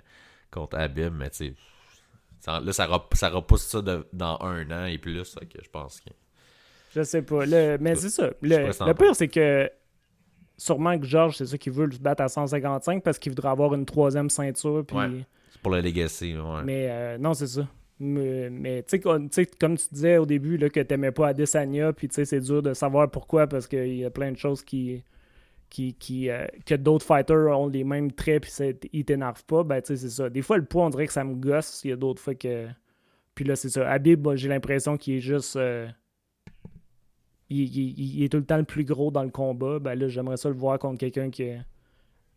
contre 0.51 0.77
Habib, 0.77 1.15
mais 1.15 1.31
tu 1.31 1.37
sais, 1.37 1.55
ça- 2.45 2.61
là, 2.61 2.73
ça, 2.73 2.87
rep- 2.87 3.15
ça 3.15 3.29
repousse 3.31 3.63
ça 3.63 3.81
de- 3.83 4.07
dans 4.13 4.39
un 4.41 4.71
an 4.71 4.85
et 4.87 4.99
plus, 4.99 5.35
que 5.35 5.63
je 5.63 5.71
pense 5.71 6.01
que... 6.01 6.11
Je 6.95 7.03
sais 7.03 7.23
pas. 7.23 7.45
Le- 7.47 7.79
mais 7.81 7.95
c'est 7.97 8.11
ça. 8.11 8.31
Le, 8.43 8.87
le 8.87 8.93
pire, 8.95 9.17
c'est 9.17 9.29
que 9.29 9.71
sûrement 10.57 10.99
que 10.99 11.07
George, 11.07 11.37
c'est 11.39 11.47
ça 11.47 11.59
qu'il 11.59 11.73
veut, 11.73 11.87
le 11.87 11.97
battre 11.99 12.23
à 12.23 12.29
155 12.29 13.03
parce 13.03 13.19
qu'il 13.19 13.33
voudrait 13.33 13.49
avoir 13.49 13.75
une 13.75 13.85
troisième 13.87 14.31
ceinture. 14.31 14.85
Puis... 14.87 14.97
Ouais. 14.97 15.25
C'est 15.51 15.61
pour 15.63 15.73
le 15.73 15.81
legacy, 15.81 16.37
ouais. 16.37 16.63
Mais 16.65 16.89
euh, 16.91 17.19
non, 17.19 17.35
c'est 17.35 17.47
ça. 17.47 17.67
Mais, 17.99 18.51
mais 18.51 18.85
comme 19.03 19.29
tu 19.31 19.35
sais, 19.35 19.47
comme 19.47 19.77
tu 19.79 19.87
disais 19.93 20.19
au 20.19 20.27
début 20.27 20.57
là, 20.57 20.69
que 20.69 20.81
t'aimais 20.81 21.13
pas 21.13 21.29
Adesanya, 21.29 21.93
puis 21.93 22.09
tu 22.09 22.15
sais, 22.17 22.25
c'est 22.25 22.41
dur 22.41 22.61
de 22.61 22.75
savoir 22.75 23.09
pourquoi 23.11 23.47
parce 23.47 23.67
qu'il 23.69 23.97
y 23.97 24.05
a 24.05 24.11
plein 24.11 24.33
de 24.33 24.37
choses 24.37 24.63
qui. 24.63 25.03
Qui, 25.71 25.95
qui 25.95 26.31
euh, 26.31 26.47
que 26.67 26.75
d'autres 26.75 27.05
fighters 27.05 27.59
ont 27.59 27.69
les 27.69 27.85
mêmes 27.85 28.13
traits, 28.13 28.43
puis 28.43 28.53
ils 28.93 29.05
t'énervent 29.05 29.45
pas. 29.45 29.65
Ben, 29.65 29.81
tu 29.81 29.89
sais, 29.89 29.97
c'est 29.97 30.11
ça. 30.11 30.31
Des 30.31 30.43
fois, 30.43 30.57
le 30.57 30.65
poids, 30.65 30.85
on 30.85 30.91
dirait 30.91 31.07
que 31.07 31.13
ça 31.13 31.25
me 31.25 31.35
gosse. 31.35 31.83
Il 31.85 31.91
y 31.91 31.93
a 31.93 31.97
d'autres 31.97 32.23
fois 32.23 32.35
que. 32.35 32.69
Puis 33.35 33.45
là, 33.45 33.57
c'est 33.57 33.71
ça. 33.71 33.91
Habib, 33.91 34.29
j'ai 34.35 34.49
l'impression 34.49 34.97
qu'il 34.97 35.15
est 35.15 35.21
juste. 35.21 35.57
euh, 35.57 35.89
il, 37.51 38.23
est 38.23 38.29
tout 38.29 38.39
le 38.39 38.45
temps 38.45 38.57
le 38.57 38.65
plus 38.65 38.85
gros 38.85 39.11
dans 39.11 39.23
le 39.23 39.31
combat. 39.31 39.79
Ben 39.79 39.95
là, 39.95 40.09
j'aimerais 40.09 40.37
ça 40.37 40.49
le 40.49 40.55
voir 40.55 40.79
contre 40.79 40.99
quelqu'un 40.99 41.31
qui 41.31 41.51
a, 41.51 41.59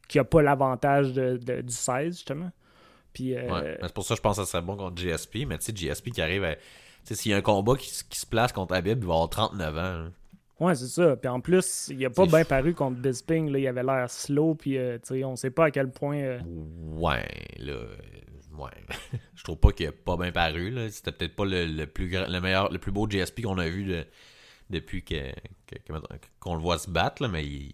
qui 0.07 0.19
a 0.19 0.23
pas 0.23 0.41
l'avantage 0.41 1.13
de, 1.13 1.37
du 1.61 1.73
16, 1.73 2.15
justement. 2.15 2.51
Puis. 3.13 3.35
euh, 3.35 3.47
Ouais. 3.49 3.77
C'est 3.81 3.93
pour 3.93 4.03
ça 4.03 4.15
que 4.15 4.17
je 4.17 4.21
pense 4.21 4.37
que 4.37 4.43
ça 4.43 4.51
serait 4.51 4.63
bon 4.63 4.75
contre 4.75 5.01
GSP, 5.01 5.45
mais 5.47 5.57
tu 5.57 5.65
sais, 5.65 5.73
GSP 5.75 6.09
qui 6.11 6.21
arrive. 6.21 6.43
Tu 6.43 6.57
sais, 7.03 7.15
s'il 7.15 7.31
y 7.31 7.33
a 7.33 7.37
un 7.37 7.41
combat 7.41 7.75
qui, 7.75 7.89
se 7.89 8.25
place 8.25 8.51
contre 8.51 8.73
Habib, 8.73 8.99
il 8.99 9.07
va 9.07 9.13
avoir 9.13 9.29
39 9.29 9.77
ans. 9.77 10.07
Ouais, 10.59 10.73
c'est 10.75 10.87
ça. 10.87 11.15
Puis 11.15 11.27
en 11.29 11.39
plus, 11.39 11.89
il 11.91 12.03
a 12.05 12.09
pas 12.09 12.25
bien 12.25 12.43
paru 12.43 12.73
contre 12.73 12.97
Bisping. 12.97 13.49
Là, 13.51 13.59
il 13.59 13.67
avait 13.67 13.83
l'air 13.83 14.09
slow. 14.09 14.55
Puis 14.55 14.77
euh, 14.77 14.97
on 15.23 15.35
sait 15.35 15.51
pas 15.51 15.65
à 15.65 15.71
quel 15.71 15.91
point. 15.91 16.17
euh, 16.17 16.39
Ouais, 16.93 17.27
là... 17.59 17.73
euh, 17.73 17.95
Ouais. 18.57 18.71
je 19.35 19.43
trouve 19.43 19.57
pas 19.57 19.71
qu'il 19.71 19.85
a 19.85 19.91
pas 19.91 20.17
bien 20.17 20.31
paru, 20.31 20.71
là. 20.71 20.89
C'était 20.89 21.11
peut-être 21.11 21.35
pas 21.35 21.45
le, 21.45 21.65
le 21.67 21.85
plus 21.85 22.09
grand, 22.09 22.25
le 22.27 22.41
meilleur, 22.41 22.71
le 22.71 22.79
plus 22.79 22.91
beau 22.91 23.07
GSP 23.07 23.43
qu'on 23.43 23.59
a 23.59 23.67
vu 23.69 23.83
de- 23.83 24.03
depuis 24.71 25.03
que, 25.03 25.29
que- 25.67 25.75
que- 25.75 25.93
qu'on 26.39 26.55
le 26.55 26.59
voit 26.61 26.79
se 26.79 26.89
battre, 26.89 27.21
là, 27.21 27.27
mais 27.27 27.45
il, 27.45 27.71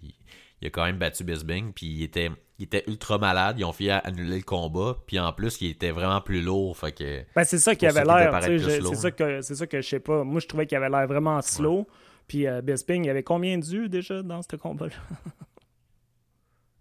il 0.62 0.68
a 0.68 0.70
quand 0.70 0.84
même 0.84 0.98
battu 0.98 1.24
Bisbing, 1.24 1.72
puis 1.72 1.86
il 1.86 2.04
était, 2.04 2.30
il 2.60 2.66
était 2.66 2.84
ultra 2.88 3.18
malade. 3.18 3.58
Ils 3.60 3.64
ont 3.64 3.72
fait 3.72 3.92
annuler 3.92 4.38
le 4.40 4.44
combat, 4.44 4.98
puis 5.08 5.18
en 5.20 5.32
plus, 5.32 5.62
il 5.62 5.70
était 5.70 5.92
vraiment 5.92 6.20
plus 6.20 6.42
lourd, 6.42 6.78
fait 6.78 6.92
que... 6.92 7.22
Ben, 7.34 7.46
c'est 7.46 7.60
ça 7.60 7.76
qui 7.76 7.88
pour 7.88 7.98
avait 7.98 8.06
qu'il 8.06 8.14
l'air. 8.14 8.44
C'est 8.44 8.96
ça, 8.96 9.12
que, 9.12 9.42
c'est 9.42 9.56
ça 9.56 9.66
que 9.68 9.80
je 9.82 9.88
sais 9.88 10.00
pas. 10.02 10.26
Moi, 10.26 10.42
je 10.42 10.48
trouvais 10.48 10.66
qu'il 10.66 10.76
avait 10.78 10.90
l'air 10.90 11.08
vraiment 11.08 11.42
slow. 11.42 11.88
Puis 12.28 12.48
euh, 12.48 12.62
Bisping, 12.62 13.04
il 13.04 13.08
y 13.08 13.10
avait 13.10 13.24
combien 13.24 13.58
d'yeux 13.58 13.90
déjà 13.90 14.22
dans 14.24 14.42
ce 14.42 14.56
combat-là? 14.56 14.94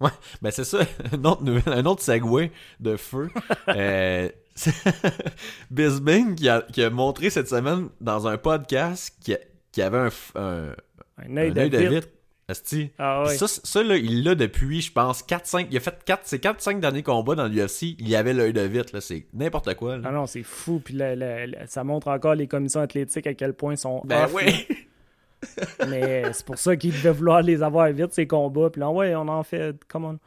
Ouais, 0.01 0.11
ben 0.41 0.51
c'est 0.51 0.65
ça, 0.65 0.81
un 1.13 1.25
autre, 1.25 1.45
un 1.69 1.87
autre 1.87 2.03
segway 2.03 2.51
de 2.81 2.97
feu. 2.97 3.29
euh, 3.69 4.29
c'est 4.55 4.75
Bisbing 5.71 6.35
qui 6.35 6.49
a, 6.49 6.63
qui 6.63 6.83
a 6.83 6.91
montré 6.91 7.31
cette 7.31 7.49
semaine 7.49 7.89
dans 8.01 8.27
un 8.27 8.37
podcast 8.37 9.17
qui, 9.21 9.35
a- 9.35 9.39
qui 9.71 9.81
avait 9.81 9.99
un, 9.99 10.09
un, 10.35 10.75
Un 11.19 11.37
œil 11.37 11.53
de 11.53 11.69
de 11.69 11.79
vitre. 11.79 12.09
Asti. 12.49 12.91
Ah 12.99 13.23
ouais. 13.23 13.37
Ça, 13.37 13.47
ça, 13.47 13.85
là, 13.85 13.97
il 13.97 14.25
l'a 14.25 14.35
depuis, 14.35 14.81
je 14.83 14.93
pense, 14.93 15.23
4-5. 15.23 15.69
Il 15.71 15.77
a 15.77 15.81
fait 15.81 16.03
4, 16.05 16.27
ses 16.27 16.39
4-5 16.39 16.81
derniers 16.81 17.05
combats 17.05 17.37
dans 17.37 17.47
l'UFC. 17.47 17.95
Il 18.01 18.09
y 18.09 18.17
avait 18.17 18.35
l'œil 18.35 18.53
de 18.53 18.61
vitre, 18.63 18.93
là. 18.95 19.01
C'est 19.01 19.29
n'importe 19.33 19.73
quoi, 19.75 19.97
là. 19.99 20.09
Ah 20.09 20.13
non, 20.13 20.27
c'est 20.27 20.43
fou. 20.43 20.81
Puis 20.85 20.99
ça 21.67 21.85
montre 21.85 22.09
encore 22.09 22.35
les 22.35 22.49
commissions 22.49 22.81
athlétiques 22.81 23.29
à 23.29 23.35
quel 23.35 23.55
point 23.55 23.75
ils 23.75 23.79
sont 23.79 24.03
ben 24.05 24.25
off, 24.25 24.35
oui. 24.35 24.67
Mais 25.89 26.33
c'est 26.33 26.45
pour 26.47 26.59
ça 26.59 26.77
qu'ils 26.77 26.93
devaient 26.93 27.13
vouloir 27.13 27.43
les 27.43 27.63
avoir 27.63 27.91
vite, 27.93 28.13
ces 28.13 28.27
combats. 28.27 28.71
Puis 28.71 28.81
là, 28.81 28.91
ouais, 28.91 29.15
on 29.15 29.29
en 29.29 29.43
fait. 29.43 29.77
Come 29.89 30.05
on. 30.05 30.19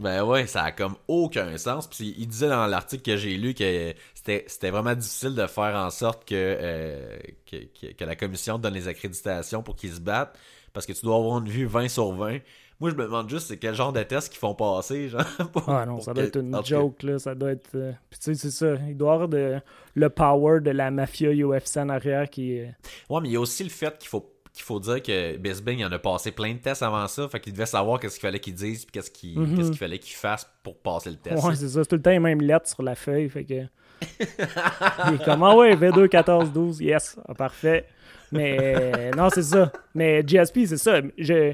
Ben 0.00 0.24
ouais, 0.24 0.46
ça 0.46 0.62
a 0.62 0.72
comme 0.72 0.94
aucun 1.06 1.56
sens. 1.58 1.86
Puis 1.86 2.14
il 2.16 2.26
disait 2.26 2.48
dans 2.48 2.66
l'article 2.66 3.02
que 3.02 3.16
j'ai 3.16 3.36
lu 3.36 3.52
que 3.52 3.92
c'était 4.14 4.70
vraiment 4.70 4.94
difficile 4.94 5.34
de 5.34 5.46
faire 5.46 5.76
en 5.76 5.90
sorte 5.90 6.24
que, 6.26 6.34
euh, 6.34 7.18
que, 7.50 7.56
que, 7.78 7.92
que 7.92 8.04
la 8.04 8.16
commission 8.16 8.58
donne 8.58 8.72
les 8.74 8.88
accréditations 8.88 9.62
pour 9.62 9.76
qu'ils 9.76 9.92
se 9.92 10.00
battent. 10.00 10.38
Parce 10.72 10.86
que 10.86 10.92
tu 10.94 11.04
dois 11.04 11.16
avoir 11.16 11.38
une 11.38 11.48
vue 11.50 11.66
20 11.66 11.88
sur 11.88 12.10
20. 12.12 12.38
Moi, 12.80 12.90
je 12.90 12.94
me 12.96 13.02
demande 13.04 13.28
juste 13.28 13.48
c'est 13.48 13.58
quel 13.58 13.74
genre 13.74 13.92
de 13.92 14.02
tests 14.02 14.30
qu'ils 14.30 14.38
font 14.40 14.54
passer, 14.54 15.10
genre. 15.10 15.22
pour- 15.52 15.68
Ah 15.68 15.84
non, 15.84 16.00
ça 16.00 16.14
doit 16.14 16.24
être 16.24 16.40
une 16.40 16.58
joke, 16.64 17.02
là. 17.02 17.18
Ça 17.18 17.34
doit 17.34 17.52
être. 17.52 17.68
euh, 17.74 17.92
Puis 18.08 18.18
tu 18.18 18.34
sais, 18.34 18.34
c'est 18.34 18.50
ça. 18.50 18.74
Il 18.88 18.96
doit 18.96 19.10
y 19.10 19.14
avoir 19.14 19.28
de... 19.28 19.60
le 19.94 20.08
power 20.08 20.60
de 20.60 20.70
la 20.70 20.90
mafia 20.90 21.30
UFC 21.30 21.76
en 21.76 21.90
arrière 21.90 22.30
qui. 22.30 22.62
Ouais, 23.10 23.20
mais 23.20 23.28
il 23.28 23.32
y 23.32 23.36
a 23.36 23.40
aussi 23.40 23.62
le 23.62 23.68
fait 23.70 23.96
qu'il 23.98 24.08
faut 24.08 24.26
qu'il 24.52 24.64
faut 24.64 24.78
dire 24.80 25.02
que 25.02 25.36
Bisbing 25.38 25.78
il 25.80 25.86
en 25.86 25.92
a 25.92 25.98
passé 25.98 26.30
plein 26.32 26.52
de 26.52 26.58
tests 26.58 26.82
avant 26.82 27.06
ça, 27.08 27.28
fait 27.28 27.40
qu'il 27.40 27.52
devait 27.52 27.66
savoir 27.66 27.98
qu'est-ce 27.98 28.14
qu'il 28.18 28.28
fallait 28.28 28.38
qu'il 28.40 28.54
dise 28.54 28.84
puis 28.84 28.92
qu'est-ce 28.92 29.10
qu'il 29.10 29.38
Mhm. 29.38 29.56
qu'est-ce 29.56 29.68
qu'il 29.70 29.78
fallait 29.78 29.98
qu'il 29.98 30.14
fasse 30.16 30.48
pour 30.62 30.76
passer 30.76 31.10
le 31.10 31.16
test. 31.16 31.42
Ouais, 31.44 31.54
c'est 31.54 31.68
ça. 31.68 31.82
C'est 31.82 31.88
tout 31.88 31.96
le 31.96 32.02
temps 32.02 32.10
les 32.10 32.18
mêmes 32.18 32.40
lettres 32.42 32.68
sur 32.68 32.82
la 32.82 32.94
feuille. 32.94 33.28
Fait 33.28 33.44
que. 33.44 33.54
Il 34.20 35.14
est 35.14 35.24
comme, 35.24 35.42
ah 35.42 35.56
ouais, 35.56 35.74
V2, 35.76 36.08
14, 36.08 36.52
12, 36.52 36.80
yes. 36.80 37.16
Ah, 37.28 37.34
parfait. 37.34 37.86
Mais 38.30 38.56
euh, 38.60 39.10
non, 39.16 39.28
c'est 39.30 39.42
ça. 39.42 39.70
Mais 39.94 40.22
GSP, 40.26 40.66
c'est 40.66 40.76
ça. 40.78 41.00
Je, 41.18 41.52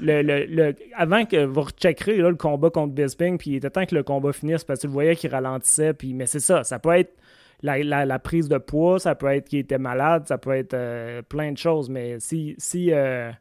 le, 0.00 0.22
le, 0.22 0.44
le- 0.46 0.74
avant 0.94 1.24
que 1.24 1.44
vous 1.44 1.60
recheckerez 1.62 2.16
là, 2.18 2.28
le 2.30 2.36
combat 2.36 2.70
contre 2.70 2.92
Bisping, 2.92 3.38
puis 3.38 3.50
il 3.50 3.56
était 3.56 3.70
temps 3.70 3.86
que 3.86 3.94
le 3.94 4.02
combat 4.02 4.32
finisse 4.32 4.64
parce 4.64 4.78
que 4.78 4.82
tu 4.82 4.86
le 4.88 4.92
voyais 4.92 5.14
qu'il 5.16 5.30
ralentissait. 5.30 5.92
Puis, 5.94 6.12
mais 6.14 6.26
c'est 6.26 6.40
ça. 6.40 6.64
Ça 6.64 6.78
peut 6.78 6.92
être 6.98 7.12
la, 7.62 7.78
la- 7.82 8.06
la 8.06 8.18
prise 8.18 8.48
de 8.48 8.58
poids, 8.58 8.98
ça 8.98 9.14
peut 9.14 9.26
être 9.28 9.48
qu'il 9.48 9.60
était 9.60 9.78
malade, 9.78 10.26
ça 10.26 10.38
peut 10.38 10.52
être 10.52 10.74
euh, 10.74 11.22
plein 11.22 11.52
de 11.52 11.58
choses. 11.58 11.88
Mais 11.90 12.20
si. 12.20 12.54
si 12.58 12.92
euh, 12.92 13.32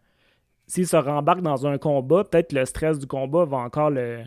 s'il 0.68 0.88
se 0.88 0.98
rembarque 0.98 1.42
dans 1.42 1.68
un 1.68 1.78
combat, 1.80 2.24
peut-être 2.24 2.54
le 2.54 2.66
stress 2.66 3.00
du 3.00 3.08
combat 3.08 3.46
va 3.46 3.58
encore 3.58 3.90
le. 3.92 4.24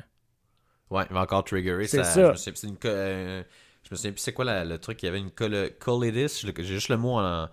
Ouais, 0.90 1.05
il 1.11 1.14
va 1.14 1.20
encore 1.22 1.44
triggerer 1.44 1.87
C'est 1.87 2.05
ça. 2.05 2.05
ça. 2.05 2.20
Je 2.22 2.31
me 2.33 2.37
souviens, 2.37 2.53
c'est 2.57 2.66
une 2.66 2.79
co- 2.79 2.88
euh, 2.88 3.42
je 3.83 3.88
me 3.90 3.96
souviens 3.96 4.12
plus 4.12 4.20
c'est 4.20 4.33
quoi 4.33 4.44
la- 4.44 4.64
le 4.64 4.79
truc, 4.79 5.03
il 5.03 5.07
y 5.07 5.09
avait 5.09 5.18
une 5.18 5.31
col- 5.31 5.70
colitis, 5.79 6.46
j'ai 6.59 6.64
juste 6.64 6.88
le 6.88 6.96
mot 6.96 7.18
en, 7.18 7.48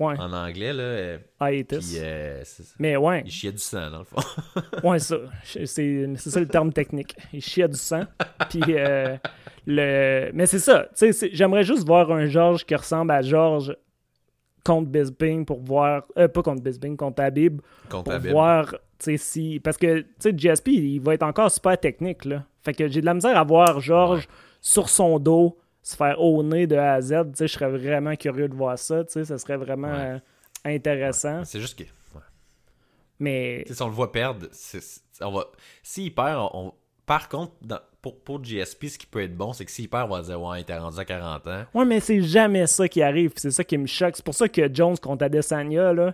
Ouais, 0.00 0.14
en 0.18 0.32
anglais 0.32 0.72
là. 0.72 0.82
euh, 0.82 1.18
hiatus. 1.40 1.96
Euh, 1.98 2.40
c'est- 2.44 2.74
Mais 2.78 2.96
ouais, 2.96 3.22
il 3.24 3.30
chiait 3.32 3.50
du 3.52 3.58
sang 3.58 3.90
dans 3.90 3.98
le 3.98 4.04
fond. 4.04 4.20
ouais, 4.88 4.98
ça. 5.00 5.16
C'est 5.44 5.64
c'est 6.16 6.30
ça 6.30 6.38
le 6.40 6.46
terme 6.46 6.72
technique. 6.72 7.16
Il 7.32 7.42
chiait 7.42 7.66
du 7.68 7.76
sang. 7.78 8.02
Puis, 8.48 8.60
euh, 8.68 9.16
le... 9.66 10.30
Mais 10.34 10.46
c'est 10.46 10.60
ça. 10.60 10.88
J'aimerais 11.32 11.64
juste 11.64 11.84
voir 11.86 12.10
un 12.12 12.26
George 12.26 12.64
qui 12.64 12.74
ressemble 12.74 13.10
à 13.10 13.22
George 13.22 13.76
contre 14.64 14.88
Bisbing 14.88 15.44
pour 15.44 15.60
voir. 15.60 16.04
Euh, 16.16 16.28
pas 16.28 16.42
contre 16.42 16.62
Bisbing, 16.62 16.96
contre 16.96 17.22
Habib. 17.22 17.60
Contre 17.90 18.04
Pour 18.04 18.12
Habib. 18.12 18.30
voir, 18.30 18.74
si. 19.00 19.60
Parce 19.62 19.76
que, 19.76 20.00
tu 20.00 20.06
sais, 20.20 20.32
GSP, 20.36 20.68
il 20.68 21.00
va 21.00 21.14
être 21.14 21.22
encore 21.22 21.50
super 21.50 21.78
technique, 21.78 22.24
là. 22.24 22.44
Fait 22.62 22.72
que 22.74 22.86
j'ai 22.88 23.00
de 23.00 23.06
la 23.06 23.14
misère 23.14 23.36
à 23.36 23.44
voir 23.44 23.80
George 23.80 24.28
sur 24.60 24.88
son 24.88 25.18
dos 25.18 25.56
se 25.90 25.96
faire 25.96 26.20
au 26.20 26.42
nez 26.42 26.66
de 26.66 26.76
A 26.76 26.94
à 26.94 27.00
Z. 27.00 27.08
Tu 27.32 27.38
sais, 27.38 27.48
je 27.48 27.52
serais 27.54 27.70
vraiment 27.70 28.14
curieux 28.16 28.48
de 28.48 28.54
voir 28.54 28.78
ça. 28.78 29.04
Tu 29.04 29.12
sais, 29.12 29.24
ça 29.24 29.38
serait 29.38 29.56
vraiment 29.56 29.88
Ouais. 29.90 30.16
euh, 30.16 30.18
intéressant. 30.64 31.44
C'est 31.44 31.60
juste 31.60 31.78
que 31.78 31.84
ouais. 31.84 32.20
Mais. 33.18 33.64
Si 33.70 33.82
on 33.82 33.86
le 33.88 33.92
voit 33.94 34.12
perdre, 34.12 34.46
on 35.22 35.30
va 35.32 35.44
s'il 35.82 36.14
perd, 36.14 36.50
on, 36.52 36.72
par 37.06 37.28
contre 37.28 37.52
dans- 37.62 37.80
pour, 38.02 38.20
pour 38.22 38.44
GSP, 38.44 38.86
ce 38.88 38.98
qui 38.98 39.06
peut 39.06 39.22
être 39.22 39.36
bon, 39.36 39.52
c'est 39.52 39.64
que 39.64 39.70
s'il 39.70 39.88
perd, 39.88 40.10
on 40.10 40.14
va 40.14 40.22
dire 40.22 40.40
ouais, 40.40 40.58
il 40.58 40.62
était 40.62 40.76
rendu 40.78 40.98
à 41.00 41.04
40 41.04 41.46
ans. 41.48 41.64
Ouais, 41.74 41.84
mais 41.84 42.00
c'est 42.00 42.22
jamais 42.22 42.66
ça 42.66 42.86
qui 42.88 43.02
arrive. 43.02 43.32
C'est 43.36 43.50
ça 43.50 43.64
qui 43.64 43.76
me 43.78 43.86
choque. 43.86 44.14
C'est 44.16 44.24
pour 44.24 44.34
ça 44.34 44.48
que 44.48 44.72
Jones 44.72 44.96
contre 44.98 45.24
Adesanya, 45.24 45.92
là, 45.92 46.12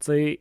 tu 0.00 0.06
sais, 0.06 0.40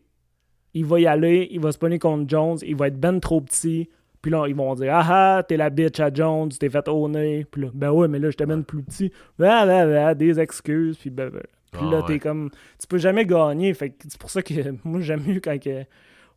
il 0.73 0.85
va 0.85 0.99
y 0.99 1.05
aller, 1.05 1.47
il 1.51 1.59
va 1.59 1.71
se 1.71 1.77
pogner 1.77 1.99
contre 1.99 2.27
Jones, 2.29 2.57
il 2.63 2.75
va 2.75 2.87
être 2.87 2.99
ben 2.99 3.19
trop 3.19 3.41
petit. 3.41 3.89
Puis 4.21 4.31
là, 4.31 4.45
ils 4.47 4.55
vont 4.55 4.73
dire 4.75 4.93
Ah 4.95 5.37
ah, 5.37 5.43
t'es 5.43 5.55
la 5.57 5.69
bitch 5.69 5.99
à 5.99 6.13
Jones, 6.13 6.49
t'es 6.49 6.69
fait 6.69 6.87
au 6.87 7.07
nez. 7.07 7.45
Puis 7.49 7.61
là, 7.63 7.69
ben 7.73 7.91
ouais, 7.91 8.07
mais 8.07 8.19
là, 8.19 8.29
je 8.29 8.35
t'amène 8.37 8.63
plus 8.65 8.83
petit. 8.83 9.11
Ah, 9.41 9.65
ah, 9.67 10.07
ah, 10.09 10.15
des 10.15 10.39
excuses. 10.39 10.97
Puis, 10.97 11.09
ben, 11.09 11.29
ben. 11.29 11.41
Puis 11.71 11.81
Ah, 11.83 11.91
là, 11.91 11.97
ouais. 11.99 12.03
t'es 12.07 12.19
comme. 12.19 12.49
Tu 12.79 12.87
peux 12.87 12.97
jamais 12.97 13.25
gagner. 13.25 13.73
Fait 13.73 13.91
que 13.91 13.95
c'est 14.07 14.19
pour 14.19 14.29
ça 14.29 14.41
que 14.41 14.53
moi, 14.83 14.99
j'aime 15.01 15.23
mieux 15.25 15.39
quand 15.39 15.57
que. 15.61 15.83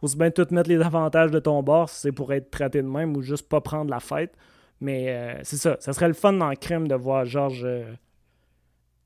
Aussi 0.00 0.16
bien 0.16 0.30
tout 0.32 0.46
mettre 0.50 0.68
les 0.68 0.80
avantages 0.80 1.30
de 1.30 1.38
ton 1.38 1.62
bord 1.62 1.88
si 1.88 2.00
c'est 2.00 2.12
pour 2.12 2.32
être 2.32 2.50
traité 2.50 2.82
de 2.82 2.88
même 2.88 3.16
ou 3.16 3.22
juste 3.22 3.48
pas 3.48 3.60
prendre 3.60 3.88
la 3.90 4.00
fête. 4.00 4.34
Mais 4.80 5.06
euh, 5.10 5.40
c'est 5.44 5.56
ça. 5.58 5.76
Ça 5.78 5.92
serait 5.92 6.08
le 6.08 6.14
fun 6.14 6.32
dans 6.32 6.50
le 6.50 6.56
crime 6.56 6.88
de 6.88 6.94
voir 6.96 7.24
Georges. 7.24 7.64
euh, 7.64 7.84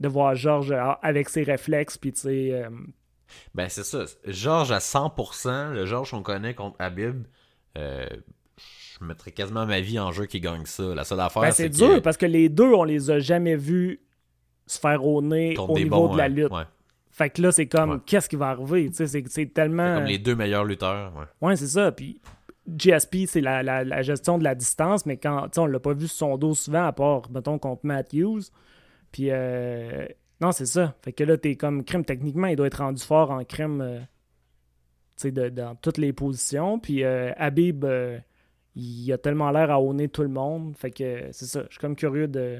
de 0.01 0.09
voir 0.09 0.35
Georges 0.35 0.73
euh, 0.73 0.93
avec 1.03 1.29
ses 1.31 1.43
réflexes, 1.43 1.97
puis 1.99 2.12
tu 2.12 2.21
sais. 2.21 2.49
euh, 2.53 2.69
Ben, 3.55 3.69
c'est 3.69 3.85
ça. 3.85 4.05
Georges 4.27 4.73
à 4.73 4.79
100%, 4.79 5.73
le 5.73 5.87
Georges 5.87 6.11
qu'on 6.11 6.23
connaît 6.23 6.55
contre 6.55 6.77
Habib, 6.79 7.25
euh, 7.79 8.07
je 9.01 9.05
mettrais 9.05 9.31
quasiment 9.33 9.67
ma 9.67 9.81
vie 9.81 9.99
en 9.99 10.13
jeu 10.13 10.27
qui 10.27 10.41
gagne 10.41 10.65
ça. 10.65 10.95
La 10.95 11.05
seule 11.05 11.21
affaire, 11.21 11.43
ben, 11.43 11.51
c'est 11.51 11.65
c'est 11.65 11.71
que- 11.87 11.93
dur 11.95 12.03
parce 12.03 12.17
que 12.17 12.27
les 12.27 12.49
deux, 12.49 12.73
on 12.73 12.85
les 12.85 13.11
a 13.11 13.19
jamais 13.19 13.57
vus 13.57 14.01
se 14.67 14.79
faire 14.79 15.05
au 15.07 15.21
nez 15.23 15.55
contre 15.55 15.73
au 15.73 15.79
niveau 15.79 16.09
bons, 16.09 16.13
de 16.15 16.19
la 16.19 16.29
lutte. 16.29 16.51
ouais. 16.51 16.65
Fait 17.11 17.31
que 17.31 17.41
là, 17.41 17.51
c'est 17.53 17.67
comme, 17.67 17.91
Ouais. 17.93 17.97
qu'est-ce 18.05 18.29
qui 18.29 18.37
va 18.37 18.49
arriver? 18.51 18.91
C'est, 18.93 19.07
c'est 19.07 19.47
tellement. 19.55 19.95
C'est 19.95 20.01
comme 20.01 20.09
les 20.11 20.19
deux 20.19 20.35
meilleurs 20.35 20.65
lutteurs. 20.65 21.13
Ouais. 21.17 21.49
Ouais, 21.49 21.57
c'est 21.57 21.67
ça. 21.69 21.91
Puis 21.93 22.21
GSP, 22.69 23.27
c'est 23.27 23.41
la, 23.41 23.63
la- 23.63 23.85
la 23.85 24.03
gestion 24.03 24.39
de 24.39 24.45
la 24.45 24.55
distance, 24.55 25.07
mais 25.07 25.17
quand 25.17 25.43
tu 25.45 25.51
sais, 25.55 25.61
on 25.61 25.67
l'a 25.67 25.79
pas 25.81 25.95
vu 25.95 26.09
sur 26.09 26.17
son 26.19 26.37
dos 26.37 26.55
souvent, 26.55 26.85
à 26.87 26.93
part, 26.93 27.31
mettons, 27.31 27.59
contre 27.59 27.87
Matthews. 27.87 28.43
Puis, 29.13 29.29
euh, 29.31 30.07
non, 30.41 30.53
c'est 30.53 30.67
ça. 30.67 30.95
Fait 31.03 31.13
que 31.13 31.25
là, 31.25 31.39
t'es 31.39 31.55
comme 31.55 31.85
crime. 31.85 32.05
Techniquement, 32.05 32.49
il 32.49 32.57
doit 32.57 32.67
être 32.67 32.79
rendu 32.83 33.03
fort 33.03 33.31
en 33.31 33.45
crime, 33.45 33.81
euh, 33.81 33.99
tu 34.01 35.23
sais, 35.23 35.31
de- 35.31 35.49
dans 35.49 35.75
toutes 35.77 35.97
les 35.99 36.13
positions. 36.13 36.79
Puis, 36.79 37.03
euh, 37.05 37.33
Habib, 37.37 37.85
euh, 37.85 38.19
il 38.77 39.11
a 39.12 39.19
tellement 39.19 39.51
l'air 39.51 39.71
à 39.71 39.81
honner 39.81 40.09
tout 40.09 40.23
le 40.23 40.29
monde. 40.29 40.77
Fait 40.77 40.91
que 40.91 41.29
c'est 41.33 41.47
ça. 41.47 41.62
Je 41.69 41.73
suis 41.73 41.81
comme 41.81 41.97
curieux 41.97 42.29
de. 42.29 42.59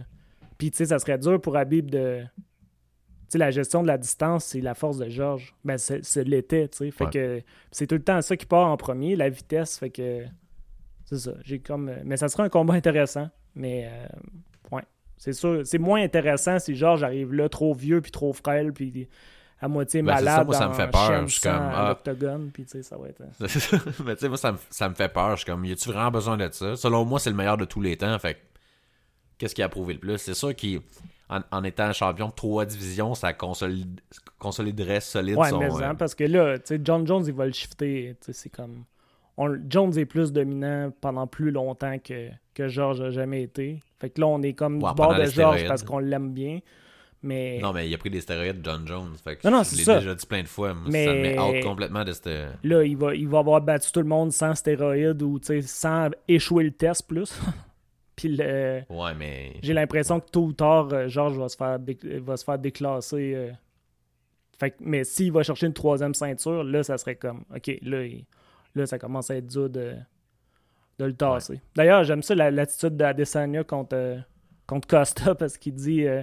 Puis, 0.59 0.71
tu 0.71 0.79
sais, 0.79 0.87
ça 0.87 0.99
serait 0.99 1.19
dur 1.19 1.41
pour 1.41 1.57
Habib 1.57 1.91
de. 1.91 2.23
Tu 2.23 3.33
sais, 3.33 3.39
la 3.39 3.51
gestion 3.51 3.83
de 3.83 3.87
la 3.89 3.99
distance, 3.99 4.47
c'est 4.47 4.61
la 4.61 4.75
force 4.75 4.99
de 4.99 5.09
Georges. 5.09 5.55
Ben, 5.65 5.77
c'est 5.79 6.25
l'était, 6.25 6.69
tu 6.69 6.79
sais. 6.79 6.91
Fait 6.91 7.05
Ouais. 7.05 7.11
que 7.11 7.43
c'est 7.71 7.87
tout 7.87 7.97
le 7.97 8.03
temps 8.03 8.21
ça 8.23 8.37
qui 8.37 8.47
part 8.47 8.67
en 8.69 8.77
premier, 8.77 9.15
la 9.17 9.29
vitesse. 9.29 9.79
Fait 9.79 9.91
que 9.91 10.25
c'est 11.05 11.19
ça. 11.19 11.33
J'ai 11.45 11.59
comme. 11.59 11.93
Mais 12.05 12.17
ça 12.17 12.29
serait 12.29 12.45
un 12.45 12.49
combat 12.49 12.75
intéressant. 12.75 13.29
Mais 13.55 13.89
euh, 13.91 14.75
ouais. 14.77 14.83
C'est 15.19 15.33
sûr. 15.33 15.63
C'est 15.67 15.79
moins 15.79 16.03
intéressant 16.03 16.59
si 16.59 16.75
Georges 16.75 17.03
arrive 17.03 17.33
là 17.35 17.49
trop 17.49 17.75
vieux 17.75 18.01
puis 18.01 18.11
trop 18.11 18.33
frêle 18.33 18.73
puis 18.73 19.09
à 19.61 19.69
moitié 19.69 20.03
Ben, 20.03 20.17
c'est 20.19 20.25
ça, 20.25 20.31
malade. 20.31 20.47
moi, 20.47 20.55
ça 20.57 20.67
me 20.69 20.73
en 20.73 20.75
fait 20.75 20.91
peur. 20.91 21.27
Je 21.29 21.33
suis 21.33 21.41
comme, 21.41 21.53
ah. 21.61 21.99
puis 22.53 22.65
tu 22.65 22.71
sais, 22.71 22.83
ça 22.83 22.97
va 22.97 23.09
être. 23.09 23.21
euh, 23.23 23.27
Mais 24.05 24.15
tu 24.15 24.21
sais, 24.21 24.29
moi, 24.29 24.37
ça 24.37 24.53
me, 24.53 24.59
ça 24.71 24.89
me 24.89 24.95
fait 24.95 25.09
peur. 25.09 25.31
Je 25.33 25.37
suis 25.43 25.47
comme, 25.47 25.65
y 25.65 25.73
a-tu 25.73 25.89
vraiment 25.91 26.11
besoin 26.11 26.37
de 26.37 26.49
ça? 26.53 26.77
Selon 26.77 27.05
moi, 27.05 27.19
c'est 27.19 27.31
le 27.31 27.37
meilleur 27.37 27.57
de 27.57 27.65
tous 27.65 27.81
les 27.81 27.97
temps. 27.97 28.19
Fait 28.19 28.35
que, 28.35 28.39
qu'est-ce 29.39 29.55
qui 29.55 29.63
a 29.63 29.69
prouvé 29.69 29.95
le 29.95 30.01
plus? 30.01 30.19
C'est 30.19 30.35
sûr 30.35 30.53
qu'en 30.55 31.41
en 31.51 31.65
étant 31.65 31.93
champion 31.93 32.29
de 32.29 32.33
trois 32.35 32.65
divisions, 32.67 33.15
ça 33.15 33.33
consolide- 33.33 34.01
consoliderait 34.39 35.01
solide 35.01 35.37
Ouais, 35.37 35.51
son. 35.51 35.59
mais 35.59 35.73
euh, 35.73 35.95
parce 35.95 36.15
que 36.15 36.25
là, 36.25 36.59
tu 36.59 36.67
sais, 36.67 36.81
John 36.85 37.07
Jones, 37.07 37.25
il 37.27 37.33
va 37.33 37.47
le 37.47 37.53
shifter. 37.53 38.17
Tu 38.21 38.27
sais, 38.27 38.33
c'est 38.35 38.51
comme. 38.51 38.85
on- 39.39 39.57
Jones 39.69 39.97
est 39.99 40.05
plus 40.07 40.33
dominant 40.33 40.93
pendant 41.01 41.27
plus 41.27 41.51
longtemps 41.51 41.97
que, 41.99 42.29
que 42.55 42.69
Georges 42.69 43.01
a 43.01 43.11
jamais 43.11 43.43
été. 43.43 43.83
Fait 43.99 44.11
que 44.11 44.21
là, 44.21 44.27
on 44.27 44.43
est 44.43 44.53
comme 44.53 44.83
Ouais, 44.83 44.91
du 44.91 44.95
bord 44.97 45.15
de 45.15 45.25
stéroïdes. 45.25 45.67
parce 45.69 45.83
qu'on 45.83 45.99
l'aime 45.99 46.33
bien. 46.35 46.61
Mais. 47.23 47.59
Non, 47.61 47.73
mais 47.73 47.89
il 47.89 47.95
a 47.95 47.99
pris 47.99 48.11
des 48.11 48.21
stéroïdes, 48.21 48.61
John 48.63 48.87
Jones. 48.87 49.15
Fait 49.23 49.37
que 49.37 49.49
Non, 49.49 49.57
non, 49.59 49.63
je 49.65 49.73
l'ai 49.77 49.85
déjà 49.85 50.15
dit 50.15 50.27
plein 50.27 50.43
de 50.43 50.49
fois. 50.49 50.75
Moi, 50.75 50.85
Ça 50.85 50.91
Mais- 50.91 51.23
met 51.35 51.39
out 51.39 51.63
complètement 51.65 52.05
de 52.05 52.13
cette. 52.13 52.29
Là, 52.63 52.85
il 52.85 52.97
va, 52.97 53.15
il 53.15 53.27
va 53.29 53.39
avoir 53.41 53.61
battu 53.61 53.91
tout 53.91 54.01
le 54.01 54.07
monde 54.07 54.33
sans 54.33 54.55
stéroïdes 54.55 55.23
ou 55.23 55.39
tu 55.39 55.47
sais, 55.47 55.63
sans 55.63 56.11
échouer 56.29 56.65
le 56.65 56.71
test 56.73 57.07
plus. 57.09 57.37
Puis 58.17 58.29
le- 58.37 58.83
Ouais, 58.89 59.15
mais. 59.19 59.55
j'ai 59.63 59.73
l'impression 59.75 60.21
que 60.21 60.31
tôt 60.31 60.45
ou 60.45 60.53
tard, 60.53 60.89
euh, 60.93 61.09
Georges 61.09 61.37
va 61.39 61.49
se 61.49 61.57
faire, 61.57 61.79
dé- 61.79 61.99
va 62.21 62.37
se 62.37 62.45
faire 62.45 62.59
déclasser. 62.59 63.33
euh. 63.35 63.51
Fait 64.59 64.71
que- 64.71 64.77
mais 64.81 65.05
s'il 65.05 65.33
va 65.33 65.43
chercher 65.43 65.67
une 65.67 65.75
troisième 65.75 66.15
ceinture, 66.15 66.65
là, 66.65 66.83
ça 66.83 66.97
serait 66.97 67.17
comme, 67.17 67.45
OK, 67.55 67.67
là, 67.83 68.05
il- 68.05 68.25
là 68.75 68.87
ça 68.87 68.99
commence 68.99 69.31
à 69.31 69.37
être 69.37 69.47
dur 69.47 69.69
de, 69.69 69.95
de 70.99 71.05
le 71.05 71.15
tasser. 71.15 71.61
D'ailleurs, 71.75 72.05
j'aime 72.05 72.23
ça 72.23 72.35
la- 72.35 72.51
l'attitude 72.51 72.97
d'Adesanya 72.97 73.65
contre, 73.65 73.95
euh, 73.97 74.19
contre 74.67 74.89
Costa 74.89 75.35
parce 75.35 75.59
qu'il 75.59 75.75
dit 75.75 76.07
euh, 76.07 76.23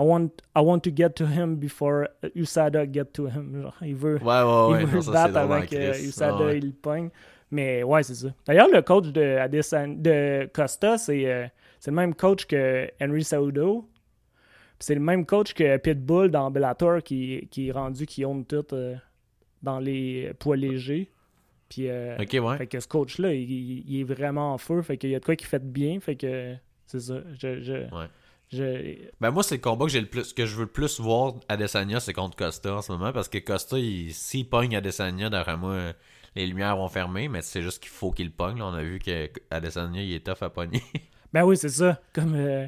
I, 0.00 0.04
want, 0.06 0.30
I 0.56 0.60
want 0.62 0.80
to 0.80 0.90
get 0.96 1.10
to 1.16 1.26
him 1.26 1.56
before 1.56 2.08
USADA 2.34 2.86
get 2.92 3.12
to 3.14 3.26
him. 3.26 3.60
Genre, 3.60 3.74
il 3.82 3.94
veut, 3.96 4.16
Ouais, 4.22 4.42
ouais, 4.42 4.72
ouais. 4.72 4.80
il 4.82 4.86
veut 4.86 4.96
non, 4.96 5.02
se 5.02 5.10
battre 5.10 5.34
drôle 5.34 5.44
en 5.44 5.52
avec 5.52 5.72
euh. 5.74 5.92
USADA, 5.92 6.44
ouais. 6.46 6.58
il 6.58 6.66
le 6.66 6.72
pogne. 6.72 7.10
Mais 7.50 7.82
ouais, 7.82 8.02
c'est 8.02 8.14
ça. 8.14 8.28
D'ailleurs, 8.46 8.68
le 8.72 8.80
coach 8.82 9.08
de, 9.08 9.96
de 9.96 10.46
Costa, 10.52 10.96
c'est 10.98 11.26
euh, 11.26 11.46
c'est 11.80 11.90
le 11.90 11.96
même 11.96 12.14
coach 12.14 12.46
que 12.46 12.88
Henry 13.02 13.24
Saudo. 13.24 13.88
C'est 14.78 14.94
le 14.94 15.00
même 15.00 15.26
coach 15.26 15.52
que 15.52 15.76
Pitbull 15.76 16.30
dans 16.30 16.50
Bellator 16.50 17.02
qui, 17.02 17.46
qui 17.50 17.68
est 17.68 17.72
rendu, 17.72 18.06
qui 18.06 18.24
own 18.24 18.44
tout 18.46 18.64
euh, 18.72 18.94
dans 19.62 19.78
les 19.78 20.32
poids 20.38 20.56
légers. 20.56 21.10
Puis, 21.68 21.88
euh, 21.88 22.16
Ok, 22.18 22.36
ouais. 22.42 22.56
fait 22.56 22.66
que 22.66 22.80
ce 22.80 22.88
coach-là, 22.88 23.32
il, 23.34 23.42
il- 23.50 23.84
il 23.86 24.00
est 24.00 24.04
vraiment 24.04 24.54
en 24.54 24.58
feu. 24.58 24.80
Fait 24.82 24.96
qu'il 24.96 25.10
y 25.10 25.14
a 25.14 25.20
de 25.20 25.24
quoi 25.24 25.36
qui 25.36 25.44
fait 25.46 25.62
bien. 25.62 26.00
Fait 26.00 26.16
que 26.16 26.54
c'est 26.86 27.00
ça. 27.00 27.16
Je, 27.38 27.60
je, 27.60 27.72
Ouais. 27.94 28.06
Je- 28.52 28.96
Ben 29.20 29.30
moi, 29.30 29.42
c'est 29.42 29.56
le 29.56 29.60
combat 29.60 29.86
que 29.86 29.90
j'ai 29.92 30.00
le 30.00 30.06
plus 30.08 30.32
que 30.32 30.46
je 30.46 30.54
veux 30.56 30.64
le 30.64 30.70
plus 30.70 31.00
voir 31.00 31.34
à 31.48 31.54
Adesanya, 31.54 32.00
c'est 32.00 32.12
contre 32.12 32.36
Costa 32.36 32.74
en 32.76 32.82
ce 32.82 32.92
moment, 32.92 33.12
parce 33.12 33.28
que 33.28 33.38
Costa, 33.38 33.78
il- 33.78 34.12
s'il 34.14 34.48
pogne 34.48 34.76
Adesanya, 34.76 35.30
d'après 35.30 35.56
moi, 35.56 35.72
euh, 35.72 35.92
les 36.36 36.46
lumières 36.46 36.76
vont 36.76 36.88
fermer, 36.88 37.28
mais 37.28 37.42
c'est 37.42 37.62
juste 37.62 37.82
qu'il 37.82 37.90
faut 37.90 38.10
qu'il 38.12 38.30
pogne. 38.32 38.58
là. 38.58 38.66
On 38.66 38.74
a 38.74 38.82
vu 38.82 38.98
que 38.98 39.28
Adesanya, 39.50 40.02
il 40.02 40.12
est 40.14 40.24
tough 40.26 40.42
à 40.42 40.50
pogner. 40.50 40.82
Ben 41.32 41.44
oui, 41.44 41.56
c'est 41.56 41.68
ça. 41.68 42.00
Comme 42.12 42.34
euh, 42.34 42.66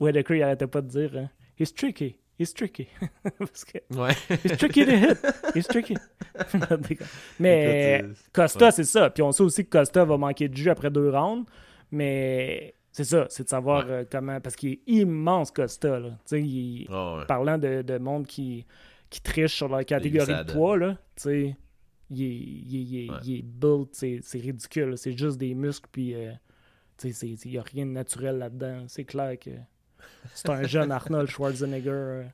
Whitaker, 0.00 0.36
il 0.38 0.42
arrêtait 0.42 0.66
pas 0.66 0.80
de 0.80 0.88
dire 0.88 1.10
hein, 1.14 1.28
He's 1.58 1.74
tricky. 1.74 2.16
He's 2.38 2.54
tricky. 2.54 2.88
Parce 3.38 3.64
que 3.66 3.78
ouais. 3.94 4.14
He's 4.44 4.56
tricky 4.56 4.86
to 4.86 4.92
hit. 4.92 5.18
He's 5.54 5.66
tricky. 5.68 5.94
mais 7.38 7.98
Écoute, 7.98 8.16
c'est- 8.16 8.32
Costa, 8.32 8.64
ouais. 8.66 8.70
c'est 8.72 8.84
ça. 8.84 9.10
Puis 9.10 9.22
on 9.22 9.32
sait 9.32 9.42
aussi 9.42 9.64
que 9.64 9.70
Costa 9.70 10.04
va 10.04 10.16
manquer 10.16 10.48
de 10.48 10.56
jus 10.56 10.70
après 10.70 10.90
deux 10.90 11.10
rounds. 11.10 11.46
Mais 11.90 12.74
c'est 12.92 13.04
ça, 13.04 13.26
c'est 13.28 13.44
de 13.44 13.48
savoir 13.48 13.86
Ouais. 13.86 13.92
euh, 13.92 14.04
comment. 14.10 14.40
Parce 14.40 14.56
qu'il 14.56 14.72
est 14.72 14.80
immense, 14.86 15.50
Costa. 15.50 16.00
Là. 16.00 16.10
Il- 16.32 16.86
Ah 16.90 17.16
ouais. 17.18 17.26
Parlant 17.26 17.58
de, 17.58 17.82
de 17.82 17.98
monde 17.98 18.26
qui, 18.26 18.66
qui 19.10 19.20
triche 19.20 19.54
sur 19.54 19.68
leur 19.68 19.84
catégorie 19.84 20.44
de 20.44 20.52
poids, 20.52 20.76
là, 20.76 20.96
il 21.24 21.32
est, 21.32 21.56
il 22.10 22.22
est- 22.22 22.82
il 22.82 23.04
est- 23.06 23.10
Ouais. 23.10 23.16
il 23.24 23.38
est 23.38 23.42
built, 23.42 23.88
c'est 23.92 24.38
ridicule. 24.38 24.96
C'est 24.96 25.16
juste 25.16 25.38
des 25.38 25.54
muscles, 25.54 25.88
puis 25.92 26.14
euh, 26.14 26.32
il 27.04 27.36
n'y 27.50 27.58
a 27.58 27.62
rien 27.62 27.86
de 27.86 27.90
naturel 27.92 28.38
là-dedans. 28.38 28.84
C'est 28.88 29.04
clair 29.04 29.38
que 29.38 29.50
c'est 30.34 30.48
un 30.50 30.62
jeune 30.64 30.90
Arnold 30.90 31.28
Schwarzenegger. 31.28 31.90
euh. 31.90 32.24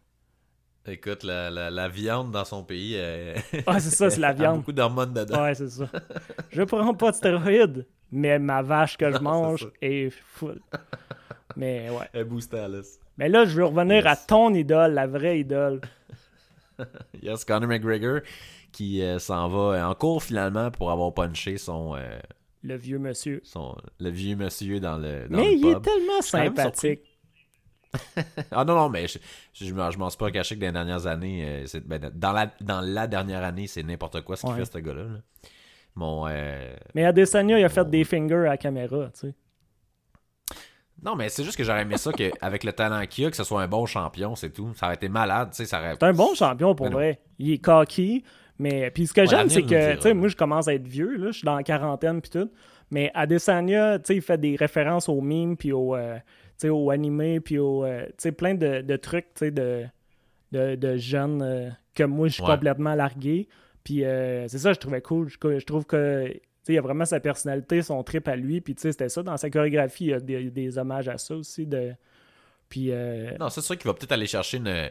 Écoute, 0.86 1.22
la, 1.22 1.50
la, 1.50 1.70
la 1.70 1.88
viande 1.88 2.30
dans 2.30 2.44
son 2.44 2.62
pays. 2.62 2.92
euh, 2.96 3.34
Ah, 3.66 3.80
c'est 3.80 3.90
ça, 3.94 4.10
c'est 4.10 4.20
la 4.20 4.28
a 4.30 4.32
viande. 4.34 4.58
beaucoup 4.58 4.72
d'hormones 4.72 5.14
dedans. 5.14 5.42
Ouais, 5.42 5.54
c'est 5.54 5.68
ça. 5.70 5.88
Je 6.50 6.62
prends 6.62 6.94
pas 6.94 7.10
de 7.10 7.16
stéroïdes, 7.16 7.86
mais 8.14 8.38
ma 8.38 8.62
vache 8.62 8.96
que 8.96 9.10
je 9.12 9.18
mange 9.30 9.68
est 9.82 10.10
full. 10.10 10.60
Mais 11.56 11.88
ouais. 11.90 12.08
Elle 12.12 12.24
boosté 12.24 12.58
Alice. 12.58 12.98
Mais 13.18 13.28
là, 13.28 13.44
je 13.44 13.54
veux 13.56 13.64
revenir 13.64 14.06
à 14.06 14.16
ton 14.16 14.52
idole, 14.54 14.92
la 14.94 15.06
vraie 15.06 15.38
idole. 15.40 15.80
Yes, 17.22 17.44
Conor 17.44 17.68
McGregor 17.68 18.20
qui 18.72 19.00
euh, 19.00 19.20
s'en 19.20 19.48
va 19.48 19.88
en 19.88 19.94
cours 19.94 20.22
finalement 20.24 20.72
pour 20.72 20.90
avoir 20.90 21.14
punché 21.14 21.56
son, 21.56 21.94
euh, 21.94 22.18
Le 22.64 22.74
vieux 22.74 22.98
monsieur. 22.98 23.40
son 23.44 23.76
le 24.00 24.10
vieux 24.10 24.34
monsieur 24.34 24.80
dans 24.80 24.98
le 24.98 25.28
dans 25.28 25.38
Mais 25.38 25.52
le 25.52 25.58
il 25.58 25.66
est 25.68 25.80
tellement 25.80 26.20
sympathique. 26.22 27.00
Ah 28.50 28.64
non, 28.64 28.74
non, 28.74 28.88
mais 28.88 29.06
je, 29.06 29.18
je, 29.52 29.72
m'en- 29.72 29.88
je 29.92 29.98
m'en 29.98 30.10
suis 30.10 30.18
pas 30.18 30.32
caché 30.32 30.56
que 30.56 30.60
dans 30.62 30.66
les 30.66 30.72
dernières 30.72 31.06
années, 31.06 31.44
euh, 31.64 31.80
ben, 31.84 32.10
dans, 32.12 32.32
la, 32.32 32.50
dans 32.60 32.80
la 32.80 33.06
dernière 33.06 33.44
année, 33.44 33.68
c'est 33.68 33.84
n'importe 33.84 34.22
quoi 34.22 34.34
ce 34.34 34.40
qu'il 34.42 34.50
Ouais. 34.50 34.56
fait, 34.64 34.64
ce 34.72 34.78
gars-là. 34.78 35.04
là. 35.04 35.18
Mon, 35.96 36.26
euh, 36.28 36.74
Mais 36.94 37.04
Adesanya, 37.04 37.58
il 37.58 37.64
a 37.64 37.68
fait 37.68 37.88
des 37.88 38.04
fingers 38.04 38.34
à 38.46 38.50
la 38.50 38.56
caméra, 38.56 39.10
tu 39.12 39.20
sais. 39.28 39.34
Non, 41.02 41.16
mais 41.16 41.28
c'est 41.28 41.44
juste 41.44 41.56
que 41.58 41.64
j'aurais 41.64 41.82
aimé 41.82 41.96
ça 41.96 42.12
qu'avec 42.12 42.64
le 42.64 42.72
talent 42.72 43.04
qu'il 43.06 43.26
a, 43.26 43.30
que 43.30 43.36
ce 43.36 43.44
soit 43.44 43.62
un 43.62 43.68
bon 43.68 43.84
champion, 43.84 44.34
c'est 44.36 44.50
tout. 44.50 44.72
Ça 44.74 44.86
aurait 44.86 44.94
été 44.94 45.08
malade, 45.08 45.50
tu 45.50 45.56
sais, 45.58 45.66
ça 45.66 45.78
aurait... 45.80 45.92
C'est 45.92 46.02
un 46.04 46.12
bon 46.14 46.34
champion 46.34 46.74
pour 46.74 46.86
Mais 46.86 46.90
non. 46.90 46.96
vrai. 46.96 47.20
Il 47.38 47.50
est 47.52 47.58
cocky, 47.58 48.24
mais 48.58 48.90
puis 48.90 49.06
ce 49.06 49.12
que 49.12 49.26
Ouais, 49.26 49.26
j'aime, 49.26 49.48
c'est 49.50 49.64
que, 49.64 49.96
tu 49.96 50.00
sais, 50.02 50.14
moi, 50.14 50.28
je 50.28 50.36
commence 50.36 50.68
à 50.68 50.74
être 50.74 50.86
vieux, 50.86 51.16
là, 51.16 51.26
je 51.32 51.38
suis 51.38 51.44
dans 51.44 51.56
la 51.56 51.62
quarantaine 51.62 52.20
puis 52.22 52.30
tout, 52.30 52.50
mais 52.90 53.10
Adesanya, 53.14 53.98
tu 53.98 54.04
sais, 54.06 54.16
il 54.16 54.22
fait 54.22 54.38
des 54.38 54.56
références 54.56 55.08
aux 55.08 55.20
mimes 55.20 55.56
puis 55.56 55.72
aux, 55.72 55.94
euh, 55.94 56.18
aux 56.64 56.90
animés 56.90 57.40
puis 57.40 57.58
aux, 57.58 57.84
euh, 57.84 58.06
tu 58.06 58.12
sais, 58.18 58.32
plein 58.32 58.54
de, 58.54 58.80
de 58.80 58.96
trucs, 58.96 59.34
tu 59.34 59.46
sais, 59.46 59.50
de, 59.50 59.84
de, 60.52 60.76
de 60.76 60.96
jeunes 60.96 61.42
euh, 61.42 61.70
que 61.94 62.04
moi, 62.04 62.28
je 62.28 62.34
suis 62.34 62.42
Ouais. 62.42 62.50
complètement 62.54 62.94
largué. 62.94 63.48
Puis 63.84 64.04
euh, 64.04 64.48
c'est 64.48 64.58
ça, 64.58 64.72
je 64.72 64.78
trouvais 64.78 65.02
cool. 65.02 65.28
Je, 65.28 65.36
je 65.58 65.64
trouve 65.64 65.84
que, 65.84 66.32
il 66.68 66.74
y 66.74 66.78
a 66.78 66.80
vraiment 66.80 67.04
sa 67.04 67.20
personnalité, 67.20 67.82
son 67.82 68.02
trip 68.02 68.26
à 68.26 68.36
lui, 68.36 68.60
puis 68.62 68.74
tu 68.74 68.80
sais, 68.82 68.92
c'était 68.92 69.10
ça. 69.10 69.22
Dans 69.22 69.36
sa 69.36 69.50
chorégraphie, 69.50 70.04
il 70.06 70.10
y 70.10 70.14
a 70.14 70.20
des, 70.20 70.50
des 70.50 70.78
hommages 70.78 71.08
à 71.08 71.18
ça 71.18 71.36
aussi, 71.36 71.66
de... 71.66 71.92
Puis... 72.70 72.90
euh, 72.90 73.36
Non, 73.38 73.50
c'est 73.50 73.60
sûr 73.60 73.76
qu'il 73.76 73.86
va 73.86 73.94
peut-être 73.94 74.12
aller 74.12 74.26
chercher 74.26 74.56
une, 74.56 74.88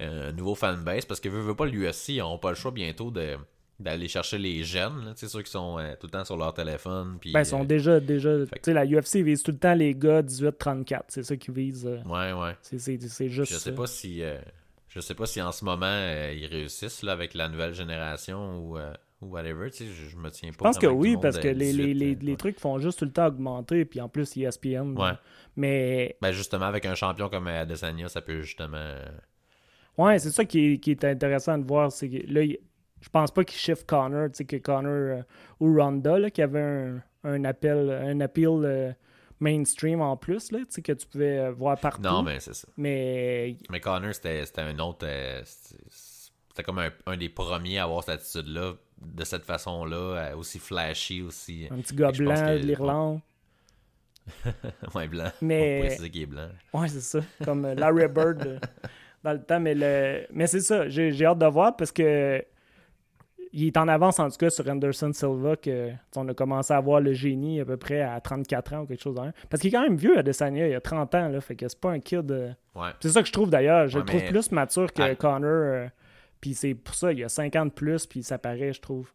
un 0.00 0.32
nouveau 0.32 0.54
fanbase 0.54 1.06
parce 1.06 1.20
que 1.20 1.28
veut, 1.30 1.40
veut 1.40 1.54
pas 1.56 1.64
l'UFC, 1.66 2.10
ils 2.10 2.18
n'auront 2.18 2.38
pas 2.38 2.50
le 2.50 2.56
choix 2.56 2.70
bientôt 2.70 3.10
de 3.10 3.36
d'aller 3.80 4.06
chercher 4.06 4.38
les 4.38 4.62
jeunes, 4.62 5.12
c'est 5.16 5.26
sûr 5.26 5.40
qu'ils 5.40 5.48
sont 5.50 5.80
euh, 5.80 5.94
tout 5.98 6.06
le 6.06 6.12
temps 6.12 6.24
sur 6.24 6.36
leur 6.36 6.54
téléphone. 6.54 7.18
Puis, 7.20 7.32
Ben, 7.32 7.40
ils 7.40 7.46
sont 7.46 7.62
euh, 7.62 7.66
déjà. 7.66 7.98
déjà 7.98 8.46
fait 8.46 8.60
sais, 8.66 8.72
la 8.72 8.84
UFC 8.86 9.16
vise 9.16 9.42
tout 9.42 9.50
le 9.50 9.58
temps 9.58 9.74
les 9.74 9.96
gars 9.96 10.22
18-34. 10.22 11.00
C'est 11.08 11.24
ça 11.24 11.36
qu'ils 11.36 11.54
visent. 11.54 11.84
euh, 11.84 11.98
Ouais, 12.04 12.32
ouais. 12.40 12.52
c'est, 12.62 12.78
juste. 13.28 13.52
Je 13.52 13.58
sais 13.58 13.70
ça. 13.70 13.72
pas 13.72 13.88
si 13.88 14.22
euh, 14.22 14.38
je 14.94 15.00
sais 15.00 15.14
pas 15.14 15.26
si 15.26 15.42
en 15.42 15.52
ce 15.52 15.64
moment 15.64 15.86
euh, 15.86 16.32
ils 16.36 16.46
réussissent 16.46 17.02
là, 17.02 17.12
avec 17.12 17.34
la 17.34 17.48
nouvelle 17.48 17.74
génération 17.74 18.58
ou, 18.60 18.78
euh, 18.78 18.92
ou 19.20 19.26
whatever, 19.28 19.70
tu 19.70 19.78
sais, 19.78 19.86
je, 19.86 20.08
je 20.10 20.16
me 20.16 20.30
tiens 20.30 20.50
pas. 20.50 20.56
Je 20.58 20.62
pense 20.64 20.78
que 20.78 20.86
oui, 20.86 21.16
parce 21.20 21.38
que 21.38 21.48
les, 21.48 21.72
les, 21.72 21.94
18, 21.94 21.94
les, 21.94 22.14
euh, 22.14 22.18
les 22.22 22.30
ouais. 22.32 22.36
trucs 22.36 22.60
font 22.60 22.78
juste 22.78 22.98
tout 23.00 23.04
le 23.04 23.12
temps 23.12 23.26
augmenter, 23.26 23.84
puis 23.84 24.00
en 24.00 24.08
plus, 24.08 24.36
ESPN. 24.36 24.96
Ouais. 24.98 25.12
Mais 25.56 26.16
Ben 26.20 26.32
justement, 26.32 26.66
avec 26.66 26.86
un 26.86 26.94
champion 26.94 27.28
comme 27.28 27.46
Adesanya, 27.48 28.08
ça 28.08 28.20
peut 28.22 28.42
justement. 28.42 28.76
euh, 28.78 29.04
Ouais, 29.96 30.18
c'est 30.18 30.30
ça 30.30 30.44
qui 30.44 30.72
est, 30.74 30.78
qui 30.78 30.90
est 30.90 31.04
intéressant 31.04 31.56
de 31.58 31.64
voir. 31.66 31.92
C'est 31.92 32.08
que 32.08 32.26
là, 32.32 32.42
je 33.00 33.08
pense 33.10 33.30
pas 33.30 33.44
qu'il 33.44 33.58
shift 33.58 33.86
Connor, 33.86 34.28
tu 34.30 34.38
sais, 34.38 34.44
que 34.44 34.56
Connor 34.56 34.90
euh, 35.18 35.22
ou 35.60 35.76
Ronda, 35.76 36.18
là, 36.18 36.30
qui 36.30 36.42
avait 36.42 36.60
un, 36.60 37.02
un 37.22 37.44
appel, 37.44 37.90
un 37.90 38.20
appeal 38.20 38.62
euh, 38.64 38.92
mainstream 39.44 40.00
en 40.00 40.16
plus, 40.16 40.50
là, 40.52 40.60
que 40.82 40.92
tu 40.92 41.06
pouvais 41.06 41.38
euh, 41.38 41.52
voir 41.52 41.78
partout. 41.78 42.02
Non, 42.02 42.22
mais 42.22 42.40
c'est 42.40 42.54
ça. 42.54 42.66
Mais 42.76 43.56
Mais 43.70 43.80
Connor, 43.80 44.14
c'était 44.14 44.44
un 44.58 44.78
autre. 44.78 45.06
euh, 45.08 45.42
c'était 45.44 46.62
comme 46.62 46.78
un, 46.78 46.90
un 47.06 47.16
des 47.16 47.28
premiers 47.28 47.78
à 47.78 47.84
avoir 47.84 48.02
cette 48.04 48.20
attitude-là, 48.20 48.72
de 49.00 49.24
cette 49.24 49.44
façon-là, 49.44 49.96
euh, 49.96 50.36
aussi 50.36 50.58
flashy, 50.58 51.20
aussi. 51.22 51.68
un 51.70 51.80
petit 51.80 51.94
gars 51.94 52.12
blanc 52.12 52.34
que- 52.34 52.58
de 52.58 52.66
l'Irlande. 52.66 53.20
ouais, 54.94 55.08
blanc. 55.08 55.30
Mais- 55.42 55.80
On 55.82 55.86
préciser 55.86 56.10
qu'il 56.10 56.22
est 56.22 56.26
blanc. 56.26 56.48
Ouais, 56.72 56.88
c'est 56.88 57.00
ça. 57.00 57.20
Comme 57.44 57.66
Larry 57.74 58.08
Bird 58.08 58.60
dans 59.22 59.32
le 59.32 59.42
temps. 59.42 59.60
Mais, 59.60 59.74
le... 59.74 60.26
mais 60.32 60.46
c'est 60.46 60.60
ça. 60.60 60.88
J'ai 60.88 61.24
hâte 61.26 61.38
de 61.38 61.46
voir 61.46 61.76
parce 61.76 61.92
que 61.92 62.42
il 63.54 63.66
est 63.68 63.76
en 63.76 63.88
avance, 63.88 64.18
en 64.18 64.28
tout 64.28 64.36
cas, 64.36 64.50
sur 64.50 64.68
Anderson 64.68 65.12
Silva. 65.12 65.56
Que, 65.56 65.90
on 66.16 66.28
a 66.28 66.34
commencé 66.34 66.72
à 66.74 66.80
voir 66.80 67.00
le 67.00 67.12
génie 67.12 67.60
à 67.60 67.64
peu 67.64 67.76
près 67.76 68.00
à 68.02 68.20
34 68.20 68.74
ans 68.74 68.80
ou 68.82 68.86
quelque 68.86 69.02
chose. 69.02 69.14
même. 69.18 69.32
Parce 69.48 69.60
qu'il 69.60 69.68
est 69.68 69.76
quand 69.76 69.82
même 69.82 69.96
vieux, 69.96 70.18
Adesanya. 70.18 70.68
Il 70.68 70.74
a 70.74 70.80
30 70.80 71.14
ans. 71.14 71.28
Là, 71.28 71.40
fait 71.40 71.54
que 71.56 71.66
c'est 71.68 71.80
pas 71.80 71.90
un 71.90 72.00
kid. 72.00 72.30
euh, 72.30 72.50
Ouais. 72.74 72.88
C'est 73.00 73.10
ça 73.10 73.22
que 73.22 73.28
je 73.28 73.32
trouve 73.32 73.50
d'ailleurs. 73.50 73.86
Je 73.88 73.96
Ouais, 73.98 74.02
le 74.02 74.06
trouve 74.08 74.20
mais- 74.22 74.30
plus 74.30 74.50
mature 74.52 74.92
que 74.92 75.02
Ah. 75.02 75.14
Connor. 75.14 75.44
euh, 75.50 75.86
Puis 76.40 76.52
c'est 76.54 76.74
pour 76.74 76.94
ça, 76.94 77.10
il 77.12 77.24
a 77.24 77.28
50 77.30 77.72
plus, 77.74 78.04
puis 78.06 78.22
ça 78.22 78.36
paraît, 78.36 78.72
je 78.74 78.80
trouve. 78.80 79.08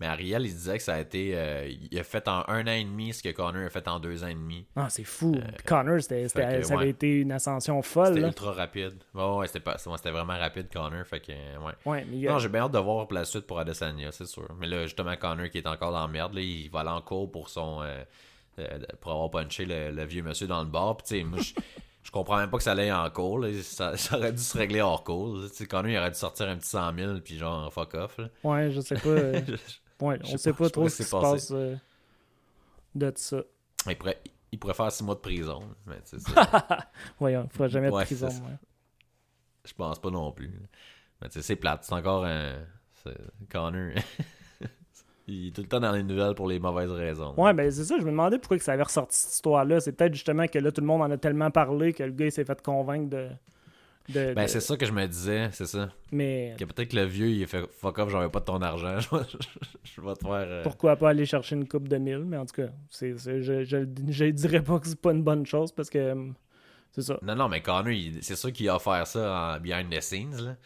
Mais 0.00 0.06
Ariel, 0.06 0.46
il 0.46 0.52
disait 0.52 0.78
que 0.78 0.82
ça 0.82 0.94
a 0.94 1.00
été. 1.00 1.32
euh, 1.34 1.70
il 1.90 1.98
a 1.98 2.02
fait 2.04 2.26
en 2.26 2.42
un 2.48 2.62
an 2.66 2.72
et 2.72 2.84
demi 2.84 3.12
ce 3.12 3.22
que 3.22 3.28
Connor 3.28 3.66
a 3.66 3.68
fait 3.68 3.86
en 3.86 4.00
deux 4.00 4.24
ans 4.24 4.28
et 4.28 4.34
demi. 4.34 4.64
Ah, 4.74 4.88
c'est 4.88 5.04
fou. 5.04 5.32
Puis 5.32 5.64
Connor, 5.66 6.00
c'était, 6.00 6.26
c'était- 6.26 6.42
Euh, 6.44 6.50
fait 6.52 6.60
que, 6.60 6.66
ça 6.66 6.74
avait 6.74 6.84
ouais. 6.84 6.88
été 6.90 7.08
une 7.20 7.32
ascension 7.32 7.82
folle. 7.82 8.14
C'était 8.14 8.26
ultra 8.26 8.52
rapide. 8.52 8.94
Ouais, 9.14 9.36
ouais, 9.36 9.46
c'était 9.46 9.60
pas- 9.60 9.76
c'était 9.76 10.10
vraiment 10.10 10.38
rapide, 10.38 10.68
Connor. 10.72 11.04
Fait 11.06 11.20
que, 11.20 11.32
ouais. 11.32 11.72
Ouais, 11.84 12.06
mais 12.10 12.26
a- 12.26 12.32
Non, 12.32 12.38
j'ai 12.38 12.48
bien 12.48 12.62
hâte 12.62 12.72
de 12.72 12.78
voir 12.78 13.06
la 13.10 13.24
suite 13.26 13.46
pour 13.46 13.58
Adesanya, 13.58 14.10
c'est 14.10 14.26
sûr. 14.26 14.48
Mais 14.58 14.66
là, 14.66 14.84
justement, 14.84 15.14
Connor 15.16 15.50
qui 15.50 15.58
est 15.58 15.66
encore 15.66 15.92
dans 15.92 16.00
la 16.00 16.08
merde, 16.08 16.32
là, 16.34 16.40
il 16.40 16.70
va 16.70 16.80
aller 16.80 16.88
en 16.88 17.02
cours 17.02 17.30
pour 17.30 17.48
son. 17.50 17.82
euh, 17.82 18.02
euh, 18.58 18.78
pour 19.00 19.12
avoir 19.12 19.30
punché 19.30 19.64
le, 19.64 19.90
le 19.90 20.04
vieux 20.04 20.22
monsieur 20.22 20.46
dans 20.46 20.60
le 20.62 20.68
bar. 20.68 20.96
Puis, 20.96 21.06
tu 21.08 21.18
sais, 21.18 21.24
moi, 21.24 21.38
je, 21.40 21.52
je 22.02 22.10
comprends 22.10 22.36
même 22.38 22.50
pas 22.50 22.56
que 22.58 22.62
ça 22.62 22.72
allait 22.72 22.90
en 22.92 23.08
cours. 23.10 23.38
là. 23.38 23.48
Ça, 23.62 23.96
ça 23.96 24.16
aurait 24.18 24.32
dû 24.32 24.42
se 24.42 24.56
régler 24.58 24.80
hors 24.80 25.04
cours. 25.04 25.36
là. 25.36 25.46
Connor, 25.68 25.90
il 25.90 25.96
aurait 25.98 26.10
dû 26.10 26.18
sortir 26.18 26.48
un 26.48 26.56
petit 26.56 26.68
100 26.68 26.94
000, 26.94 27.14
puis 27.24 27.38
genre, 27.38 27.72
fuck 27.72 27.94
off. 27.94 28.18
là. 28.18 28.28
ouais, 28.44 28.70
je 28.70 28.80
sais 28.80 28.96
pas. 28.96 29.08
euh, 29.08 29.40
Ouais, 30.00 30.18
on 30.22 30.26
sais 30.26 30.38
sait 30.38 30.52
pas- 30.52 30.70
trop 30.70 30.88
ce 30.88 30.96
qui 30.96 31.04
se 31.04 31.10
passe 31.10 31.50
euh, 31.52 31.76
de 32.94 33.12
ça. 33.16 33.42
Il 33.86 33.96
pourrait, 33.96 34.20
il 34.52 34.58
pourrait 34.58 34.74
faire 34.74 34.90
6 34.92 35.04
mois 35.04 35.14
de 35.14 35.20
prison. 35.20 35.60
Mais, 35.86 35.96
Voyons, 37.18 37.42
il 37.42 37.44
ne 37.44 37.48
fera 37.50 37.68
jamais 37.68 37.88
Ouais, 37.90 38.02
de 38.02 38.06
prison. 38.06 38.28
ouais. 38.28 38.56
je 39.64 39.72
pense 39.74 39.98
pas 39.98 40.10
non 40.10 40.32
plus. 40.32 40.50
Mais, 41.20 41.28
c'est 41.30 41.56
plate. 41.56 41.84
C'est 41.84 41.94
encore 41.94 42.24
un. 42.24 42.54
Connor. 43.50 43.92
il 45.26 45.48
est 45.48 45.50
tout 45.52 45.62
le 45.62 45.68
temps 45.68 45.80
dans 45.80 45.92
les 45.92 46.02
nouvelles 46.02 46.34
pour 46.34 46.48
les 46.48 46.58
mauvaises 46.58 46.90
raisons. 46.90 47.34
Ouais, 47.38 47.54
ben 47.54 47.70
c'est 47.70 47.84
ça, 47.84 47.96
je 47.98 48.04
me 48.04 48.10
demandais 48.10 48.38
pourquoi 48.38 48.58
que 48.58 48.64
ça 48.64 48.72
avait 48.72 48.82
ressorti 48.82 49.16
cette 49.16 49.32
histoire-là. 49.34 49.80
C'est 49.80 49.92
peut-être 49.92 50.12
justement 50.14 50.46
que 50.46 50.58
là, 50.58 50.70
tout 50.72 50.80
le 50.82 50.86
monde 50.86 51.00
en 51.02 51.10
a 51.10 51.16
tellement 51.16 51.50
parlé 51.50 51.92
que 51.94 52.02
le 52.02 52.12
gars 52.12 52.30
s'est 52.30 52.44
fait 52.44 52.60
convaincre 52.62 53.08
de. 53.10 53.28
De- 54.10 54.34
Ben, 54.34 54.42
de- 54.44 54.46
c'est 54.48 54.60
ça 54.60 54.76
que 54.76 54.84
je 54.86 54.92
me 54.92 55.06
disais, 55.06 55.48
c'est 55.52 55.66
ça. 55.66 55.88
Mais 56.12 56.54
Que 56.58 56.64
peut-être 56.64 56.90
que 56.90 56.96
le 56.96 57.04
vieux, 57.04 57.28
il 57.28 57.46
fait 57.46 57.64
fuck 57.72 57.98
off, 57.98 58.10
j'en 58.10 58.20
veux 58.20 58.28
pas 58.30 58.40
de 58.40 58.44
ton 58.44 58.60
argent. 58.62 58.98
je, 59.84 60.00
vais- 60.00 60.14
te 60.14 60.20
faire. 60.24 60.32
euh, 60.32 60.62
pourquoi 60.62 60.96
pas 60.96 61.10
aller 61.10 61.26
chercher 61.26 61.56
une 61.56 61.66
coupe 61.68 61.88
de 61.88 61.96
mille? 61.96 62.24
Mais 62.26 62.36
en 62.36 62.46
tout 62.46 62.54
cas, 62.62 62.68
c'est, 62.88 63.16
je, 63.16 63.40
je, 63.42 63.86
je 64.08 64.24
dirais 64.26 64.62
pas 64.62 64.78
que 64.78 64.86
c'est 64.88 65.00
pas 65.00 65.12
une 65.12 65.22
bonne 65.22 65.46
chose 65.46 65.72
parce 65.72 65.88
que 65.90 66.12
hum, 66.12 66.34
c'est 66.92 67.02
ça. 67.02 67.18
Non, 67.22 67.34
non, 67.36 67.48
mais 67.48 67.60
Connor, 67.62 67.92
c'est 68.20 68.36
sûr 68.36 68.52
qu'il 68.52 68.68
a 68.68 68.76
offert 68.76 69.06
ça 69.06 69.56
en 69.56 69.60
behind 69.60 69.90
the 69.90 70.00
scenes. 70.00 70.36
Là. 70.44 70.56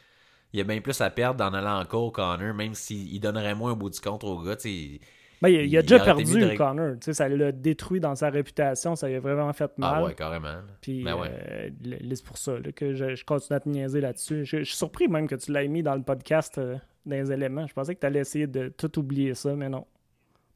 Il 0.53 0.61
a 0.61 0.65
bien 0.65 0.81
plus 0.81 1.01
à 1.01 1.11
perdre 1.11 1.45
en 1.45 1.53
allant 1.53 1.81
en 1.81 1.85
cours, 1.85 2.13
Connor, 2.13 2.55
même 2.55 2.75
s'il 2.75 3.13
il 3.13 3.21
donnerait 3.21 3.55
moins 3.55 3.73
au 3.73 3.77
bout 3.77 3.91
du 3.91 4.01
compte 4.01 4.23
au 4.25 4.41
gars. 4.43 4.57
tu 4.57 4.69
sais. 4.69 5.01
Ben, 5.43 5.49
il, 5.49 5.67
il 5.67 5.77
a 5.77 5.83
déjà 5.83 6.01
perdu, 6.01 6.57
Connor. 6.57 6.97
Ça 7.01 7.29
l'a 7.29 7.53
détruit 7.53 8.01
dans 8.01 8.15
sa 8.15 8.31
réputation. 8.31 8.97
Ça 8.97 9.09
lui 9.09 9.17
a 9.17 9.21
vraiment 9.21 9.53
fait 9.53 9.77
mal. 9.79 9.95
Ah 9.97 10.05
ouais, 10.05 10.15
carrément. 10.15 10.57
Puis 10.81 11.03
Ben 11.05 11.17
ouais. 11.17 11.31
euh, 11.31 11.71
c'est 12.15 12.25
pour 12.25 12.39
ça 12.39 12.59
là, 12.59 12.73
que 12.73 12.95
je, 12.95 13.15
je 13.15 13.25
continue 13.25 13.57
à 13.57 13.61
te 13.61 13.69
niaiser 13.69 14.01
là-dessus. 14.01 14.45
Je, 14.45 14.59
je 14.59 14.65
suis 14.65 14.77
surpris 14.77 15.09
même 15.09 15.27
que 15.29 15.35
tu 15.35 15.53
l'aies 15.53 15.69
mis 15.69 15.83
dans 15.83 15.95
le 15.95 16.03
podcast 16.03 16.59
euh, 16.59 16.77
dans 17.05 17.17
les 17.17 17.33
éléments. 17.33 17.67
Je 17.67 17.75
pensais 17.75 17.95
que 17.95 18.01
tu 18.01 18.07
allais 18.07 18.21
essayer 18.21 18.47
de 18.47 18.69
tout 18.69 18.99
oublier 18.99 19.35
ça, 19.35 19.55
mais 19.55 19.69
non. 19.69 19.87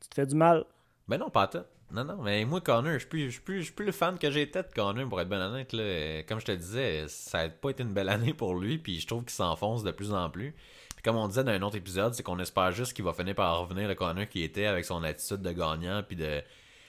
Tu 0.00 0.08
te 0.08 0.14
fais 0.14 0.26
du 0.26 0.34
mal. 0.36 0.64
Ben 1.08 1.18
non, 1.18 1.28
pas 1.30 1.48
tout. 1.48 1.58
Non, 1.90 2.04
non, 2.04 2.18
mais 2.22 2.44
moi, 2.44 2.60
Connor, 2.60 2.92
je 2.94 2.98
suis 3.30 3.40
plus, 3.40 3.62
je 3.62 3.82
le 3.82 3.92
fan 3.92 4.18
que 4.18 4.30
j'étais 4.30 4.62
de 4.62 4.68
Connor, 4.74 5.08
pour 5.08 5.20
être 5.20 5.28
ben 5.28 5.40
honnête. 5.40 5.72
Là. 5.72 6.22
Comme 6.28 6.38
je 6.38 6.44
te 6.44 6.52
disais, 6.52 7.04
ça 7.08 7.44
n'a 7.44 7.48
pas 7.48 7.70
été 7.70 7.82
une 7.82 7.94
belle 7.94 8.10
année 8.10 8.34
pour 8.34 8.54
lui, 8.54 8.78
puis 8.78 9.00
je 9.00 9.06
trouve 9.06 9.22
qu'il 9.22 9.32
s'enfonce 9.32 9.82
de 9.84 9.90
plus 9.90 10.12
en 10.12 10.28
plus. 10.28 10.54
Puis 10.98 11.02
comme 11.04 11.14
on 11.16 11.28
disait 11.28 11.44
dans 11.44 11.52
un 11.52 11.62
autre 11.62 11.76
épisode, 11.76 12.12
c'est 12.14 12.24
qu'on 12.24 12.40
espère 12.40 12.72
juste 12.72 12.92
qu'il 12.92 13.04
va 13.04 13.12
finir 13.12 13.36
par 13.36 13.60
revenir 13.60 13.86
le 13.86 13.94
Connor 13.94 14.26
qui 14.28 14.42
était 14.42 14.66
avec 14.66 14.84
son 14.84 15.04
attitude 15.04 15.42
de 15.42 15.52
gagnant, 15.52 16.02
puis 16.02 16.16
de... 16.16 16.42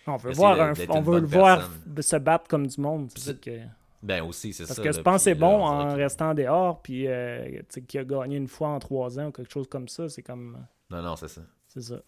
On 0.07 0.17
veut, 0.17 0.31
voir 0.31 0.59
un- 0.59 0.73
on 0.89 1.01
veut 1.01 1.19
le 1.19 1.27
voir 1.27 1.69
se 2.01 2.15
battre 2.15 2.47
comme 2.47 2.65
du 2.65 2.81
monde. 2.81 3.11
que- 3.39 3.59
Ben 4.01 4.23
aussi, 4.23 4.51
c'est 4.51 4.65
ça. 4.65 4.73
Parce 4.73 4.87
que 4.87 4.91
je 4.91 5.01
pense 5.01 5.17
que 5.17 5.21
c'est 5.25 5.33
là, 5.35 5.39
bon 5.39 5.63
on 5.63 5.77
dirait 5.81 5.93
en 5.93 5.95
restant 5.95 6.33
dehors, 6.33 6.81
puis 6.81 7.05
euh, 7.07 7.61
qu'il 7.87 7.99
a 7.99 8.03
gagné 8.03 8.37
une 8.37 8.47
fois 8.47 8.69
en 8.69 8.79
trois 8.79 9.19
ans 9.19 9.27
ou 9.27 9.31
quelque 9.31 9.51
chose 9.51 9.67
comme 9.69 9.87
ça. 9.87 10.09
C'est 10.09 10.23
comme. 10.23 10.57
Non, 10.89 11.03
non, 11.03 11.15
c'est 11.15 11.27
ça. 11.27 11.41
C'est 11.67 11.81
ça. 11.83 12.01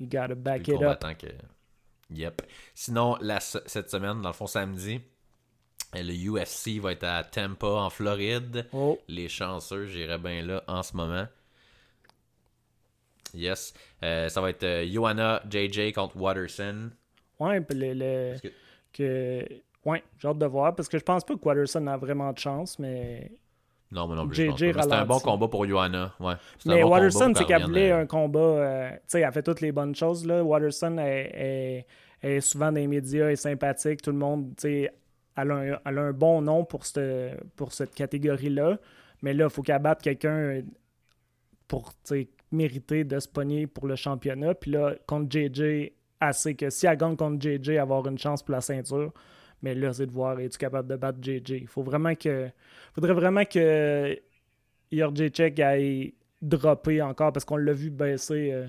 You 0.00 0.08
gotta 0.10 0.34
back 0.34 0.66
it 0.66 0.82
up. 0.82 0.98
que... 1.18 1.26
Yep. 2.10 2.42
Sinon, 2.74 3.16
la, 3.20 3.38
cette 3.38 3.90
semaine, 3.90 4.20
dans 4.22 4.30
le 4.30 4.34
fond, 4.34 4.46
samedi, 4.48 4.96
euh, 4.96 4.98
le 5.94 6.12
UFC 6.30 6.80
va 6.80 6.92
être 6.92 7.04
à 7.04 7.24
Tampa, 7.24 7.66
en 7.66 7.90
Floride. 7.90 8.66
Oh, 8.72 8.98
Les 9.08 9.28
chanceux, 9.28 9.86
j'irais 9.86 10.18
bien 10.18 10.42
là 10.42 10.62
en 10.68 10.82
ce 10.82 10.96
moment. 10.96 11.26
Yes. 13.34 13.74
Euh, 14.02 14.28
ça 14.28 14.40
va 14.40 14.50
être 14.50 14.64
euh, 14.64 14.86
Johanna 14.90 15.42
JJ 15.50 15.92
contre 15.92 16.16
Watterson. 16.16 16.90
ouais, 17.40 17.60
puis 17.60 17.78
le. 17.78 17.92
le- 17.94 18.38
que- 18.40 18.48
que... 18.92 19.44
Ouais, 19.84 20.02
j'ai 20.18 20.28
hâte 20.28 20.38
de 20.38 20.46
voir 20.46 20.74
parce 20.74 20.88
que 20.88 20.98
je 20.98 21.04
pense 21.04 21.24
pas 21.24 21.34
que 21.34 21.40
Watterson 21.44 21.86
a 21.86 21.96
vraiment 21.96 22.32
de 22.32 22.38
chance, 22.38 22.78
mais. 22.78 23.30
Non, 23.90 24.06
mais 24.08 24.16
non 24.16 24.26
plus. 24.28 24.36
JJ 24.36 24.72
C'était 24.78 24.92
un 24.92 25.04
bon 25.06 25.18
combat 25.20 25.48
pour 25.48 25.66
Johanna. 25.66 26.12
Ouais. 26.20 26.34
Mais 26.66 26.82
bon 26.82 26.90
Watterson, 26.90 27.32
c'est 27.36 27.44
qu'elle 27.44 27.62
voulait 27.64 27.92
un 27.92 28.06
combat. 28.06 28.38
euh, 28.40 28.90
tu 28.92 28.98
sais, 29.08 29.20
elle 29.20 29.32
fait 29.32 29.42
toutes 29.42 29.60
les 29.60 29.72
bonnes 29.72 29.94
choses. 29.94 30.26
Là. 30.26 30.42
Watterson 30.42 30.98
est, 30.98 31.86
est- 32.22 32.28
est 32.36 32.40
souvent 32.40 32.66
dans 32.72 32.80
les 32.80 32.86
médias, 32.86 33.28
est 33.30 33.36
sympathique. 33.36 34.02
Tout 34.02 34.10
le 34.12 34.18
monde, 34.18 34.54
tu 34.56 34.62
sais, 34.62 34.92
elle, 35.40 35.50
a 35.50 35.54
un- 35.54 35.80
elle 35.84 36.12
bon 36.12 36.42
nom 36.42 36.64
pour 36.64 36.84
cette, 36.86 37.94
catégorie-là. 37.94 38.78
Mais 39.22 39.34
là, 39.34 39.44
il 39.44 39.50
faut 39.50 39.62
qu'elle 39.62 39.82
batte 39.82 40.02
quelqu'un 40.02 40.62
pour 41.66 41.92
mériter 42.50 43.04
de 43.04 43.18
se 43.20 43.28
pogner 43.28 43.66
pour 43.66 43.86
le 43.86 43.96
championnat. 43.96 44.54
Puis 44.54 44.70
là, 44.70 44.94
contre 45.06 45.30
JJ, 45.30 45.92
assez 46.20 46.54
que 46.54 46.70
si 46.70 46.86
elle 46.86 46.96
gagne 46.96 47.16
contre 47.16 47.40
JJ, 47.40 47.70
elle 47.70 47.78
avoir 47.78 48.06
une 48.06 48.18
chance 48.18 48.42
pour 48.42 48.52
la 48.52 48.60
ceinture. 48.60 49.12
Mais 49.62 49.74
là, 49.74 49.92
c'est 49.92 50.06
de 50.06 50.12
voir, 50.12 50.38
es-tu 50.40 50.56
capable 50.58 50.88
de 50.88 50.96
battre 50.96 51.18
JJ? 51.20 51.50
Il 51.50 51.66
faut 51.66 51.82
vraiment 51.82 52.14
que. 52.14 52.48
faudrait 52.94 53.12
vraiment 53.12 53.44
que 53.44 54.18
Jacek 54.92 55.58
aille 55.60 56.14
dropper 56.40 57.02
encore 57.02 57.32
parce 57.32 57.44
qu'on 57.44 57.56
l'a 57.56 57.72
vu 57.72 57.90
baisser 57.90 58.52
euh, 58.52 58.66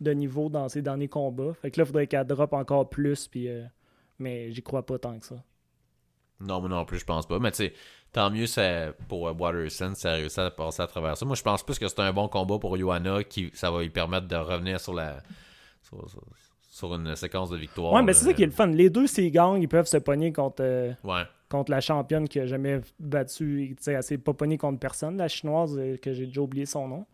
de 0.00 0.12
niveau 0.12 0.48
dans 0.48 0.68
ses 0.68 0.82
derniers 0.82 1.08
combats. 1.08 1.54
Fait 1.54 1.70
que 1.70 1.80
là, 1.80 1.84
il 1.84 1.86
faudrait 1.86 2.06
qu'elle 2.06 2.26
drop 2.26 2.52
encore 2.52 2.88
plus. 2.88 3.28
Puis, 3.28 3.48
euh, 3.48 3.64
mais 4.18 4.52
j'y 4.52 4.62
crois 4.62 4.84
pas 4.84 4.98
tant 4.98 5.18
que 5.18 5.26
ça. 5.26 5.42
Non, 6.40 6.60
mais 6.60 6.68
non 6.68 6.84
plus, 6.84 6.98
je 6.98 7.04
pense 7.04 7.26
pas. 7.26 7.38
Mais 7.38 7.50
tu 7.50 7.58
sais, 7.58 7.72
tant 8.12 8.30
mieux 8.30 8.46
ça, 8.46 8.92
pour 9.08 9.28
euh, 9.28 9.32
Watterson, 9.32 9.92
ça 9.94 10.12
a 10.12 10.14
réussi 10.14 10.40
à 10.40 10.50
passer 10.50 10.82
à 10.82 10.86
travers 10.86 11.16
ça. 11.16 11.24
Moi, 11.26 11.36
je 11.36 11.42
pense 11.42 11.62
plus 11.62 11.78
que 11.78 11.86
c'est 11.88 12.00
un 12.00 12.12
bon 12.12 12.28
combat 12.28 12.58
pour 12.58 12.76
Johanna 12.78 13.22
qui 13.24 13.50
ça 13.54 13.70
va 13.70 13.82
lui 13.82 13.90
permettre 13.90 14.26
de 14.26 14.36
revenir 14.36 14.80
sur 14.80 14.94
la. 14.94 15.18
sur, 15.82 16.08
sur- 16.08 16.22
sur 16.72 16.94
une 16.94 17.14
séquence 17.16 17.50
de 17.50 17.56
victoire. 17.58 17.92
Ouais, 17.92 18.02
mais 18.02 18.12
c'est 18.14 18.24
ça 18.24 18.32
qui 18.32 18.42
est 18.42 18.46
le 18.46 18.52
fun. 18.52 18.68
Les 18.68 18.88
deux, 18.88 19.06
s'ils 19.06 19.30
gagnent, 19.32 19.60
ils 19.60 19.68
peuvent 19.68 19.88
se 19.88 19.96
pogner 19.98 20.32
contre, 20.32 20.62
euh, 20.62 20.92
Ouais. 21.04 21.24
contre 21.50 21.70
la 21.72 21.80
championne 21.82 22.26
qui 22.26 22.38
a 22.40 22.46
jamais 22.46 22.80
battu. 22.98 23.76
Elle 23.86 24.02
s'est 24.02 24.16
pas 24.16 24.32
pognée 24.32 24.56
contre 24.56 24.78
personne, 24.78 25.16
la 25.18 25.28
chinoise, 25.28 25.76
euh, 25.76 25.98
que 25.98 26.12
j'ai 26.14 26.24
déjà 26.26 26.40
oublié 26.40 26.64
son 26.64 26.88
nom. 26.88 27.06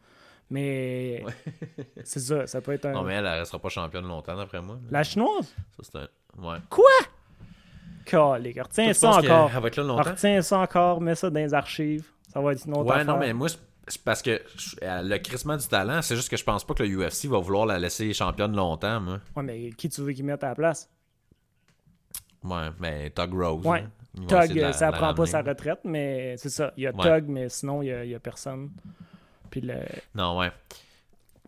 Mais 0.51 1.25
c'est 2.05 2.21
ça, 2.21 2.47
ça 2.47 2.61
peut 2.61 2.73
être 2.75 2.85
un. 2.85 2.93
Non, 2.93 3.03
mais 3.03 3.15
elle, 3.15 3.27
elle 3.27 3.41
restera 3.41 3.59
pas 3.59 3.71
championne 3.71 4.07
longtemps, 4.07 4.37
d'après 4.37 4.61
moi. 4.61 4.79
La 4.91 5.03
chinoise? 5.03 5.53
Ça, 5.81 5.83
c'est 5.83 5.97
un. 5.99 6.09
Ouais. 6.47 6.59
Calique, 8.07 8.59
retiens 8.63 8.93
ça 8.93 9.11
encore. 9.11 9.51
Elle 9.55 9.61
va 9.61 9.69
être 9.69 9.77
là 9.77 9.83
longtemps? 9.83 10.11
Retiens 10.11 10.43
ça 10.43 10.59
encore, 10.59 11.01
mets 11.01 11.15
ça 11.15 11.29
dans 11.31 11.41
les 11.41 11.53
archives. 11.55 12.07
Ça 12.33 12.41
va 12.41 12.53
être 12.53 12.65
une 12.67 12.75
autre 12.77 12.95
Ouais, 12.95 13.05
non, 13.05 13.19
mais 13.19 13.33
moi, 13.33 13.49
c'est- 13.49 14.03
parce 14.05 14.23
que 14.23 14.41
le 14.83 15.19
crissement 15.19 15.57
du 15.57 15.67
talent, 15.67 16.03
c'est 16.03 16.17
juste 16.17 16.29
que 16.29 16.37
je 16.37 16.45
pense 16.45 16.65
pas 16.65 16.75
que 16.75 16.83
le 16.83 16.89
UFC 16.89 17.27
va 17.29 17.39
vouloir 17.39 17.67
la 17.67 17.79
laisser 17.79 18.13
championne 18.13 18.55
longtemps, 18.57 19.01
moi. 19.01 19.21
Ouais, 19.37 19.43
mais 19.43 19.71
qui 19.71 19.89
tu 19.89 20.01
veux 20.01 20.13
qu'ils 20.13 20.25
mettent 20.25 20.45
à 20.45 20.49
la 20.49 20.55
place? 20.55 20.89
Ouais, 22.45 22.69
mais 22.79 23.11
Tug 23.11 23.33
Rose. 23.35 23.67
Ouais. 23.67 23.81
hein. 23.81 23.91
Tug, 24.29 24.57
la- 24.57 24.73
ça 24.73 24.87
la 24.91 24.93
prend 24.97 25.15
pas 25.15 25.27
sa 25.27 25.43
retraite, 25.43 25.81
mais 25.85 26.37
c'est 26.39 26.49
ça. 26.49 26.73
Il 26.77 26.85
y 26.85 26.87
a 26.87 26.95
Ouais. 26.95 27.03
Tug, 27.21 27.29
mais 27.29 27.49
sinon, 27.49 27.83
il 27.83 27.87
y 27.89 27.93
a, 27.93 28.05
il 28.05 28.11
y 28.11 28.15
a 28.15 28.21
personne. 28.21 28.71
Puis 29.51 29.61
le... 29.61 29.75
Non, 30.15 30.39
ouais. 30.39 30.51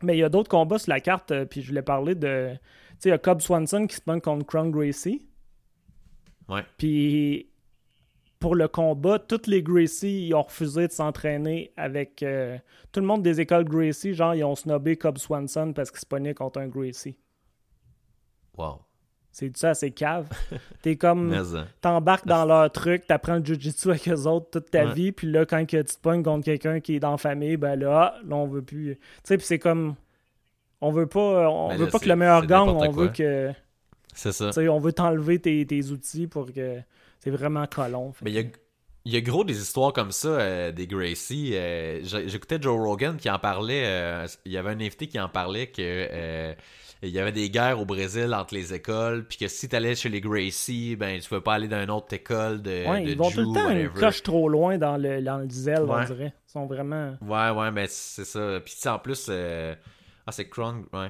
Mais 0.02 0.16
il 0.16 0.20
y 0.20 0.24
a 0.24 0.28
d'autres 0.28 0.50
combats 0.50 0.78
sur 0.78 0.90
la 0.90 1.00
carte, 1.00 1.30
euh, 1.32 1.44
puis 1.44 1.62
je 1.62 1.68
voulais 1.68 1.82
parler 1.82 2.14
de. 2.14 2.50
Tu 2.52 2.58
sais, 3.00 3.08
il 3.08 3.12
y 3.12 3.14
a 3.14 3.18
Cobb 3.18 3.40
Swanson 3.40 3.86
qui 3.86 3.96
se 3.96 4.00
bat 4.06 4.18
contre 4.20 4.44
Crown 4.46 4.70
Gracie. 4.70 5.26
Ouais. 6.48 6.64
Puis 6.78 7.48
pour 8.40 8.54
le 8.54 8.68
combat, 8.68 9.18
toutes 9.18 9.46
les 9.48 9.62
Gracie 9.62 10.28
ils 10.28 10.34
ont 10.34 10.42
refusé 10.42 10.86
de 10.86 10.92
s'entraîner 10.92 11.72
avec 11.76 12.22
euh, 12.22 12.56
tout 12.92 13.00
le 13.00 13.06
monde 13.06 13.22
des 13.22 13.40
écoles 13.40 13.64
Gracie. 13.64 14.14
Genre, 14.14 14.34
ils 14.34 14.44
ont 14.44 14.54
snobé 14.54 14.96
Cobb 14.96 15.18
Swanson 15.18 15.72
parce 15.72 15.90
qu'il 15.90 16.00
se 16.00 16.06
pognait 16.06 16.34
contre 16.34 16.60
un 16.60 16.68
Gracie. 16.68 17.16
Wow. 18.56 18.80
C'est 19.30 19.56
ça, 19.56 19.74
c'est 19.74 19.90
cave. 19.92 20.28
T'es 20.82 20.96
comme. 20.96 21.32
T'embarques 21.80 22.26
dans 22.26 22.44
leur 22.44 22.72
truc, 22.72 23.06
t'apprends 23.06 23.36
le 23.36 23.44
jujitsu 23.44 23.90
avec 23.90 24.08
eux 24.08 24.26
autres 24.26 24.50
toute 24.50 24.70
ta 24.70 24.86
Ouais. 24.86 24.94
vie, 24.94 25.12
puis 25.12 25.30
là, 25.30 25.44
quand 25.46 25.64
que 25.66 25.76
tu 25.76 25.94
te 25.94 26.00
pognes 26.00 26.22
contre 26.24 26.44
quelqu'un 26.44 26.80
qui 26.80 26.96
est 26.96 27.00
dans 27.00 27.12
la 27.12 27.18
famille, 27.18 27.56
ben 27.56 27.78
là, 27.78 28.14
ah, 28.16 28.20
là, 28.26 28.36
on 28.36 28.46
veut 28.48 28.62
plus. 28.62 28.96
Tu 28.96 29.02
sais, 29.24 29.36
puis 29.36 29.46
c'est 29.46 29.58
comme. 29.58 29.94
On 30.80 30.90
veut 30.92 31.06
pas, 31.06 31.50
on 31.50 31.68
Ben 31.68 31.76
veut 31.76 31.88
pas 31.88 31.98
que 31.98 32.08
le 32.08 32.16
meilleur 32.16 32.42
n'importe 32.42 32.88
on 32.88 32.90
veut 32.92 33.08
que. 33.08 33.52
C'est 34.18 34.32
ça. 34.32 34.50
On 34.70 34.78
veut 34.78 34.92
t'enlever 34.92 35.38
tes, 35.38 35.64
tes 35.66 35.86
outils 35.90 36.26
pour 36.26 36.52
que. 36.52 36.80
C'est 37.20 37.30
vraiment 37.30 37.66
colon. 37.66 38.12
Fait 38.12 38.24
Mais 38.24 38.30
il 38.30 38.36
y 38.36 38.40
a, 38.40 38.44
il 39.04 39.12
y 39.12 39.16
a 39.16 39.20
gros 39.20 39.42
des 39.44 39.60
histoires 39.60 39.92
comme 39.92 40.12
ça, 40.12 40.28
euh, 40.28 40.70
des 40.72 40.86
Gracie. 40.86 41.50
euh, 41.54 42.00
J'écoutais 42.26 42.58
Joe 42.60 42.78
Rogan 42.78 43.16
qui 43.16 43.28
en 43.30 43.38
parlait. 43.38 43.82
euh, 43.86 44.26
il 44.44 44.52
y 44.52 44.56
avait 44.56 44.70
un 44.70 44.80
invité 44.80 45.08
qui 45.08 45.18
en 45.18 45.28
parlait 45.28 45.66
que 45.68 46.54
il 47.00 47.10
y 47.10 47.20
avait 47.20 47.30
des 47.32 47.48
guerres 47.48 47.80
au 47.80 47.84
Brésil 47.84 48.34
entre 48.34 48.54
les 48.54 48.74
écoles, 48.74 49.24
puis 49.24 49.38
que 49.38 49.46
si 49.46 49.68
t'allais 49.68 49.94
chez 49.94 50.08
les 50.08 50.20
Gracie, 50.20 50.96
ben 50.96 51.20
tu 51.20 51.28
pouvais 51.28 51.40
pas 51.40 51.54
aller 51.54 51.68
dans 51.68 51.80
une 51.80 51.90
autre 51.92 52.12
école 52.12 52.60
de, 52.60 52.88
Ouais, 52.88 53.04
de 53.04 53.10
ils 53.10 53.16
vont 53.16 53.30
Jew, 53.30 53.34
tout 53.44 53.52
le 53.52 53.54
temps 53.54 53.70
une 53.70 53.78
whatever. 53.86 54.00
coche 54.00 54.22
trop 54.24 54.48
loin 54.48 54.78
dans 54.78 54.96
le, 54.96 55.22
dans 55.22 55.38
le 55.38 55.48
zèle, 55.48 55.82
on 55.88 56.04
dirait. 56.04 56.32
Ils 56.48 56.52
sont 56.52 56.66
vraiment. 56.66 57.16
Ouais, 57.22 57.50
ouais, 57.50 57.70
mais 57.70 57.86
c'est 57.88 58.24
ça. 58.24 58.58
Puis 58.64 58.74
en 58.88 58.98
plus, 58.98 59.30
ah 59.30 60.32
c'est 60.32 60.48
Kron, 60.48 60.84
ouais. 60.92 61.08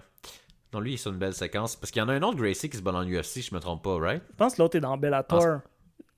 Non, 0.72 0.80
lui, 0.80 0.90
il 0.92 0.94
est 0.94 0.96
sur 0.98 1.12
une 1.12 1.18
belle 1.18 1.32
séquence. 1.34 1.76
Parce 1.76 1.90
qu'il 1.90 2.00
y 2.00 2.04
en 2.04 2.08
a 2.08 2.12
un 2.14 2.22
autre 2.22 2.36
Gracie 2.36 2.68
qui 2.68 2.76
se 2.76 2.82
bat 2.82 2.92
dans 2.92 3.02
l'UFC, 3.02 3.40
je 3.42 3.54
me 3.54 3.60
trompe 3.60 3.82
pas, 3.82 3.96
right? 3.98 4.22
Je 4.30 4.36
pense 4.36 4.54
que 4.56 4.62
l'autre 4.62 4.76
est 4.76 4.80
dans 4.80 4.96
Bellator. 4.98 5.60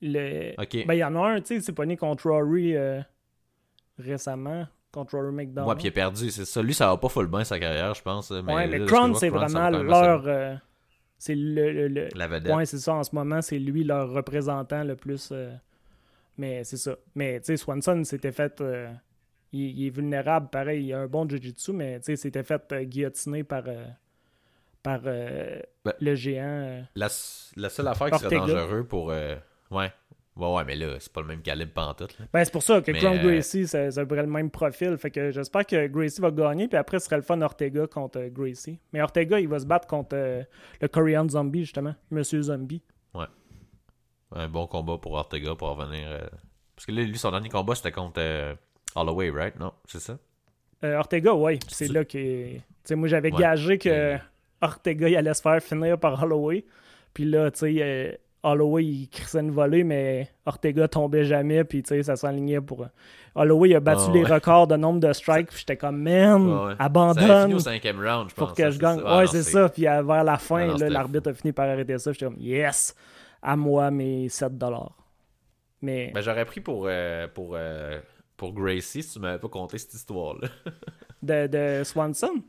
Le... 0.03 0.53
Ok. 0.61 0.86
Ben, 0.86 0.94
il 0.94 0.98
y 0.98 1.05
en 1.05 1.14
a 1.16 1.28
un, 1.28 1.40
tu 1.40 1.46
sais, 1.48 1.55
il 1.57 1.62
s'est 1.62 1.72
pogné 1.72 1.96
contre 1.96 2.28
Rory 2.30 2.74
euh, 2.76 3.01
récemment. 3.98 4.66
Contre 4.92 5.16
Rory 5.16 5.32
McDonald. 5.32 5.68
Ouais, 5.68 5.74
puis 5.76 5.84
il 5.84 5.88
a 5.88 5.92
perdu, 5.92 6.30
c'est 6.30 6.44
ça. 6.44 6.62
Lui, 6.62 6.74
ça 6.74 6.88
va 6.88 6.96
pas 6.96 7.09
full 7.09 7.28
bien 7.28 7.44
sa 7.44 7.61
carrière, 7.61 7.94
je 7.94 8.03
pense. 8.03 8.30
Mais 8.32 8.53
ouais, 8.55 8.66
mais 8.66 8.78
vois, 8.78 9.14
c'est 9.14 9.28
vraiment 9.28 9.70
leur. 9.70 10.26
euh, 10.26 10.55
c'est 11.16 11.34
le. 11.36 11.70
le- 11.72 11.88
le- 11.88 12.09
La 12.16 12.26
vedette. 12.26 12.53
Ouais, 12.53 12.66
c'est 12.66 12.78
ça, 12.78 12.94
en 12.94 13.05
ce 13.05 13.14
moment, 13.14 13.40
c'est 13.40 13.59
lui 13.59 13.84
leur 13.84 14.11
représentant 14.11 14.82
le 14.82 14.96
plus. 14.96 15.28
euh, 15.30 15.55
Mais 16.38 16.64
c'est 16.64 16.76
ça. 16.78 16.96
Mais, 17.14 17.38
tu 17.40 17.46
sais, 17.46 17.57
Swanson 17.57 18.03
s'était 18.03 18.32
fait. 18.32 18.61
Il, 19.53 19.61
il 19.78 19.86
est 19.86 19.90
vulnérable, 19.90 20.48
pareil, 20.51 20.86
il 20.86 20.92
a 20.92 21.01
un 21.01 21.07
bon 21.07 21.28
jiu-jitsu, 21.28 21.72
mais, 21.72 21.98
tu 22.01 22.07
sais, 22.07 22.16
s'était 22.16 22.42
fait 22.42 22.72
guillotiner 22.86 23.44
par. 23.44 23.64
Par 24.83 25.01
euh, 25.05 25.61
Ben, 25.85 25.93
le 26.01 26.14
géant. 26.14 26.45
euh. 26.47 26.81
La, 26.95 27.09
la 27.57 27.68
seule 27.68 27.89
affaire 27.89 28.11
qui 28.11 28.18
serait 28.18 28.37
dangereux 28.37 28.85
pour. 28.85 29.11
euh, 29.11 29.37
Ouais. 29.70 29.93
Ouais, 30.37 30.55
ouais, 30.55 30.64
mais 30.64 30.76
là, 30.76 30.95
c'est 31.01 31.12
pas 31.12 31.20
le 31.20 31.26
même 31.26 31.43
calibre 31.43 31.72
pantoute. 31.72 32.18
Là. 32.18 32.24
Ben, 32.33 32.45
c'est 32.45 32.53
pour 32.53 32.62
ça 32.62 32.81
que 32.81 32.93
Crown 32.93 33.18
euh, 33.18 33.22
Gracie, 33.22 33.66
ça, 33.66 33.91
ça 33.91 34.03
aurait 34.05 34.22
le 34.22 34.28
même 34.28 34.51
profil. 34.51 34.97
Fait 34.97 35.11
que 35.11 35.31
j'espère 35.33 35.66
que 35.66 35.87
Gracie 35.89 36.20
va 36.20 36.31
gagner, 36.31 36.66
puis 36.68 36.78
après, 36.78 36.99
ce 36.99 37.07
serait 37.07 37.16
le 37.16 37.22
fun 37.22 37.41
Ortega 37.43 37.87
contre 37.87 38.20
Gracie. 38.28 38.78
Mais 38.93 39.03
Ortega, 39.03 39.39
il 39.39 39.49
va 39.49 39.59
se 39.59 39.66
battre 39.66 39.87
contre 39.87 40.16
le 40.81 40.89
Korean 40.89 41.28
Zombie, 41.28 41.61
justement. 41.64 41.95
Monsieur 42.11 42.41
Zombie. 42.43 42.83
Un 44.33 44.49
bon 44.49 44.66
combat 44.68 44.97
pour 44.99 45.12
Ortega 45.14 45.55
pour 45.57 45.76
revenir. 45.76 46.09
Parce 46.76 46.87
que 46.87 46.93
là, 46.93 47.03
lui, 47.03 47.18
son 47.18 47.33
dernier 47.33 47.49
combat, 47.49 47.74
c'était 47.74 47.91
contre 47.93 48.57
Holloway, 48.95 49.31
right? 49.31 49.59
Non, 49.59 49.72
c'est 49.87 49.99
ça? 50.01 50.18
Euh, 50.85 50.97
Ortega, 50.97 51.35
ouais, 51.35 51.59
c'est 51.68 51.89
là 51.89 52.05
que. 52.05 52.53
Tu 52.55 52.61
sais, 52.85 52.95
moi, 52.95 53.09
j'avais 53.09 53.33
Ouais. 53.33 53.41
gagé 53.41 53.76
que 53.76 53.89
Euh. 53.89 54.18
Ortega, 54.61 55.08
il 55.08 55.16
allait 55.16 55.34
se 55.34 55.42
faire 55.42 55.61
finir 55.62 55.98
par 55.98 56.22
Holloway. 56.22 56.64
Puis 57.14 57.24
là, 57.24 57.50
tu 57.50 57.58
sais, 57.61 57.74
euh, 57.80 58.12
Holloway, 58.42 58.84
il 58.84 59.08
crissait 59.08 59.40
une 59.40 59.50
volée, 59.50 59.84
mais 59.84 60.28
Ortega 60.46 60.88
tombait 60.88 61.24
jamais, 61.24 61.64
puis 61.64 61.82
tu 61.82 61.88
sais, 61.88 62.02
ça 62.02 62.16
s'enlignait 62.16 62.61
pour. 62.61 62.82
euh, 62.82 62.86
Holloway, 63.34 63.70
il 63.70 63.76
a 63.76 63.80
battu 63.80 64.02
Ah, 64.08 64.12
les 64.12 64.22
ouais. 64.24 64.32
records 64.34 64.66
de 64.66 64.76
nombre 64.76 65.00
de 65.00 65.12
strikes, 65.12 65.48
puis 65.48 65.58
j'étais 65.61 65.76
comme, 65.76 66.00
man, 66.02 66.42
Ouais, 66.46 66.52
ouais. 66.52 66.56
Ça 66.56 66.61
avait 66.61 66.70
fini 66.72 66.80
abandonne 66.80 67.54
au 67.54 67.58
cinquième 67.58 67.98
round, 68.00 68.28
je 68.30 68.34
pense. 68.34 68.46
pour 68.48 68.54
que 68.56 68.70
je 68.70 68.78
gagne. 68.78 69.00
Ah, 69.04 69.18
ouais, 69.18 69.24
non, 69.24 69.30
c'est 69.30 69.42
ça. 69.42 69.68
Puis 69.68 69.82
vers 69.82 70.24
la 70.24 70.36
fin, 70.38 70.56
Ah, 70.56 70.66
non, 70.66 70.72
là, 70.72 70.78
c'était 70.78 70.90
l'arbitre 70.90 71.30
a 71.30 71.34
fini 71.34 71.52
par 71.52 71.68
arrêter 71.68 71.98
ça. 71.98 72.12
J'étais 72.12 72.26
comme, 72.26 72.38
yes, 72.38 72.94
à 73.42 73.56
moi 73.56 73.90
mes 73.90 74.28
7 74.28 74.56
dollars. 74.58 74.96
Mais 75.82 76.11
Ben, 76.14 76.20
j'aurais 76.22 76.44
pris 76.44 76.61
pour, 76.61 76.86
euh, 76.88 77.26
pour, 77.32 77.52
euh, 77.54 77.98
pour 78.36 78.52
Gracie 78.52 79.02
si 79.02 79.12
tu 79.14 79.18
m'avais 79.18 79.38
pas 79.38 79.48
conté 79.48 79.78
cette 79.78 79.94
histoire-là. 79.94 80.48
de, 81.22 81.46
de 81.46 81.84
Swanson? 81.84 82.42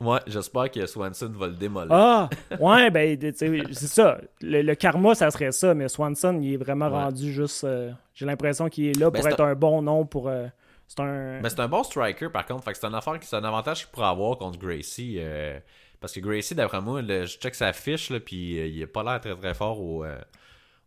Ouais, 0.00 0.18
j'espère 0.26 0.70
que 0.70 0.86
Swanson 0.86 1.30
va 1.36 1.46
le 1.48 1.54
démolir. 1.54 1.92
Ah, 1.92 2.30
ouais, 2.58 2.90
ben, 2.90 3.18
c'est 3.20 3.86
ça. 3.86 4.18
Le, 4.40 4.62
le 4.62 4.74
karma, 4.74 5.14
ça 5.14 5.30
serait 5.30 5.52
ça, 5.52 5.74
mais 5.74 5.88
Swanson, 5.88 6.38
il 6.40 6.54
est 6.54 6.56
vraiment 6.56 6.86
Ouais. 6.86 6.92
rendu 7.04 7.32
juste. 7.32 7.64
euh, 7.64 7.90
J'ai 8.14 8.24
l'impression 8.26 8.68
qu'il 8.70 8.86
est 8.86 8.98
là 8.98 9.10
Ben, 9.10 9.20
pour 9.20 9.28
être 9.28 9.40
un 9.42 9.54
bon 9.54 9.82
nom 9.82 10.06
pour. 10.06 10.28
euh, 10.28 10.46
c'est 10.88 11.00
un. 11.00 11.40
Mais 11.42 11.50
c'est 11.50 11.60
un 11.60 11.68
bon 11.68 11.82
striker 11.84 12.28
par 12.30 12.46
contre, 12.46 12.64
fait 12.64 12.72
que 12.72 12.78
c'est 12.78 12.86
un 12.86 12.94
affaire 12.94 13.16
c'est 13.20 13.36
un 13.36 13.44
avantage 13.44 13.80
qu'il 13.84 13.90
pourrait 13.90 14.06
avoir 14.08 14.38
contre 14.38 14.58
Gracie. 14.58 15.16
euh, 15.18 15.58
parce 16.00 16.14
que 16.14 16.20
Gracie, 16.20 16.54
d'après 16.54 16.80
moi, 16.80 17.02
le- 17.02 17.26
je 17.26 17.38
check 17.38 17.54
sa 17.54 17.72
fiche, 17.74 18.08
là, 18.08 18.20
puis 18.20 18.58
euh, 18.58 18.66
il 18.66 18.82
a 18.82 18.86
pas 18.86 19.02
l'air 19.02 19.20
très 19.20 19.36
très 19.36 19.52
fort 19.54 19.78
au, 19.80 20.04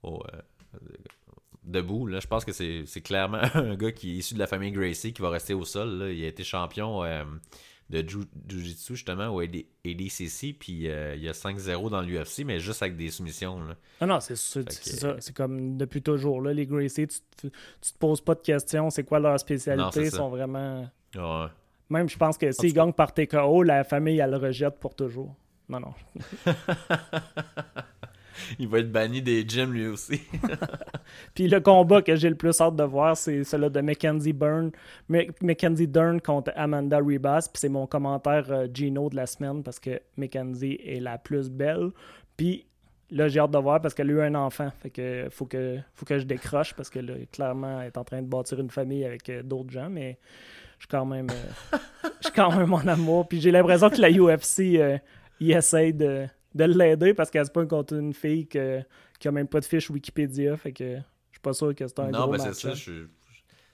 au, 0.02 0.24
debout. 1.64 2.08
Là. 2.08 2.20
Je 2.20 2.28
pense 2.28 2.44
que 2.46 2.52
c'est 2.52 2.84
c'est 2.86 3.02
clairement 3.02 3.42
un 3.54 3.76
gars 3.76 3.92
qui 3.92 4.12
est 4.12 4.16
issu 4.18 4.34
de 4.34 4.40
la 4.40 4.48
famille 4.48 4.72
Gracie 4.72 5.14
qui 5.14 5.22
va 5.22 5.30
rester 5.30 5.54
au 5.54 5.64
sol. 5.66 5.90
là. 6.00 6.10
Il 6.10 6.24
a 6.24 6.28
été 6.28 6.44
champion 6.44 7.04
de 8.02 8.10
Jiu-Jitsu 8.50 8.96
justement 8.96 9.28
au 9.30 9.42
AD- 9.42 9.66
ADCC, 9.86 10.56
puis 10.58 10.90
euh, 10.90 11.16
il 11.16 11.22
y 11.22 11.30
a 11.30 11.34
5-0 11.34 11.90
dans 11.92 12.02
l'UFC, 12.02 12.44
mais 12.46 12.60
juste 12.60 12.82
avec 12.82 12.96
des 12.98 13.12
soumissions. 13.12 13.60
là. 13.64 13.76
Ah 14.02 14.06
non, 14.08 14.20
c'est 14.20 14.36
ça. 14.36 14.62
C'est 15.20 15.36
comme 15.36 15.78
depuis 15.78 16.02
toujours. 16.02 16.42
Là, 16.42 16.54
les 16.54 16.66
Gracie, 16.66 17.08
tu, 17.08 17.18
tu 17.42 17.50
te 17.50 17.98
poses 18.00 18.22
pas 18.22 18.36
de 18.36 18.42
questions. 18.42 18.90
C'est 18.90 19.04
quoi 19.04 19.20
leur 19.20 19.40
spécialité? 19.40 20.06
Ils 20.06 20.12
sont 20.12 20.30
vraiment. 20.30 20.90
Ouais. 21.16 21.46
Même, 21.90 22.10
je 22.10 22.18
pense 22.18 22.38
que 22.38 22.52
s'ils 22.52 22.74
cas- 22.74 22.82
gagnent 22.86 22.94
par 22.94 23.14
TKO, 23.14 23.62
la 23.64 23.84
famille, 23.84 24.18
elle 24.20 24.32
le 24.32 24.38
rejette 24.38 24.80
pour 24.80 24.96
toujours. 24.96 25.36
Non, 25.70 25.80
non. 25.80 25.94
Il 28.60 28.68
va 28.68 28.80
être 28.80 28.92
banni 28.92 29.22
des 29.22 29.48
gyms 29.48 29.74
lui 29.74 29.88
aussi. 29.88 30.22
Puis 31.36 31.48
le 31.48 31.60
combat 31.60 32.02
que 32.02 32.16
j'ai 32.16 32.30
le 32.30 32.36
plus 32.36 32.60
hâte 32.62 32.76
de 32.76 32.84
voir, 32.84 33.18
c'est 33.18 33.44
celui 33.44 33.70
de 33.70 33.82
Mackenzie 33.82 34.34
Byrne, 34.34 34.72
Ma- 35.10 35.24
Mackenzie 35.42 35.88
Dern 35.88 36.22
contre 36.22 36.52
Amanda 36.56 37.00
Ribas. 37.00 37.50
Puis 37.52 37.60
c'est 37.60 37.70
mon 37.70 37.88
commentaire 37.88 38.46
euh, 38.52 38.68
Gino 38.74 39.10
de 39.10 39.16
la 39.16 39.26
semaine 39.26 39.64
parce 39.64 39.80
que 39.80 40.00
Mackenzie 40.18 40.80
est 40.84 41.00
la 41.00 41.18
plus 41.18 41.50
belle. 41.50 41.90
Puis 42.38 42.66
là, 43.12 43.28
j'ai 43.28 43.40
hâte 43.40 43.52
de 43.52 43.58
voir 43.58 43.82
parce 43.82 43.94
qu'elle 43.94 44.10
a 44.10 44.14
eu 44.14 44.22
un 44.22 44.36
enfant. 44.36 44.72
Fait 44.82 44.90
que 44.90 45.28
faut 45.30 45.46
que, 45.46 45.78
faut 45.94 46.06
que 46.06 46.20
je 46.20 46.26
décroche 46.26 46.74
parce 46.74 46.90
que 46.90 47.00
là, 47.00 47.14
clairement, 47.32 47.82
elle 47.82 47.88
est 47.88 47.98
en 47.98 48.04
train 48.04 48.22
de 48.22 48.28
bâtir 48.28 48.60
une 48.60 48.70
famille 48.72 49.06
avec 49.06 49.30
euh, 49.30 49.44
d'autres 49.44 49.72
gens. 49.72 49.90
Mais 49.90 50.18
je 50.80 50.86
suis 50.86 50.90
quand 50.90 51.06
même, 51.06 51.28
euh, 51.30 51.78
je 52.22 52.28
suis 52.28 52.34
quand 52.34 52.56
même 52.56 52.74
en 52.74 52.86
amour. 52.88 53.28
Puis 53.28 53.40
j'ai 53.42 53.52
l'impression 53.52 53.90
que 53.90 54.02
la 54.02 54.10
UFC, 54.12 54.80
il 55.40 55.52
essaye 55.52 55.94
de, 55.94 56.26
de 56.56 56.64
l'aider 56.66 57.14
parce 57.14 57.30
qu'elle 57.32 57.46
se 57.46 57.52
pointe 57.52 57.70
contre 57.70 57.94
une 57.96 58.14
fille 58.14 58.48
que, 58.48 58.82
qui 59.20 59.28
a 59.28 59.32
même 59.32 59.48
pas 59.48 59.60
de 59.60 59.66
fiche 59.66 59.90
Wikipédia. 59.90 60.56
Fait 60.58 60.72
que 60.74 60.96
je 60.96 61.02
suis 61.32 61.42
pas 61.42 61.54
sûr 61.54 61.74
que 61.76 61.88
c'est 61.88 62.00
un 62.00 62.10
non, 62.10 62.22
gros 62.24 62.32
ben 62.34 62.38
c'est 62.40 62.48
match. 62.50 62.58
ça. 62.62 62.74
Je, 62.74 63.06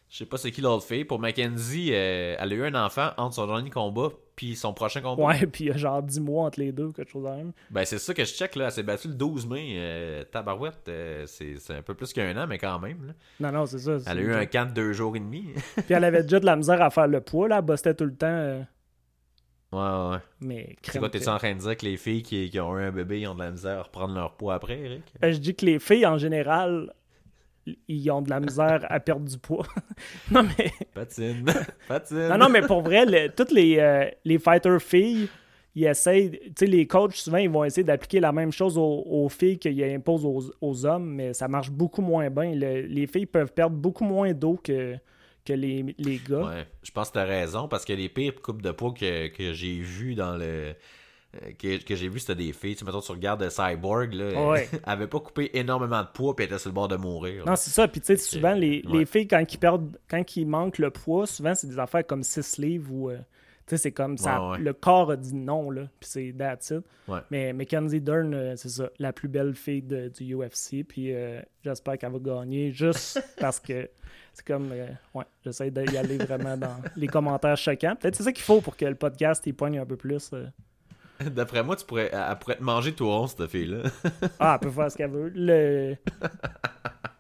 je 0.10 0.18
sais 0.18 0.26
pas 0.26 0.38
c'est 0.38 0.52
qui 0.52 0.62
l'autre 0.62 0.86
fille. 0.86 1.06
Pour 1.06 1.20
Mackenzie, 1.20 1.90
euh, 1.94 2.36
elle 2.40 2.52
a 2.54 2.56
eu 2.56 2.64
un 2.66 2.76
enfant 2.86 3.10
entre 3.18 3.36
son 3.36 3.46
dernier 3.48 3.70
combat 3.70 4.10
puis 4.36 4.56
son 4.56 4.74
prochain 4.74 5.02
combat. 5.02 5.22
Ouais, 5.24 5.46
puis 5.46 5.66
il 5.66 5.68
y 5.68 5.72
a 5.72 5.78
genre 5.78 6.02
10 6.02 6.22
mois 6.22 6.46
entre 6.46 6.62
les 6.62 6.72
deux 6.72 6.92
quelque 6.94 7.12
chose 7.12 7.26
de 7.26 7.30
même. 7.30 7.52
Ben 7.70 7.84
c'est 7.84 8.00
ça 8.00 8.14
que 8.14 8.24
je 8.24 8.34
check 8.34 8.56
là. 8.56 8.66
Elle 8.68 8.72
s'est 8.72 8.84
battue 8.84 9.10
le 9.10 9.14
12 9.16 9.46
mai. 9.48 9.74
euh, 9.76 10.24
tabarouette, 10.24 10.88
euh, 10.88 11.26
c'est 11.28 11.58
c'est 11.60 11.74
un 11.76 11.82
peu 11.82 11.94
plus 11.94 12.14
qu'un 12.14 12.36
an, 12.42 12.48
mais 12.48 12.58
quand 12.58 12.80
même. 12.80 13.06
là. 13.08 13.14
Non, 13.52 13.60
non, 13.60 13.66
c'est 13.66 13.80
ça. 13.80 13.92
Elle 13.92 14.00
a 14.08 14.14
c'est- 14.14 14.20
eu 14.22 14.34
un 14.34 14.46
camp 14.46 14.70
de 14.70 14.74
deux 14.74 14.94
jours 14.94 15.16
et 15.18 15.20
demi. 15.20 15.50
Puis 15.76 15.84
elle 15.90 16.04
avait 16.06 16.24
déjà 16.24 16.40
de 16.40 16.46
la 16.46 16.56
misère 16.56 16.82
à 16.82 16.90
faire 16.90 17.08
le 17.08 17.20
poids, 17.22 17.50
là. 17.50 17.58
Elle 17.58 17.66
bossait 17.66 17.94
tout 17.94 18.06
le 18.06 18.16
temps. 18.16 18.66
Ouais, 19.72 19.80
ouais, 19.80 20.18
mais 20.42 20.76
C'est 20.84 21.00
quoi, 21.00 21.10
t'es-tu 21.10 21.26
que- 21.26 21.30
en 21.30 21.38
train 21.38 21.54
de 21.54 21.60
dire 21.60 21.78
que 21.78 21.86
les 21.86 21.98
filles 21.98 22.24
qui, 22.24 22.50
qui 22.50 22.60
ont 22.60 22.78
eu 22.78 22.84
un 22.84 22.92
bébé 22.92 23.22
ils 23.22 23.28
ont 23.28 23.36
de 23.36 23.44
la 23.44 23.52
misère 23.52 23.80
à 23.80 23.84
reprendre 23.84 24.14
leur 24.16 24.34
poids 24.34 24.56
après, 24.56 24.80
Eric? 24.80 25.04
Euh, 25.24 25.32
Je 25.32 25.38
dis 25.38 25.56
que 25.56 25.66
les 25.66 25.80
filles, 25.80 26.06
en 26.06 26.18
général, 26.18 26.94
ils 27.88 28.10
ont 28.12 28.22
de 28.22 28.30
la 28.30 28.40
misère 28.40 28.86
à 28.90 29.00
perdre 29.00 29.30
du 29.30 29.38
poids. 29.38 29.66
non, 30.32 30.44
mais... 30.58 30.72
Patine. 30.94 31.46
Patine. 31.88 32.28
Non, 32.30 32.38
non, 32.38 32.50
mais 32.50 32.62
pour 32.62 32.82
vrai, 32.82 33.06
le- 33.06 33.30
toutes 33.30 33.52
les, 33.52 33.78
euh, 33.80 34.06
les 34.26 34.40
fighters 34.40 34.82
filles, 34.82 35.28
ils 35.76 35.86
essayent, 35.86 36.32
tu 36.32 36.52
sais, 36.58 36.66
les 36.66 36.88
coachs, 36.88 37.14
souvent, 37.14 37.38
ils 37.38 37.50
vont 37.50 37.64
essayer 37.64 37.84
d'appliquer 37.84 38.20
la 38.20 38.32
même 38.32 38.52
chose 38.52 38.76
aux, 38.78 39.04
aux 39.06 39.30
filles 39.30 39.60
qu'ils 39.60 39.84
imposent 39.84 40.26
aux, 40.26 40.52
aux 40.62 40.86
hommes, 40.86 41.14
mais 41.14 41.34
ça 41.34 41.48
marche 41.48 41.70
beaucoup 41.70 42.02
moins 42.02 42.30
bien. 42.32 42.56
Le- 42.56 42.82
les 42.82 43.06
filles 43.06 43.28
peuvent 43.28 43.54
perdre 43.54 43.76
beaucoup 43.76 44.04
moins 44.04 44.34
d'eau 44.34 44.60
que, 44.64 44.96
que 45.50 45.54
les, 45.60 45.96
les 45.98 46.18
gars. 46.18 46.44
Ouais, 46.46 46.68
je 46.84 46.92
pense 46.92 47.10
que 47.10 47.16
t'as 47.16 47.26
raison 47.26 47.68
parce 47.68 47.86
que 47.86 47.94
les 47.94 48.10
pires 48.10 48.42
coupes 48.42 48.62
de 48.62 48.72
poids 48.72 48.94
que, 48.94 49.28
que 49.28 49.54
j'ai 49.54 49.80
vu 49.80 50.16
dans 50.16 50.36
le. 50.38 50.74
euh, 51.36 51.52
Que, 51.60 51.84
que 51.84 51.96
j'ai 51.96 52.10
vu, 52.10 52.20
c'était 52.20 52.36
des 52.36 52.54
filles. 52.54 52.76
Tu 52.76 52.86
mettons, 52.86 53.02
tu 53.02 53.12
regardes 53.12 53.44
de 53.44 53.50
Cyborg, 53.50 54.14
là. 54.14 54.50
Ouais. 54.50 54.68
Elle 54.74 54.80
avait 54.86 55.08
pas 55.08 55.20
coupé 55.20 55.52
énormément 55.54 56.02
de 56.02 56.08
poids 56.14 56.36
puis 56.36 56.46
elle 56.46 56.52
était 56.52 56.60
sur 56.60 56.70
le 56.70 56.74
bord 56.76 56.88
de 56.88 56.96
mourir. 56.96 57.46
là. 57.46 57.52
Non, 57.52 57.56
c'est 57.56 57.70
ça. 57.70 57.88
Puis, 57.88 58.02
tu 58.02 58.08
sais, 58.08 58.18
souvent, 58.18 58.54
les, 58.54 58.82
ouais. 58.88 59.00
les 59.00 59.06
filles, 59.06 59.28
quand 59.28 59.44
ils 59.54 59.58
perdent, 59.60 59.96
quand 60.10 60.36
ils 60.36 60.46
manquent 60.48 60.80
le 60.80 60.90
poids, 60.90 61.28
souvent, 61.28 61.54
c'est 61.56 61.68
des 61.68 61.78
affaires 61.80 62.06
comme 62.08 62.24
6 62.24 62.58
livres 62.58 62.92
ou. 62.92 63.10
euh, 63.12 63.18
Tu 63.70 63.76
sais, 63.78 63.84
c'est 63.84 63.92
comme 63.92 64.18
ça. 64.18 64.42
Ouais, 64.42 64.50
ouais. 64.54 64.58
Le 64.58 64.74
corps 64.74 65.12
a 65.12 65.16
dit 65.16 65.36
non, 65.36 65.70
là. 65.70 65.84
Puis 66.00 66.10
c'est 66.10 66.36
that's 66.36 66.72
it. 66.72 66.82
Ouais. 67.08 67.20
Mais 67.30 67.54
Mackenzie 67.54 68.02
Dern, 68.02 68.34
euh, 68.34 68.56
c'est 68.56 68.70
ça, 68.70 68.90
la 68.98 69.14
plus 69.14 69.28
belle 69.28 69.54
fille 69.54 69.84
de- 69.84 70.10
du 70.10 70.34
UFC. 70.36 70.84
Puis 70.84 71.14
euh, 71.14 71.40
j'espère 71.64 71.98
qu'elle 72.00 72.12
va 72.12 72.18
gagner 72.20 72.72
juste 72.72 73.22
parce 73.40 73.60
que 73.60 73.88
c'est 74.34 74.46
comme. 74.46 74.72
euh, 74.72 74.88
ouais, 75.14 75.26
j'essaie 75.46 75.70
d'y 75.70 75.98
aller 75.98 76.18
vraiment 76.18 76.58
dans 76.58 76.78
les 76.96 77.08
commentaires 77.08 77.58
choquants. 77.58 77.96
Peut-être 77.96 78.16
c'est 78.16 78.24
ça 78.24 78.32
qu'il 78.32 78.44
faut 78.44 78.60
pour 78.60 78.76
que 78.76 78.86
le 78.86 78.96
podcast 78.96 79.44
il 79.46 79.54
poigne 79.54 79.78
un 79.78 79.86
peu 79.86 79.98
plus. 79.98 80.32
D'après 81.20 81.62
moi, 81.64 81.76
tu 81.76 81.86
pourrais, 81.86 82.10
elle 82.14 82.38
pourrait 82.40 82.56
te 82.56 82.64
manger 82.64 82.94
tout 82.94 83.08
rond, 83.08 83.28
cette 83.28 83.46
fille-là. 83.48 83.84
Ah, 84.40 84.58
elle 84.60 84.68
peut 84.68 84.74
faire 84.74 84.90
ce 84.90 84.98
qu'elle 84.98 85.12
veut. 85.12 85.30
Le... 85.36 85.96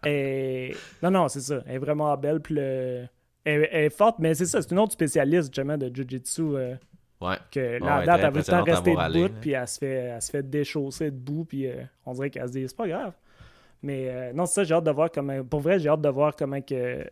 Et- 0.05 0.73
Non, 1.03 1.11
non, 1.11 1.27
c'est 1.27 1.41
ça. 1.41 1.61
Elle 1.67 1.75
est 1.75 1.79
vraiment 1.79 2.15
belle. 2.17 2.39
Puis 2.39 2.55
le... 2.55 3.05
elle, 3.53 3.85
est 3.85 3.89
forte, 3.89 4.17
mais 4.19 4.33
c'est 4.33 4.45
ça. 4.45 4.61
C'est 4.61 4.71
une 4.71 4.79
autre 4.79 4.93
spécialiste, 4.93 5.49
justement, 5.53 5.77
de 5.77 5.87
Jiu-Jitsu. 5.93 6.41
euh, 6.55 6.75
Ouais. 7.21 7.35
que 7.51 7.83
la 7.83 7.99
ouais, 7.99 8.05
date, 8.05 8.21
elle 8.23 8.31
veut 8.33 8.53
à 8.53 8.61
rester 8.63 8.95
debout, 8.95 9.33
puis 9.41 9.51
elle 9.51 9.67
se, 9.67 9.77
fait, 9.77 9.91
elle 9.93 10.21
se 10.21 10.31
fait 10.31 10.49
déchausser 10.49 11.11
debout, 11.11 11.43
puis 11.43 11.67
euh, 11.67 11.83
on 12.05 12.13
dirait 12.13 12.29
qu'elle 12.29 12.47
se 12.47 12.53
dit, 12.53 12.65
c'est 12.65 12.77
pas 12.77 12.87
grave. 12.87 13.13
Mais 13.81 14.07
euh, 14.09 14.31
non, 14.33 14.45
c'est 14.45 14.53
ça, 14.55 14.63
j'ai 14.63 14.73
hâte 14.73 14.85
de 14.85 14.91
voir 14.91 15.11
comment. 15.11 15.43
Pour 15.43 15.59
vrai, 15.59 15.79
j'ai 15.79 15.89
hâte 15.89 15.99
de 15.99 16.07
voir 16.07 16.33
comment 16.35 16.61
que 16.61 17.05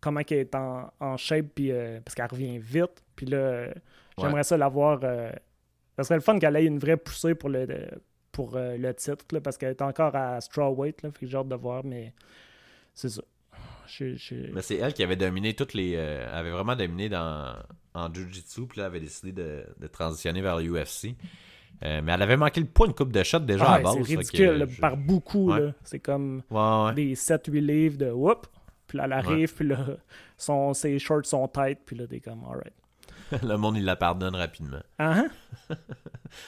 comment 0.00 0.22
qu'elle 0.22 0.38
est 0.38 0.54
en, 0.54 0.88
en 1.00 1.16
shape, 1.16 1.46
puis 1.54 1.72
euh, 1.72 2.00
parce 2.04 2.14
qu'elle 2.14 2.26
revient 2.30 2.58
vite. 2.58 3.02
Puis 3.16 3.26
là, 3.26 3.36
euh, 3.38 3.72
j'aimerais 4.20 4.44
ça 4.44 4.56
la 4.56 4.68
voir. 4.68 5.00
euh, 5.02 5.32
ça 5.96 6.04
serait 6.04 6.14
le 6.14 6.20
fun 6.22 6.38
qu'elle 6.38 6.54
ait 6.56 6.64
une 6.64 6.78
vraie 6.78 6.96
poussée 6.96 7.34
pour 7.34 7.48
le, 7.48 7.66
pour, 8.30 8.52
le 8.54 8.92
titre, 8.92 9.24
là, 9.32 9.40
parce 9.40 9.58
qu'elle 9.58 9.70
est 9.70 9.82
encore 9.82 10.14
à 10.14 10.40
strawweight, 10.40 11.02
là, 11.02 11.10
fait 11.10 11.18
que 11.18 11.26
j'ai 11.26 11.36
hâte 11.36 11.48
de 11.48 11.56
voir, 11.56 11.84
mais 11.84 12.14
c'est 12.94 13.08
ça. 13.08 13.22
Mais 14.54 14.62
c'est 14.62 14.76
elle 14.76 14.92
qui 14.94 15.02
avait 15.02 15.16
dominé 15.16 15.54
toutes 15.54 15.74
les. 15.74 15.94
euh, 15.96 16.26
avait 16.32 16.50
vraiment 16.50 16.76
dominé 16.76 17.08
dans, 17.08 17.54
en 17.94 18.12
Jiu-Jitsu, 18.12 18.66
puis 18.66 18.78
là, 18.78 18.84
elle 18.84 18.90
avait 18.92 19.00
décidé 19.00 19.32
de, 19.32 19.64
de 19.78 19.86
transitionner 19.86 20.40
vers 20.40 20.58
l'UFC. 20.58 21.14
Euh, 21.82 22.00
mais 22.04 22.12
elle 22.12 22.22
avait 22.22 22.36
manqué 22.36 22.60
le 22.60 22.66
poids 22.66 22.86
une 22.86 22.94
coupe 22.94 23.10
de 23.12 23.22
shot 23.22 23.38
déjà 23.40 23.64
Ah 23.66 23.74
à 23.74 23.80
base. 23.80 23.94
c'est 24.02 24.02
que, 24.14 24.18
ridicule, 24.18 24.50
là, 24.58 24.66
je- 24.68 24.80
par 24.80 24.96
beaucoup. 24.96 25.52
Ouais. 25.52 25.72
C'est 25.82 25.98
comme. 26.00 26.42
Ouais, 26.50 26.84
ouais. 26.86 26.94
des 26.94 27.14
7-8 27.14 27.60
livres 27.60 27.96
de 27.98 28.10
whoop, 28.10 28.46
puis 28.86 28.98
là, 28.98 29.04
elle 29.06 29.12
arrive, 29.14 29.54
puis 29.54 29.66
là, 29.68 29.78
son, 30.36 30.74
ses 30.74 30.98
shorts 30.98 31.24
sont 31.26 31.48
tight, 31.48 31.78
puis 31.86 31.96
là, 31.96 32.06
t'es 32.06 32.20
comme, 32.20 32.44
alright. 32.44 32.74
le 33.44 33.56
monde, 33.56 33.76
il 33.76 33.84
la 33.84 33.94
pardonne 33.96 34.34
rapidement. 34.34 34.80
Hein? 34.98 35.28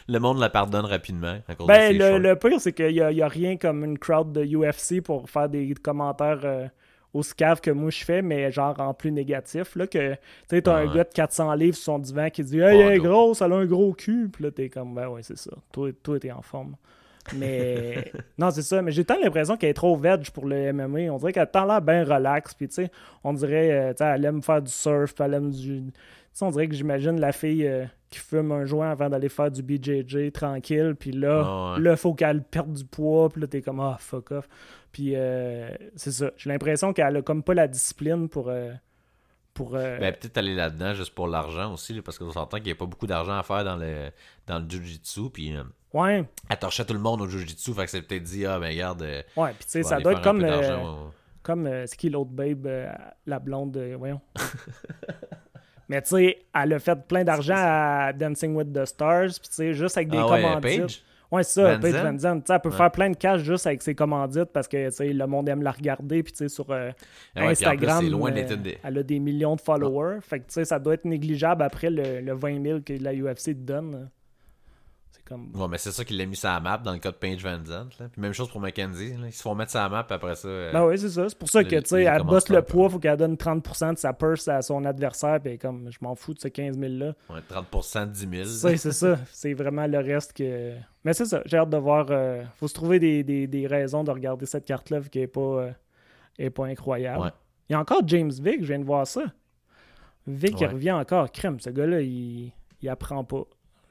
Le 0.08 0.18
monde 0.18 0.38
la 0.38 0.48
pardonne 0.50 0.84
rapidement 0.84 1.40
à 1.48 1.54
cause 1.56 1.66
de 1.66 1.72
Ben, 1.72 1.92
ses 1.92 1.98
le, 1.98 2.08
shorts. 2.08 2.18
le 2.20 2.36
pire, 2.36 2.60
c'est 2.60 2.72
qu'il 2.72 2.92
n'y 2.92 3.00
a, 3.00 3.24
a 3.24 3.28
rien 3.28 3.56
comme 3.56 3.84
une 3.84 3.98
crowd 3.98 4.32
de 4.32 4.44
UFC 4.44 5.00
pour 5.02 5.28
faire 5.28 5.48
des 5.48 5.74
commentaires 5.74 6.40
euh, 6.44 6.68
aussi 7.14 7.34
caves 7.34 7.60
que 7.60 7.70
moi 7.70 7.90
je 7.90 8.04
fais, 8.04 8.22
mais 8.22 8.50
genre 8.50 8.78
en 8.80 8.94
plus 8.94 9.12
négatif. 9.12 9.76
Là, 9.76 9.86
que, 9.86 10.12
tu 10.12 10.18
sais, 10.48 10.62
t'as 10.62 10.76
un 10.76 10.94
gars 10.94 11.04
de 11.04 11.12
400 11.12 11.54
livres 11.54 11.76
sur 11.76 11.84
son 11.84 11.98
divan 11.98 12.30
qui 12.30 12.42
dit 12.42 12.60
Hey, 12.60 12.80
elle 12.80 12.92
est 12.92 12.98
grosse, 12.98 13.40
elle 13.40 13.52
a 13.52 13.56
un 13.56 13.66
gros 13.66 13.92
cul. 13.92 14.28
Puis 14.32 14.44
là, 14.44 14.50
t'es 14.50 14.68
comme, 14.68 14.94
ben 14.94 15.08
ouais, 15.08 15.22
c'est 15.22 15.38
ça. 15.38 15.52
Toi 15.72 15.92
t'es 16.20 16.32
en 16.32 16.42
forme. 16.42 16.76
Mais 17.36 18.12
non, 18.38 18.50
c'est 18.50 18.62
ça. 18.62 18.82
Mais 18.82 18.90
j'ai 18.92 19.04
tant 19.04 19.18
l'impression 19.22 19.56
qu'elle 19.56 19.70
est 19.70 19.74
trop 19.74 19.96
veg 19.96 20.28
pour 20.30 20.46
le 20.46 20.72
MMA. 20.72 21.10
On 21.12 21.18
dirait 21.18 21.32
qu'elle 21.32 21.44
a 21.44 21.46
tant 21.46 21.64
l'air 21.64 21.80
bien 21.80 22.04
relax. 22.04 22.54
Puis 22.54 22.68
tu 22.68 22.74
sais, 22.74 22.90
on 23.24 23.32
dirait, 23.32 23.70
euh, 23.72 23.90
tu 23.92 23.98
sais, 23.98 24.04
elle 24.14 24.24
aime 24.24 24.42
faire 24.42 24.62
du 24.62 24.70
surf, 24.72 25.14
puis 25.14 25.24
elle 25.24 25.34
aime 25.34 25.50
du. 25.50 25.82
Tu 25.86 25.92
sais, 26.32 26.44
on 26.44 26.50
dirait 26.50 26.68
que 26.68 26.74
j'imagine 26.74 27.20
la 27.20 27.32
fille 27.32 27.66
euh, 27.66 27.84
qui 28.10 28.18
fume 28.18 28.52
un 28.52 28.64
joint 28.64 28.90
avant 28.90 29.08
d'aller 29.10 29.28
faire 29.28 29.50
du 29.50 29.62
BJJ 29.62 30.32
tranquille. 30.32 30.94
Puis 30.98 31.12
là, 31.12 31.74
ouais. 31.74 31.80
là, 31.80 31.96
faut 31.96 32.14
qu'elle 32.14 32.42
perde 32.42 32.72
du 32.72 32.84
poids. 32.84 33.28
Puis 33.28 33.40
là, 33.42 33.46
t'es 33.46 33.62
comme, 33.62 33.80
ah, 33.80 33.96
fuck 34.00 34.32
off. 34.32 34.48
Puis 34.90 35.12
euh, 35.14 35.68
c'est 35.96 36.10
ça. 36.12 36.30
J'ai 36.36 36.50
l'impression 36.50 36.92
qu'elle 36.92 37.16
a 37.16 37.22
comme 37.22 37.42
pas 37.42 37.54
la 37.54 37.68
discipline 37.68 38.28
pour. 38.28 38.48
euh, 38.48 38.72
pour 39.54 39.74
euh, 39.76 39.98
Ben, 39.98 40.12
peut-être 40.14 40.38
aller 40.38 40.54
là-dedans 40.54 40.94
juste 40.94 41.14
pour 41.14 41.28
l'argent 41.28 41.72
aussi, 41.72 41.92
là, 41.94 42.02
parce 42.02 42.18
qu'on 42.18 42.30
s'entend 42.32 42.56
qu'il 42.58 42.66
n'y 42.66 42.72
a 42.72 42.74
pas 42.76 42.86
beaucoup 42.86 43.06
d'argent 43.06 43.36
à 43.38 43.42
faire 43.42 43.64
dans 43.64 43.76
le, 43.76 44.10
dans 44.46 44.58
le 44.58 44.64
Jiu-Jitsu. 44.68 45.30
Puis 45.32 45.56
euh, 45.56 45.62
ouais, 45.92 46.24
elle 46.48 46.58
torchait 46.58 46.84
tout 46.84 46.94
le 46.94 47.00
monde 47.00 47.20
au 47.20 47.28
Jiu-Jitsu. 47.28 47.72
Fait 47.74 47.84
que 47.84 47.90
c'est 47.90 48.02
peut-être 48.02 48.22
dit, 48.22 48.46
ah, 48.46 48.58
ben, 48.58 48.68
regarde. 48.68 49.02
euh, 49.02 49.22
ouais. 49.36 49.50
Puis 49.58 49.64
tu 49.64 49.70
sais, 49.72 49.82
ça 49.82 49.96
doit 50.00 50.12
être 50.12 50.22
comme. 50.22 50.40
au- 50.84 51.10
Comme, 51.42 51.68
c'est 51.86 51.96
qui 51.96 52.08
l'autre 52.08 52.30
babe, 52.30 52.68
la 53.26 53.38
blonde, 53.40 53.76
voyons. 53.98 54.20
Mais 55.88 56.00
tu 56.00 56.10
sais, 56.10 56.38
elle 56.54 56.72
a 56.72 56.78
fait 56.78 56.96
plein 57.06 57.24
d'argent 57.24 57.56
à 57.56 58.12
Dancing 58.14 58.54
with 58.54 58.72
the 58.72 58.84
Stars, 58.86 59.26
puis 59.40 59.48
tu 59.48 59.54
sais, 59.54 59.74
juste 59.74 59.96
avec 59.96 60.08
des 60.08 60.16
Ah 60.18 60.26
ouais? 60.30 60.42
Ouais, 61.32 61.42
c'est 61.42 61.60
ça, 61.62 61.74
Zandt? 61.80 61.90
Van 61.90 62.18
Zandt. 62.18 62.52
Elle 62.52 62.60
peut 62.60 62.68
Ouais. 62.68 62.76
faire 62.76 62.90
plein 62.92 63.10
de 63.10 63.16
cash 63.16 63.40
juste 63.42 63.66
avec 63.66 63.80
ses 63.82 63.94
commandites 63.94 64.52
parce 64.52 64.68
que 64.68 64.76
le 65.02 65.26
monde 65.26 65.48
aime 65.48 65.62
la 65.62 65.70
regarder, 65.72 66.22
puis 66.22 66.32
tu 66.32 66.38
sais, 66.38 66.48
sur 66.48 66.70
euh, 66.70 66.88
ouais, 66.88 66.92
puis 67.34 67.46
Instagram, 67.46 68.08
loin 68.10 68.30
euh, 68.36 68.56
des- 68.56 68.78
elle 68.84 68.98
a 68.98 69.02
des 69.02 69.18
millions 69.18 69.56
de 69.56 69.60
followers. 69.62 70.18
Fait 70.20 70.40
que 70.40 70.44
tu 70.46 70.52
sais, 70.52 70.64
ça 70.66 70.78
doit 70.78 70.94
être 70.94 71.06
négligeable 71.06 71.62
après 71.62 71.88
le, 71.90 72.20
le 72.20 72.34
20 72.34 72.62
000 72.62 72.80
que 72.84 72.92
la 73.02 73.12
UFC 73.14 73.46
te 73.46 73.50
donne. 73.52 74.08
Comme... 75.32 75.50
Ouais, 75.60 75.68
mais 75.68 75.78
c'est 75.78 75.90
ça 75.92 76.04
qu'il 76.04 76.18
l'a 76.18 76.26
mis 76.26 76.36
sur 76.36 76.48
la 76.50 76.60
map 76.60 76.78
dans 76.78 76.92
le 76.92 76.98
cas 76.98 77.10
de 77.10 77.16
Paige 77.16 77.42
Van 77.42 77.58
Zandt. 77.64 77.96
Là. 77.98 78.08
Puis 78.12 78.20
même 78.20 78.32
chose 78.32 78.50
pour 78.50 78.60
Mackenzie. 78.60 79.14
Là. 79.16 79.26
Ils 79.28 79.32
se 79.32 79.42
font 79.42 79.54
mettre 79.54 79.70
sur 79.70 79.80
la 79.80 79.88
map 79.88 80.06
après 80.10 80.34
ça. 80.34 80.46
euh, 80.48 80.72
Ben 80.72 80.84
oui, 80.84 80.98
c'est 80.98 81.08
ça. 81.08 81.28
C'est 81.28 81.38
pour 81.38 81.48
ça 81.48 81.64
que, 81.64 81.76
tu 81.76 81.86
sais, 81.86 82.02
elle 82.04 82.22
bosse 82.22 82.48
le 82.48 82.62
poids, 82.62 82.88
faut 82.90 82.98
qu'elle 82.98 83.16
donne 83.16 83.34
30% 83.36 83.94
de 83.94 83.98
sa 83.98 84.12
purse 84.12 84.46
à 84.48 84.60
son 84.62 84.84
adversaire, 84.84 85.40
puis 85.40 85.58
comme, 85.58 85.90
je 85.90 85.98
m'en 86.00 86.14
fous 86.14 86.34
de 86.34 86.40
ces 86.40 86.50
15 86.50 86.78
000-là. 86.78 87.14
ouais, 87.30 87.40
30% 87.50 88.06
de 88.08 88.12
10 88.12 88.28
000. 88.30 88.44
Ça, 88.44 88.76
c'est 88.76 88.92
ça. 88.92 89.18
C'est 89.32 89.54
vraiment 89.54 89.86
le 89.86 89.98
reste 89.98 90.32
que. 90.34 90.74
Mais 91.04 91.14
c'est 91.14 91.24
ça. 91.26 91.42
J'ai 91.46 91.56
hâte 91.56 91.70
de 91.70 91.76
voir. 91.78 92.06
euh, 92.10 92.42
faut 92.56 92.68
se 92.68 92.74
trouver 92.74 92.98
des, 93.00 93.24
des- 93.24 93.46
des 93.46 93.66
raisons 93.66 94.04
de 94.04 94.10
regarder 94.10 94.46
cette 94.46 94.64
carte-là, 94.64 95.00
vu 95.00 95.08
qu'elle 95.10 95.22
n'est 95.22 95.26
pas, 95.28 95.40
euh, 95.40 95.70
est 96.38 96.50
pas 96.50 96.66
incroyable. 96.66 97.22
Ouais. 97.24 97.30
Il 97.68 97.72
y 97.72 97.76
a 97.76 97.80
encore 97.80 98.02
James 98.06 98.30
Vick, 98.30 98.60
je 98.60 98.66
viens 98.66 98.78
de 98.78 98.84
voir 98.84 99.06
ça. 99.06 99.22
Vick, 100.26 100.60
il 100.60 100.66
revient 100.66 100.92
encore. 100.92 101.30
Crème, 101.32 101.58
ce 101.58 101.70
gars-là, 101.70 102.00
il, 102.02 102.52
il 102.80 102.88
apprend 102.88 103.24
pas. 103.24 103.42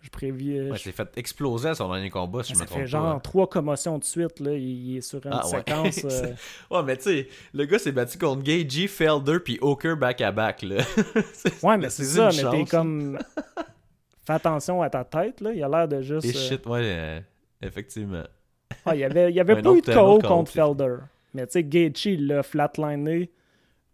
Je 0.02 0.10
prévis. 0.10 0.60
Ouais, 0.70 0.78
je- 0.78 0.84
s'est 0.84 0.92
fait 0.92 1.10
exploser 1.16 1.70
à 1.70 1.76
son 1.76 1.92
dernier 1.92 2.10
combat, 2.10 2.42
si 2.44 2.54
je 2.54 2.58
ça 2.58 2.64
me 2.64 2.68
fait 2.68 2.74
trompe 2.76 2.86
genre 2.88 3.14
pas. 3.16 3.20
trois 3.20 3.48
commotions 3.48 3.98
de 4.00 4.04
suite. 4.04 4.40
Là. 4.40 4.54
Il, 4.54 4.98
est 4.98 5.02
sur 5.02 5.24
une 5.26 5.32
Ah 5.34 5.46
ouais. 5.48 5.58
séquence. 5.60 6.06
euh, 6.06 6.34
Ouais, 6.72 6.84
mais 6.84 6.98
tu 6.98 7.04
sais, 7.04 7.28
le 7.54 7.66
gars 7.66 7.78
s'est 7.80 7.92
battu 7.92 8.18
contre 8.18 8.42
Gagey, 8.42 8.88
Felder, 8.88 9.40
puis 9.40 9.60
Hooker 9.62 9.96
back-à-back, 9.96 10.64
là. 10.64 10.78
Ouais, 11.64 11.78
mais 11.78 11.90
c'est 11.90 12.04
ça, 12.06 12.30
mais 12.36 12.50
t'es 12.50 12.66
comme. 12.66 13.20
Fais 14.26 14.34
attention 14.34 14.82
à 14.82 14.90
ta 14.90 15.04
tête, 15.04 15.42
là. 15.42 15.52
Il 15.54 15.64
a 15.64 15.68
l'air 15.70 15.88
de 15.88 16.02
juste. 16.02 16.26
Et 16.26 16.30
euh, 16.30 16.34
shit, 16.50 16.66
ouais, 16.66 16.82
euh, 16.84 17.20
effectivement. 17.62 18.24
Ah, 18.86 18.96
il 18.96 19.00
y 19.00 19.04
avait, 19.04 19.30
il 19.30 19.36
y 19.36 19.40
avait 19.40 19.56
pas 19.62 19.70
autre- 19.70 19.78
eu 19.90 19.92
de 19.92 19.94
KO 19.94 20.20
contre 20.28 20.52
c'est- 20.52 20.60
Felder. 20.60 20.96
Mais 21.34 21.46
tu 21.48 21.54
sais, 21.54 21.64
Gaethje, 21.64 22.06
il 22.08 22.28
l'a 22.28 22.44
flatliné. 22.44 23.32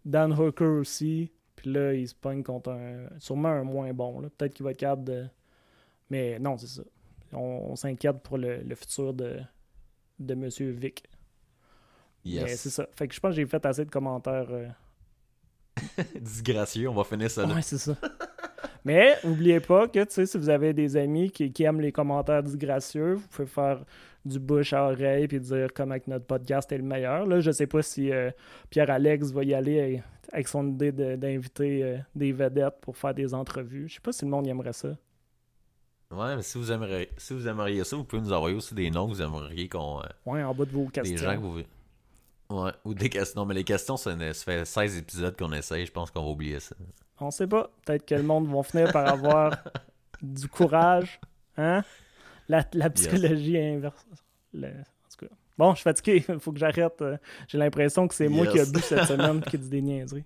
Dan 0.06 0.32
Hooker 0.34 0.80
aussi. 0.80 1.32
Puis 1.56 1.72
là, 1.72 1.94
il 1.94 2.08
se 2.08 2.16
pogne 2.16 2.44
contre 2.44 2.70
un. 2.72 3.08
Sûrement 3.20 3.50
un 3.50 3.64
moins 3.64 3.92
bon. 3.94 4.20
là. 4.22 4.30
Peut-être 4.38 4.54
qu'il 4.54 4.64
va 4.64 4.72
être 4.72 4.78
capable 4.78 5.04
de. 5.04 5.26
Mais 6.10 6.40
non, 6.40 6.58
c'est 6.58 6.68
ça. 6.68 6.84
On, 7.34 7.40
on 7.72 7.76
s'inquiète 7.76 8.20
pour 8.24 8.38
le, 8.38 8.62
le 8.62 8.76
futur 8.76 9.14
de, 9.14 9.40
de 10.20 10.34
M. 10.34 10.48
Vic. 10.74 11.04
Mais 12.26 12.48
c'est 12.48 12.70
Yes. 12.70 12.70
ça. 12.70 12.88
Fait 12.96 13.08
que 13.08 13.14
je 13.14 13.20
pense 13.20 13.32
que 13.32 13.36
j'ai 13.38 13.46
fait 13.46 13.66
assez 13.66 13.86
de 13.86 13.90
commentaires. 13.92 14.48
euh, 14.50 14.68
Disgracieux, 16.20 16.90
on 16.90 16.94
va 16.94 17.04
finir 17.04 17.30
ça 17.30 17.46
là. 17.46 17.54
Ouais, 17.56 17.62
c'est 17.62 17.78
ça. 17.78 17.96
Mais 18.84 19.16
n'oubliez 19.24 19.60
pas 19.60 19.88
que 19.88 20.00
si 20.10 20.38
vous 20.38 20.50
avez 20.50 20.74
des 20.74 20.96
amis 20.98 21.30
qui, 21.30 21.52
qui 21.52 21.64
aiment 21.64 21.82
les 21.82 21.92
commentaires 21.92 22.42
disgracieux, 22.42 23.14
vous 23.16 23.28
pouvez 23.28 23.48
faire 23.48 23.84
du 24.26 24.40
bouche 24.40 24.74
à 24.74 24.86
oreille 24.90 25.28
puis 25.28 25.40
dire 25.40 25.68
comment 25.74 25.98
que 26.00 26.10
notre 26.10 26.26
podcast 26.26 26.72
est 26.72 26.78
le 26.78 26.84
meilleur. 26.84 27.26
Là, 27.26 27.40
je 27.40 27.52
sais 27.52 27.68
pas 27.68 27.82
si 27.82 28.12
euh, 28.12 28.32
Pierre-Alex 28.70 29.32
va 29.32 29.44
y 29.44 29.54
aller 29.54 29.80
avec- 29.80 30.04
avec 30.32 30.48
son 30.48 30.68
idée 30.70 30.92
de- 30.92 31.16
d'inviter 31.16 31.84
euh, 31.84 31.98
des 32.16 32.32
vedettes 32.32 32.76
pour 32.82 32.98
faire 32.98 33.14
des 33.14 33.34
entrevues. 33.34 33.88
Je 33.88 33.96
sais 33.96 34.02
pas 34.02 34.12
si 34.12 34.26
le 34.26 34.32
monde 34.32 34.48
y 34.48 34.50
aimerait 34.50 34.74
ça. 34.74 34.90
Ouais, 36.10 36.38
mais 36.38 36.42
si 36.42 36.58
vous, 36.58 36.72
aimeriez, 36.72 37.10
si 37.18 37.34
vous 37.34 37.48
aimeriez 37.48 37.84
ça, 37.84 37.98
vous 37.98 38.06
pouvez 38.06 38.22
nous 38.22 38.32
envoyer 38.32 38.56
aussi 38.56 38.74
des 38.74 38.90
noms 38.90 39.08
que 39.08 39.14
vous 39.14 39.22
aimeriez 39.22 39.68
qu'on. 39.68 40.00
euh, 40.00 40.04
Ouais, 40.26 40.42
en 40.42 40.54
bas 40.54 40.64
de 40.66 40.72
vos 40.72 40.88
questions. 40.88 41.16
des 41.16 41.22
gens 41.22 41.36
que 41.36 41.42
vous. 41.46 41.62
Ouais, 42.50 42.72
ou 42.86 42.94
des 42.94 43.10
questions. 43.10 43.42
Non, 43.42 43.46
mais 43.46 43.54
les 43.56 43.66
questions, 43.66 43.98
ça, 43.98 44.16
fait 44.34 44.66
16 44.66 44.98
épisodes 44.98 45.36
qu'on 45.38 45.52
essaye, 45.52 45.86
je 45.86 45.92
pense 45.92 46.10
qu'on 46.12 46.24
va 46.24 46.30
oublier 46.30 46.62
ça. 46.62 46.76
On 47.20 47.30
sait 47.30 47.48
pas. 47.48 47.70
Peut-être 47.86 48.06
que 48.06 48.16
le 48.16 48.24
monde 48.24 48.48
va 48.48 48.64
finir 48.64 48.92
par 48.94 49.06
avoir 49.08 49.58
du 50.22 50.48
courage. 50.48 51.20
Hein? 51.58 51.84
La, 52.48 52.64
la 52.72 52.90
psychologie 52.90 53.58
inverse. 53.58 54.06
Le- 54.54 54.68
en 54.70 54.72
tout 55.18 55.26
cas. 55.26 55.34
Bon, 55.58 55.72
je 55.72 55.76
suis 55.78 55.84
fatigué. 55.84 56.26
Il 56.30 56.40
faut 56.40 56.54
que 56.54 56.60
j'arrête. 56.60 57.02
Euh, 57.02 57.18
J'ai 57.50 57.58
l'impression 57.58 58.08
que 58.08 58.16
c'est 58.16 58.30
moi 58.30 58.46
Yes. 58.46 58.54
qui 58.54 58.60
ai 58.60 58.72
bu 58.72 58.80
cette 58.80 59.04
semaine 59.06 59.42
qui 59.42 59.58
dit 59.58 59.70
des 59.70 59.82
niaiseries. 59.82 60.24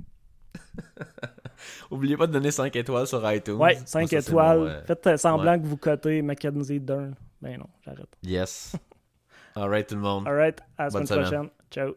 Oubliez 1.92 2.18
pas 2.18 2.28
de 2.28 2.34
donner 2.34 2.52
5 2.52 2.76
étoiles 2.76 3.08
sur 3.08 3.32
iTunes. 3.32 3.54
Ouais, 3.56 3.76
Moi, 3.76 3.86
5 3.86 4.02
ça, 4.10 4.22
c'est 4.22 4.30
étoiles. 4.30 4.60
mon, 4.60 4.66
euh, 4.68 4.82
Faites 4.86 5.08
euh, 5.08 5.18
semblant 5.18 5.60
que 5.60 5.66
vous 5.66 5.78
cotez 5.78 6.22
Mackenzie 6.22 6.80
Dern. 6.80 7.16
Ben 7.42 7.58
non, 7.58 7.68
j'arrête. 7.86 8.10
Yes. 8.24 8.76
Alright, 9.56 9.88
tout 9.88 9.96
le 9.96 10.02
monde. 10.02 10.28
Alright, 10.28 10.60
à 10.78 10.86
la 10.86 10.90
semaine. 10.92 11.08
prochaine. 11.08 11.50
Ciao. 11.70 11.96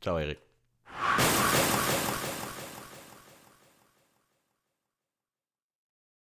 Ciao, 0.00 0.18
Eric. 0.18 0.38